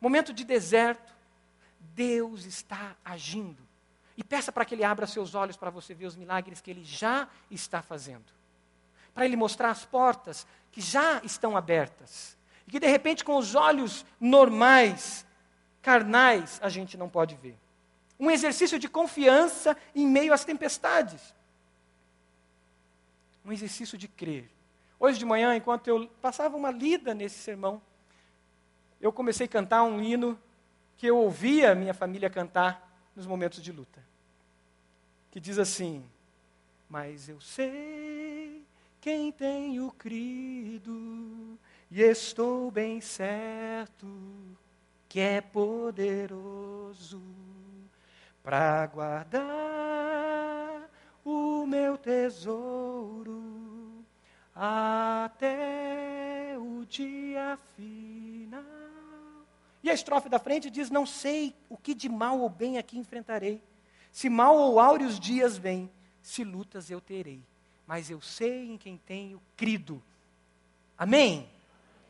momento 0.02 0.32
de 0.32 0.44
deserto. 0.44 1.12
Deus 1.94 2.44
está 2.44 2.96
agindo. 3.04 3.62
E 4.16 4.24
peça 4.24 4.50
para 4.50 4.64
que 4.64 4.74
Ele 4.74 4.84
abra 4.84 5.06
seus 5.06 5.34
olhos 5.34 5.56
para 5.56 5.70
você 5.70 5.94
ver 5.94 6.06
os 6.06 6.16
milagres 6.16 6.60
que 6.60 6.70
Ele 6.70 6.84
já 6.84 7.28
está 7.50 7.80
fazendo. 7.80 8.24
Para 9.14 9.24
Ele 9.24 9.36
mostrar 9.36 9.70
as 9.70 9.84
portas 9.84 10.46
que 10.72 10.80
já 10.80 11.20
estão 11.22 11.56
abertas. 11.56 12.36
E 12.66 12.70
que 12.70 12.80
de 12.80 12.86
repente, 12.86 13.24
com 13.24 13.36
os 13.36 13.54
olhos 13.54 14.04
normais, 14.20 15.24
carnais, 15.80 16.58
a 16.62 16.68
gente 16.68 16.96
não 16.96 17.08
pode 17.08 17.36
ver. 17.36 17.56
Um 18.18 18.30
exercício 18.30 18.78
de 18.78 18.88
confiança 18.88 19.76
em 19.94 20.06
meio 20.06 20.32
às 20.32 20.44
tempestades. 20.44 21.34
Um 23.44 23.52
exercício 23.52 23.96
de 23.96 24.08
crer. 24.08 24.50
Hoje 24.98 25.18
de 25.18 25.24
manhã, 25.24 25.56
enquanto 25.56 25.88
eu 25.88 26.08
passava 26.20 26.56
uma 26.56 26.70
lida 26.70 27.14
nesse 27.14 27.38
sermão, 27.38 27.82
eu 29.02 29.12
comecei 29.12 29.46
a 29.46 29.48
cantar 29.48 29.82
um 29.82 30.00
hino 30.00 30.38
que 30.96 31.08
eu 31.08 31.18
ouvia 31.18 31.74
minha 31.74 31.92
família 31.92 32.30
cantar 32.30 32.88
nos 33.16 33.26
momentos 33.26 33.60
de 33.60 33.72
luta. 33.72 34.00
Que 35.32 35.40
diz 35.40 35.58
assim: 35.58 36.04
Mas 36.88 37.28
eu 37.28 37.40
sei 37.40 38.62
quem 39.00 39.32
tenho 39.32 39.90
crido, 39.98 41.58
e 41.90 42.00
estou 42.00 42.70
bem 42.70 43.00
certo 43.00 44.06
que 45.08 45.18
é 45.18 45.40
poderoso 45.40 47.20
para 48.42 48.86
guardar 48.86 49.42
o 51.24 51.66
meu 51.66 51.98
tesouro 51.98 53.42
até 54.54 56.11
dia 56.84 57.58
final. 57.76 58.62
E 59.82 59.90
a 59.90 59.94
estrofe 59.94 60.28
da 60.28 60.38
frente 60.38 60.70
diz: 60.70 60.90
Não 60.90 61.04
sei 61.04 61.54
o 61.68 61.76
que 61.76 61.94
de 61.94 62.08
mal 62.08 62.40
ou 62.40 62.48
bem 62.48 62.78
aqui 62.78 62.98
enfrentarei. 62.98 63.62
Se 64.10 64.28
mal 64.28 64.56
ou 64.56 64.78
áureos 64.78 65.18
dias 65.18 65.56
vêm, 65.56 65.90
se 66.20 66.44
lutas 66.44 66.90
eu 66.90 67.00
terei. 67.00 67.42
Mas 67.86 68.10
eu 68.10 68.20
sei 68.20 68.70
em 68.70 68.78
quem 68.78 68.96
tenho 68.96 69.42
crido. 69.56 70.02
Amém? 70.96 71.48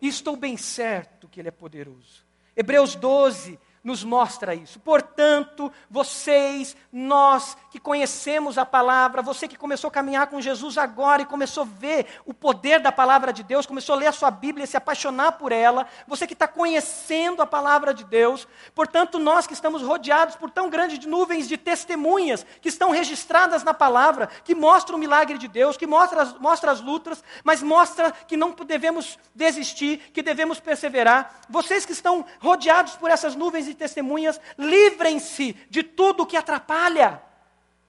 E 0.00 0.08
estou 0.08 0.36
bem 0.36 0.56
certo 0.56 1.28
que 1.28 1.40
Ele 1.40 1.48
é 1.48 1.52
poderoso. 1.52 2.24
Hebreus 2.54 2.94
12, 2.94 3.58
nos 3.82 4.04
mostra 4.04 4.54
isso. 4.54 4.78
Portanto, 4.78 5.72
vocês, 5.90 6.76
nós 6.92 7.56
que 7.70 7.80
conhecemos 7.80 8.56
a 8.56 8.64
palavra, 8.64 9.22
você 9.22 9.48
que 9.48 9.56
começou 9.56 9.88
a 9.88 9.90
caminhar 9.90 10.28
com 10.28 10.40
Jesus 10.40 10.78
agora 10.78 11.22
e 11.22 11.26
começou 11.26 11.64
a 11.64 11.66
ver 11.66 12.06
o 12.24 12.32
poder 12.32 12.80
da 12.80 12.92
palavra 12.92 13.32
de 13.32 13.42
Deus, 13.42 13.66
começou 13.66 13.94
a 13.94 13.98
ler 13.98 14.06
a 14.06 14.12
sua 14.12 14.30
Bíblia, 14.30 14.66
se 14.66 14.76
apaixonar 14.76 15.32
por 15.32 15.50
ela, 15.50 15.86
você 16.06 16.26
que 16.26 16.32
está 16.32 16.46
conhecendo 16.46 17.42
a 17.42 17.46
palavra 17.46 17.92
de 17.92 18.04
Deus, 18.04 18.46
portanto, 18.74 19.18
nós 19.18 19.46
que 19.46 19.54
estamos 19.54 19.82
rodeados 19.82 20.36
por 20.36 20.50
tão 20.50 20.70
grandes 20.70 21.04
nuvens 21.04 21.48
de 21.48 21.56
testemunhas 21.56 22.46
que 22.60 22.68
estão 22.68 22.90
registradas 22.90 23.64
na 23.64 23.74
palavra, 23.74 24.28
que 24.44 24.54
mostram 24.54 24.96
o 24.96 25.00
milagre 25.00 25.38
de 25.38 25.48
Deus, 25.48 25.76
que 25.76 25.86
mostra, 25.86 26.24
mostra 26.38 26.70
as 26.70 26.80
lutas, 26.80 27.24
mas 27.42 27.62
mostra 27.62 28.12
que 28.12 28.36
não 28.36 28.52
devemos 28.52 29.18
desistir, 29.34 29.98
que 30.12 30.22
devemos 30.22 30.60
perseverar. 30.60 31.40
Vocês 31.48 31.84
que 31.84 31.92
estão 31.92 32.24
rodeados 32.38 32.94
por 32.96 33.10
essas 33.10 33.34
nuvens 33.34 33.71
e 33.72 33.76
testemunhas, 33.76 34.40
livrem-se 34.56 35.54
de 35.68 35.82
tudo 35.82 36.26
que 36.26 36.36
atrapalha. 36.36 37.22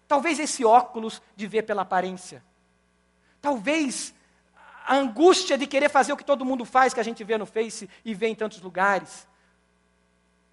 Talvez 0.08 0.40
esse 0.40 0.66
óculos 0.66 1.22
de 1.36 1.48
ver 1.48 1.64
pela 1.64 1.84
aparência. 1.84 2.44
Talvez 3.42 4.14
a 4.86 4.96
angústia 4.96 5.58
de 5.58 5.68
querer 5.68 5.90
fazer 5.90 6.14
o 6.14 6.18
que 6.18 6.26
todo 6.26 6.46
mundo 6.46 6.66
faz, 6.66 6.94
que 6.94 7.00
a 7.00 7.04
gente 7.04 7.24
vê 7.24 7.38
no 7.38 7.46
Face 7.46 7.90
e 8.04 8.14
vê 8.14 8.28
em 8.28 8.36
tantos 8.36 8.62
lugares. 8.62 9.28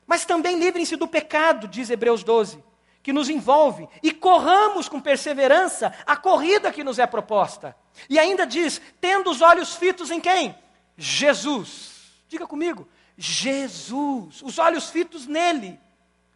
Mas 0.06 0.24
também 0.24 0.58
livrem-se 0.58 0.96
do 0.96 1.06
pecado, 1.06 1.68
diz 1.68 1.90
Hebreus 1.90 2.22
12, 2.22 2.62
que 3.02 3.12
nos 3.12 3.28
envolve, 3.28 3.88
e 4.02 4.12
corramos 4.12 4.88
com 4.88 5.00
perseverança 5.00 5.94
a 6.06 6.16
corrida 6.16 6.72
que 6.72 6.84
nos 6.84 6.98
é 6.98 7.06
proposta. 7.06 7.76
E 8.08 8.18
ainda 8.18 8.46
diz: 8.46 8.80
tendo 9.00 9.30
os 9.30 9.40
olhos 9.40 9.74
fitos 9.74 10.10
em 10.10 10.20
quem? 10.20 10.54
Jesus. 10.96 11.90
Diga 12.28 12.46
comigo, 12.46 12.88
Jesus, 13.22 14.40
os 14.40 14.58
olhos 14.58 14.88
fitos 14.88 15.26
nele, 15.26 15.78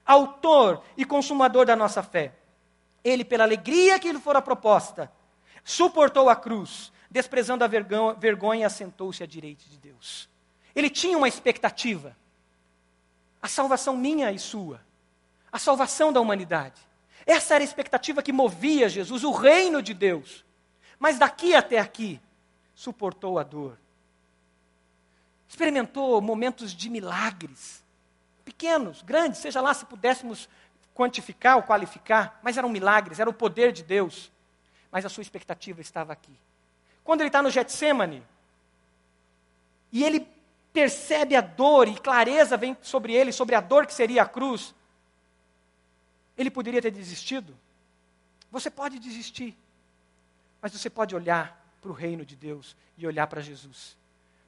autor 0.04 0.84
e 0.98 1.04
consumador 1.06 1.64
da 1.64 1.74
nossa 1.74 2.02
fé. 2.02 2.34
Ele, 3.02 3.24
pela 3.24 3.44
alegria 3.44 3.98
que 3.98 4.12
lhe 4.12 4.20
fora 4.20 4.42
proposta, 4.42 5.10
suportou 5.64 6.28
a 6.28 6.36
cruz, 6.36 6.92
desprezando 7.10 7.64
a 7.64 7.66
vergonha, 7.66 8.66
assentou-se 8.66 9.22
à 9.22 9.26
direita 9.26 9.64
de 9.66 9.78
Deus. 9.78 10.28
Ele 10.76 10.90
tinha 10.90 11.16
uma 11.16 11.26
expectativa. 11.26 12.14
A 13.40 13.48
salvação 13.48 13.96
minha 13.96 14.30
e 14.30 14.38
sua. 14.38 14.78
A 15.50 15.58
salvação 15.58 16.12
da 16.12 16.20
humanidade. 16.20 16.82
Essa 17.24 17.54
era 17.54 17.64
a 17.64 17.66
expectativa 17.66 18.22
que 18.22 18.32
movia 18.32 18.90
Jesus, 18.90 19.24
o 19.24 19.30
reino 19.30 19.80
de 19.80 19.94
Deus. 19.94 20.44
Mas 20.98 21.18
daqui 21.18 21.54
até 21.54 21.78
aqui, 21.78 22.20
suportou 22.74 23.38
a 23.38 23.42
dor, 23.42 23.78
experimentou 25.48 26.20
momentos 26.20 26.72
de 26.72 26.88
milagres, 26.90 27.82
pequenos, 28.44 29.02
grandes, 29.02 29.40
seja 29.40 29.60
lá 29.60 29.72
se 29.72 29.84
pudéssemos 29.86 30.48
quantificar 30.94 31.56
ou 31.56 31.62
qualificar, 31.62 32.38
mas 32.42 32.56
eram 32.56 32.68
milagres, 32.68 33.18
era 33.18 33.28
o 33.28 33.34
poder 33.34 33.72
de 33.72 33.82
Deus. 33.82 34.30
Mas 34.90 35.04
a 35.04 35.08
sua 35.08 35.22
expectativa 35.22 35.80
estava 35.80 36.12
aqui. 36.12 36.32
Quando 37.02 37.20
ele 37.20 37.28
está 37.28 37.42
no 37.42 37.50
Getsemane, 37.50 38.22
e 39.92 40.02
ele 40.02 40.26
percebe 40.72 41.36
a 41.36 41.40
dor, 41.40 41.88
e 41.88 41.94
clareza 41.94 42.56
vem 42.56 42.76
sobre 42.80 43.12
ele, 43.12 43.32
sobre 43.32 43.54
a 43.54 43.60
dor 43.60 43.86
que 43.86 43.94
seria 43.94 44.22
a 44.22 44.28
cruz, 44.28 44.74
ele 46.36 46.50
poderia 46.50 46.82
ter 46.82 46.90
desistido. 46.90 47.56
Você 48.50 48.70
pode 48.70 48.98
desistir, 48.98 49.56
mas 50.60 50.72
você 50.72 50.88
pode 50.88 51.14
olhar 51.14 51.60
para 51.80 51.90
o 51.90 51.94
reino 51.94 52.24
de 52.24 52.34
Deus 52.34 52.76
e 52.96 53.06
olhar 53.06 53.26
para 53.26 53.40
Jesus. 53.40 53.96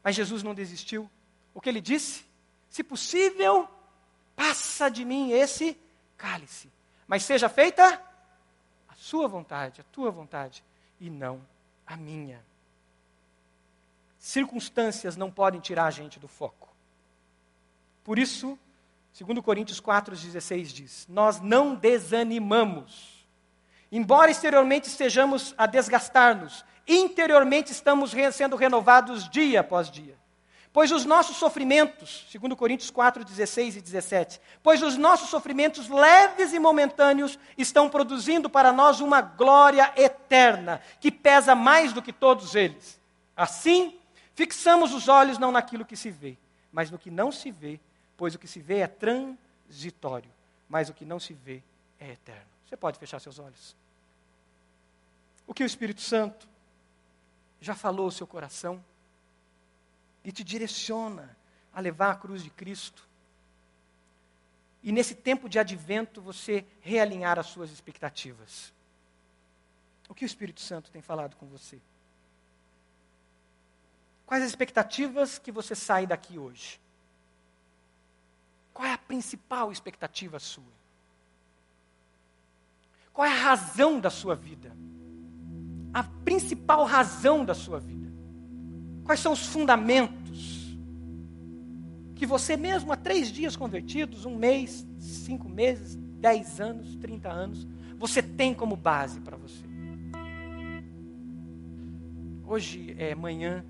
Mas 0.06 0.14
Jesus 0.14 0.44
não 0.44 0.54
desistiu. 0.54 1.10
O 1.52 1.60
que 1.60 1.68
ele 1.68 1.80
disse? 1.80 2.24
Se 2.70 2.84
possível, 2.84 3.68
passa 4.36 4.88
de 4.88 5.04
mim 5.04 5.32
esse 5.32 5.76
cálice. 6.16 6.70
Mas 7.08 7.24
seja 7.24 7.48
feita 7.48 8.00
a 8.88 8.94
sua 8.94 9.26
vontade, 9.26 9.80
a 9.80 9.84
tua 9.90 10.12
vontade, 10.12 10.62
e 11.00 11.10
não 11.10 11.44
a 11.84 11.96
minha. 11.96 12.40
Circunstâncias 14.16 15.16
não 15.16 15.28
podem 15.28 15.60
tirar 15.60 15.86
a 15.86 15.90
gente 15.90 16.20
do 16.20 16.28
foco. 16.28 16.72
Por 18.04 18.16
isso, 18.16 18.56
2 19.18 19.40
Coríntios 19.40 19.80
4,16 19.80 20.66
diz: 20.66 21.06
Nós 21.08 21.40
não 21.40 21.74
desanimamos. 21.74 23.15
Embora 23.90 24.30
exteriormente 24.30 24.88
estejamos 24.88 25.54
a 25.56 25.66
desgastar-nos, 25.66 26.64
interiormente 26.86 27.72
estamos 27.72 28.12
sendo 28.32 28.56
renovados 28.56 29.28
dia 29.28 29.60
após 29.60 29.90
dia. 29.90 30.16
Pois 30.76 30.92
os 30.92 31.06
nossos 31.06 31.38
sofrimentos, 31.38 32.26
segundo 32.30 32.54
Coríntios 32.54 32.90
4, 32.90 33.24
16 33.24 33.76
e 33.76 33.80
17, 33.80 34.38
pois 34.62 34.82
os 34.82 34.98
nossos 34.98 35.30
sofrimentos 35.30 35.88
leves 35.88 36.52
e 36.52 36.58
momentâneos 36.58 37.38
estão 37.56 37.88
produzindo 37.88 38.50
para 38.50 38.74
nós 38.74 39.00
uma 39.00 39.22
glória 39.22 39.90
eterna, 39.96 40.82
que 41.00 41.10
pesa 41.10 41.54
mais 41.54 41.94
do 41.94 42.02
que 42.02 42.12
todos 42.12 42.54
eles. 42.54 43.00
Assim, 43.34 43.98
fixamos 44.34 44.92
os 44.92 45.08
olhos 45.08 45.38
não 45.38 45.50
naquilo 45.50 45.82
que 45.82 45.96
se 45.96 46.10
vê, 46.10 46.36
mas 46.70 46.90
no 46.90 46.98
que 46.98 47.10
não 47.10 47.32
se 47.32 47.50
vê, 47.50 47.80
pois 48.14 48.34
o 48.34 48.38
que 48.38 48.46
se 48.46 48.60
vê 48.60 48.80
é 48.80 48.86
transitório, 48.86 50.30
mas 50.68 50.90
o 50.90 50.92
que 50.92 51.06
não 51.06 51.18
se 51.18 51.32
vê 51.32 51.62
é 51.98 52.10
eterno. 52.10 52.55
Você 52.66 52.76
pode 52.76 52.98
fechar 52.98 53.20
seus 53.20 53.38
olhos. 53.38 53.76
O 55.46 55.54
que 55.54 55.62
o 55.62 55.66
Espírito 55.66 56.00
Santo 56.00 56.48
já 57.60 57.74
falou 57.74 58.08
o 58.08 58.12
seu 58.12 58.26
coração 58.26 58.84
e 60.24 60.32
te 60.32 60.42
direciona 60.42 61.36
a 61.72 61.80
levar 61.80 62.10
a 62.10 62.16
cruz 62.16 62.42
de 62.42 62.50
Cristo. 62.50 63.06
E 64.82 64.90
nesse 64.90 65.14
tempo 65.14 65.48
de 65.48 65.58
advento 65.58 66.20
você 66.20 66.64
realinhar 66.80 67.38
as 67.38 67.46
suas 67.46 67.70
expectativas. 67.70 68.72
O 70.08 70.14
que 70.14 70.24
o 70.24 70.26
Espírito 70.26 70.60
Santo 70.60 70.90
tem 70.90 71.02
falado 71.02 71.36
com 71.36 71.46
você? 71.46 71.80
Quais 74.26 74.42
as 74.42 74.48
expectativas 74.48 75.38
que 75.38 75.52
você 75.52 75.74
sai 75.74 76.06
daqui 76.06 76.38
hoje? 76.38 76.80
Qual 78.74 78.86
é 78.86 78.92
a 78.92 78.98
principal 78.98 79.70
expectativa 79.70 80.38
sua? 80.38 80.64
Qual 83.16 83.26
é 83.26 83.32
a 83.32 83.34
razão 83.34 83.98
da 83.98 84.10
sua 84.10 84.34
vida? 84.34 84.76
A 85.90 86.04
principal 86.04 86.84
razão 86.84 87.46
da 87.46 87.54
sua 87.54 87.80
vida? 87.80 88.12
Quais 89.04 89.20
são 89.20 89.32
os 89.32 89.46
fundamentos 89.46 90.78
que 92.14 92.26
você 92.26 92.58
mesmo 92.58 92.92
há 92.92 92.96
três 92.96 93.32
dias 93.32 93.56
convertidos, 93.56 94.26
um 94.26 94.36
mês, 94.36 94.86
cinco 94.98 95.48
meses, 95.48 95.96
dez 95.96 96.60
anos, 96.60 96.94
trinta 96.96 97.32
anos, 97.32 97.66
você 97.98 98.22
tem 98.22 98.52
como 98.52 98.76
base 98.76 99.18
para 99.20 99.38
você? 99.38 99.64
Hoje 102.44 102.94
é 102.98 103.14
manhã 103.14 103.64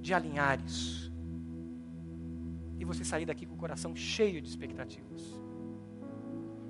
de 0.00 0.12
alinhar 0.12 0.60
isso. 0.66 1.12
E 2.76 2.84
você 2.84 3.04
sair 3.04 3.26
daqui 3.26 3.46
com 3.46 3.54
o 3.54 3.58
coração 3.58 3.94
cheio 3.94 4.42
de 4.42 4.48
expectativas. 4.48 5.22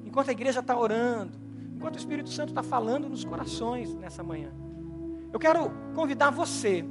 Enquanto 0.04 0.28
a 0.28 0.32
igreja 0.32 0.60
está 0.60 0.78
orando, 0.78 1.47
enquanto 1.78 1.94
o 1.94 1.98
Espírito 1.98 2.28
Santo 2.28 2.48
está 2.48 2.62
falando 2.62 3.08
nos 3.08 3.24
corações 3.24 3.94
nessa 3.94 4.20
manhã, 4.20 4.50
eu 5.32 5.38
quero 5.38 5.70
convidar 5.94 6.30
você, 6.30 6.84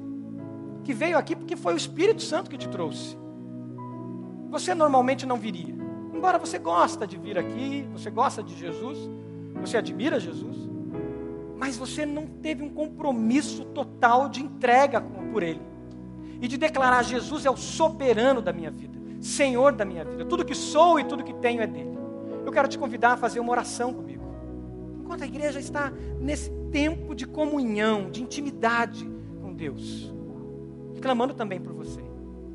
que 0.82 0.94
veio 0.94 1.18
aqui 1.18 1.36
porque 1.36 1.58
foi 1.58 1.74
o 1.74 1.78
Espírito 1.78 2.22
Santo 2.22 2.50
que 2.50 2.58
te 2.58 2.70
trouxe. 2.70 3.18
Você 4.50 4.74
normalmente 4.74 5.26
não 5.26 5.36
viria. 5.36 5.76
Embora 6.14 6.40
você 6.40 6.58
gosta 6.58 7.06
de 7.06 7.18
vir 7.18 7.38
aqui, 7.38 7.86
você 7.92 8.10
gosta 8.10 8.42
de 8.42 8.56
Jesus, 8.56 8.98
você 9.60 9.76
admira 9.76 10.22
Jesus, 10.22 10.56
mas 11.58 11.76
você 11.76 12.06
não 12.06 12.26
teve 12.26 12.64
um 12.64 12.70
compromisso 12.70 13.66
total 13.66 14.30
de 14.30 14.42
entrega 14.42 15.02
por 15.02 15.44
Ele 15.44 15.62
e 16.42 16.48
de 16.48 16.58
declarar: 16.58 17.04
Jesus 17.04 17.46
é 17.46 17.52
o 17.52 17.58
soberano 17.58 18.42
da 18.42 18.54
minha 18.54 18.72
vida, 18.72 18.98
Senhor 19.20 19.74
da 19.74 19.84
minha 19.84 20.06
vida, 20.06 20.24
tudo 20.24 20.46
que 20.46 20.56
sou 20.56 20.98
e 20.98 21.04
tudo 21.04 21.26
que 21.26 21.34
tenho 21.34 21.62
é 21.62 21.68
dele. 21.68 21.98
Eu 22.46 22.52
quero 22.54 22.70
te 22.70 22.80
convidar 22.80 23.12
a 23.12 23.18
fazer 23.18 23.42
uma 23.42 23.52
oração 23.52 23.94
comigo. 23.94 24.07
Enquanto 25.08 25.24
a 25.24 25.26
igreja 25.26 25.58
está 25.58 25.90
nesse 26.20 26.50
tempo 26.70 27.16
de 27.16 27.26
comunhão, 27.26 28.12
de 28.12 28.22
intimidade 28.22 29.10
com 29.42 29.54
Deus, 29.54 30.14
e 30.94 31.00
clamando 31.00 31.34
também 31.34 31.62
por 31.62 31.72
você. 31.72 32.02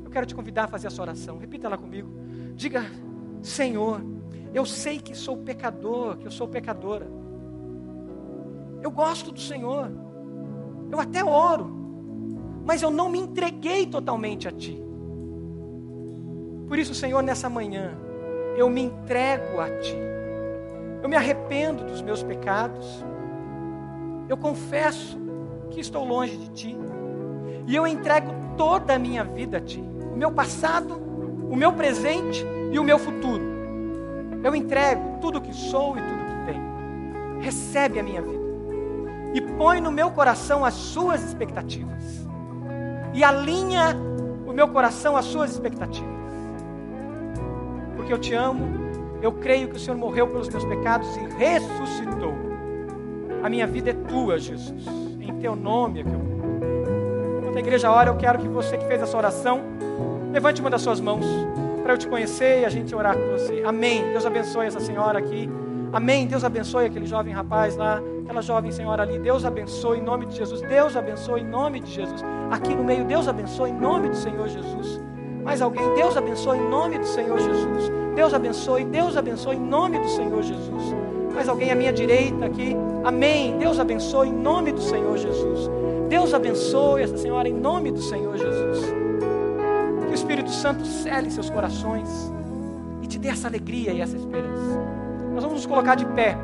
Eu 0.05 0.11
quero 0.11 0.27
te 0.27 0.35
convidar 0.35 0.65
a 0.65 0.67
fazer 0.67 0.85
essa 0.85 1.01
oração. 1.01 1.39
Repita 1.39 1.65
ela 1.65 1.79
comigo. 1.79 2.13
Diga: 2.53 2.85
Senhor, 3.41 4.01
eu 4.53 4.67
sei 4.67 4.99
que 4.99 5.15
sou 5.15 5.35
pecador, 5.35 6.17
que 6.17 6.27
eu 6.27 6.31
sou 6.31 6.47
pecadora. 6.47 7.09
Eu 8.83 8.91
gosto 8.91 9.31
do 9.31 9.39
Senhor. 9.39 9.91
Eu 10.91 10.99
até 10.99 11.25
oro. 11.25 11.75
Mas 12.63 12.83
eu 12.83 12.91
não 12.91 13.09
me 13.09 13.17
entreguei 13.17 13.87
totalmente 13.87 14.47
a 14.47 14.51
Ti. 14.51 14.79
Por 16.67 16.77
isso, 16.77 16.93
Senhor, 16.93 17.23
nessa 17.23 17.49
manhã, 17.49 17.97
eu 18.55 18.69
me 18.69 18.83
entrego 18.83 19.59
a 19.59 19.71
Ti. 19.79 20.12
Eu 21.03 21.09
me 21.09 21.17
arrependo 21.17 21.83
dos 21.83 22.01
meus 22.01 22.23
pecados. 22.23 23.03
Eu 24.29 24.37
confesso 24.37 25.19
que 25.69 25.81
estou 25.81 26.05
longe 26.05 26.37
de 26.37 26.49
Ti. 26.51 26.77
E 27.67 27.75
eu 27.75 27.85
entrego 27.85 28.33
toda 28.55 28.95
a 28.95 28.99
minha 28.99 29.25
vida 29.25 29.57
a 29.57 29.61
Ti. 29.61 29.83
O 30.13 30.15
meu 30.15 30.31
passado, 30.31 30.95
o 31.51 31.57
meu 31.57 31.73
presente 31.73 32.45
e 32.71 32.79
o 32.79 32.83
meu 32.85 32.97
futuro. 32.97 33.43
Eu 34.41 34.55
entrego 34.55 35.19
tudo 35.19 35.39
o 35.39 35.41
que 35.41 35.53
sou 35.53 35.97
e 35.97 36.01
tudo 36.01 36.25
que 36.25 36.53
tenho. 36.53 37.39
Recebe 37.41 37.99
a 37.99 38.03
minha 38.03 38.21
vida 38.21 38.43
e 39.33 39.41
põe 39.41 39.81
no 39.81 39.91
meu 39.91 40.09
coração 40.11 40.63
as 40.63 40.73
suas 40.73 41.21
expectativas. 41.21 42.25
E 43.13 43.25
alinha 43.25 43.93
o 44.45 44.53
meu 44.53 44.69
coração 44.69 45.17
às 45.17 45.25
suas 45.25 45.51
expectativas. 45.51 46.13
Porque 47.97 48.13
eu 48.13 48.17
te 48.17 48.33
amo, 48.33 48.82
eu 49.23 49.31
creio 49.31 49.69
que 49.69 49.77
o 49.77 49.79
Senhor 49.79 49.97
morreu 49.97 50.27
pelos 50.27 50.49
meus 50.49 50.65
pecados 50.65 51.07
e 51.15 51.21
ressuscitou. 51.37 52.33
A 53.41 53.49
minha 53.49 53.65
vida 53.65 53.91
é 53.91 53.93
tua, 53.93 54.37
Jesus. 54.37 54.85
Em 55.21 55.33
teu 55.39 55.55
nome 55.55 56.01
é 56.01 56.03
que 56.03 56.09
eu 56.09 56.33
Enquanto 57.39 57.55
a 57.55 57.59
igreja 57.59 57.89
ora, 57.89 58.09
eu 58.09 58.17
quero 58.17 58.39
que 58.39 58.47
você 58.47 58.77
que 58.77 58.85
fez 58.85 59.01
essa 59.01 59.15
oração, 59.15 59.61
levante 60.33 60.59
uma 60.59 60.69
das 60.69 60.81
suas 60.81 60.99
mãos 60.99 61.25
para 61.81 61.93
eu 61.93 61.97
te 61.97 62.07
conhecer 62.07 62.61
e 62.61 62.65
a 62.65 62.69
gente 62.69 62.93
orar 62.93 63.15
com 63.15 63.31
você. 63.31 63.63
Amém. 63.65 64.11
Deus 64.11 64.25
abençoe 64.25 64.65
essa 64.65 64.81
senhora 64.81 65.19
aqui. 65.19 65.49
Amém. 65.93 66.27
Deus 66.27 66.43
abençoe 66.43 66.85
aquele 66.85 67.05
jovem 67.05 67.33
rapaz 67.33 67.77
lá, 67.77 68.01
aquela 68.23 68.41
jovem 68.41 68.71
senhora 68.71 69.03
ali. 69.03 69.19
Deus 69.19 69.45
abençoe 69.45 69.99
em 69.99 70.01
nome 70.01 70.25
de 70.25 70.35
Jesus. 70.35 70.61
Deus 70.63 70.97
abençoe 70.97 71.41
em 71.41 71.45
nome 71.45 71.79
de 71.79 71.91
Jesus. 71.91 72.21
Aqui 72.51 72.75
no 72.75 72.83
meio, 72.83 73.05
Deus 73.05 73.27
abençoe 73.27 73.69
em 73.69 73.79
nome 73.79 74.09
do 74.09 74.15
Senhor 74.17 74.49
Jesus. 74.49 74.99
Mais 75.43 75.61
alguém, 75.61 75.93
Deus 75.93 76.17
abençoe 76.17 76.57
em 76.57 76.69
nome 76.69 76.97
do 76.97 77.05
Senhor 77.05 77.39
Jesus. 77.39 78.02
Deus 78.15 78.33
abençoe, 78.33 78.83
Deus 78.85 79.17
abençoe 79.17 79.55
em 79.55 79.59
nome 79.59 79.99
do 79.99 80.07
Senhor 80.09 80.41
Jesus. 80.43 80.95
Mais 81.33 81.49
alguém 81.49 81.71
à 81.71 81.75
minha 81.75 81.91
direita 81.91 82.45
aqui. 82.45 82.75
Amém. 83.03 83.57
Deus 83.57 83.79
abençoe 83.79 84.29
em 84.29 84.33
nome 84.33 84.71
do 84.71 84.81
Senhor 84.81 85.17
Jesus. 85.17 85.69
Deus 86.07 86.33
abençoe 86.33 87.01
essa 87.01 87.17
senhora 87.17 87.49
em 87.49 87.53
nome 87.53 87.91
do 87.91 88.01
Senhor 88.01 88.37
Jesus. 88.37 88.85
Que 90.05 90.11
o 90.11 90.13
Espírito 90.13 90.51
Santo 90.51 90.85
cele 90.85 91.31
seus 91.31 91.49
corações 91.49 92.31
e 93.01 93.07
te 93.07 93.17
dê 93.17 93.29
essa 93.29 93.47
alegria 93.47 93.91
e 93.91 93.99
essa 93.99 94.15
esperança. 94.15 94.79
Nós 95.33 95.43
vamos 95.43 95.57
nos 95.59 95.65
colocar 95.65 95.95
de 95.95 96.05
pé. 96.05 96.37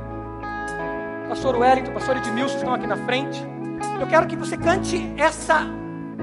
Pastor 1.27 1.55
Wellington, 1.55 1.91
pastor 1.93 2.17
Edmilson 2.17 2.57
estão 2.57 2.73
aqui 2.73 2.87
na 2.87 2.97
frente. 2.97 3.45
Eu 4.01 4.07
quero 4.07 4.25
que 4.25 4.35
você 4.35 4.57
cante 4.57 5.13
essa, 5.15 5.67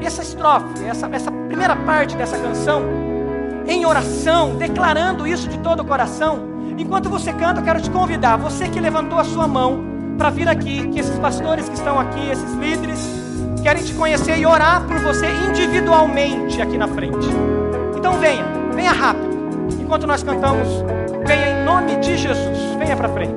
essa 0.03 0.22
estrofe, 0.22 0.84
essa, 0.84 1.07
essa 1.12 1.30
primeira 1.30 1.76
parte 1.76 2.16
dessa 2.16 2.36
canção, 2.36 2.82
em 3.67 3.85
oração, 3.85 4.57
declarando 4.57 5.27
isso 5.27 5.49
de 5.49 5.59
todo 5.59 5.81
o 5.81 5.85
coração. 5.85 6.41
Enquanto 6.79 7.09
você 7.09 7.33
canta, 7.33 7.61
eu 7.61 7.64
quero 7.64 7.81
te 7.81 7.91
convidar, 7.91 8.37
você 8.37 8.69
que 8.69 8.79
levantou 8.79 9.19
a 9.19 9.25
sua 9.25 9.49
mão, 9.49 9.85
para 10.17 10.31
vir 10.31 10.49
aqui, 10.49 10.89
que 10.89 10.99
esses 10.99 11.19
pastores 11.19 11.69
que 11.69 11.75
estão 11.75 11.99
aqui, 12.01 12.31
esses 12.31 12.53
líderes, 12.55 12.99
querem 13.62 13.83
te 13.83 13.95
conhecer 13.95 14.39
e 14.39 14.47
orar 14.47 14.83
por 14.87 14.99
você 14.99 15.27
individualmente 15.49 16.61
aqui 16.61 16.79
na 16.79 16.89
frente. 16.89 17.29
Então 17.97 18.14
venha, 18.14 18.45
venha 18.75 18.93
rápido. 18.93 19.37
Enquanto 19.81 20.07
nós 20.07 20.23
cantamos, 20.23 20.69
venha 21.27 21.61
em 21.61 21.64
nome 21.64 21.97
de 21.97 22.17
Jesus. 22.17 22.59
Venha 22.79 22.97
para 22.97 23.09
frente. 23.09 23.35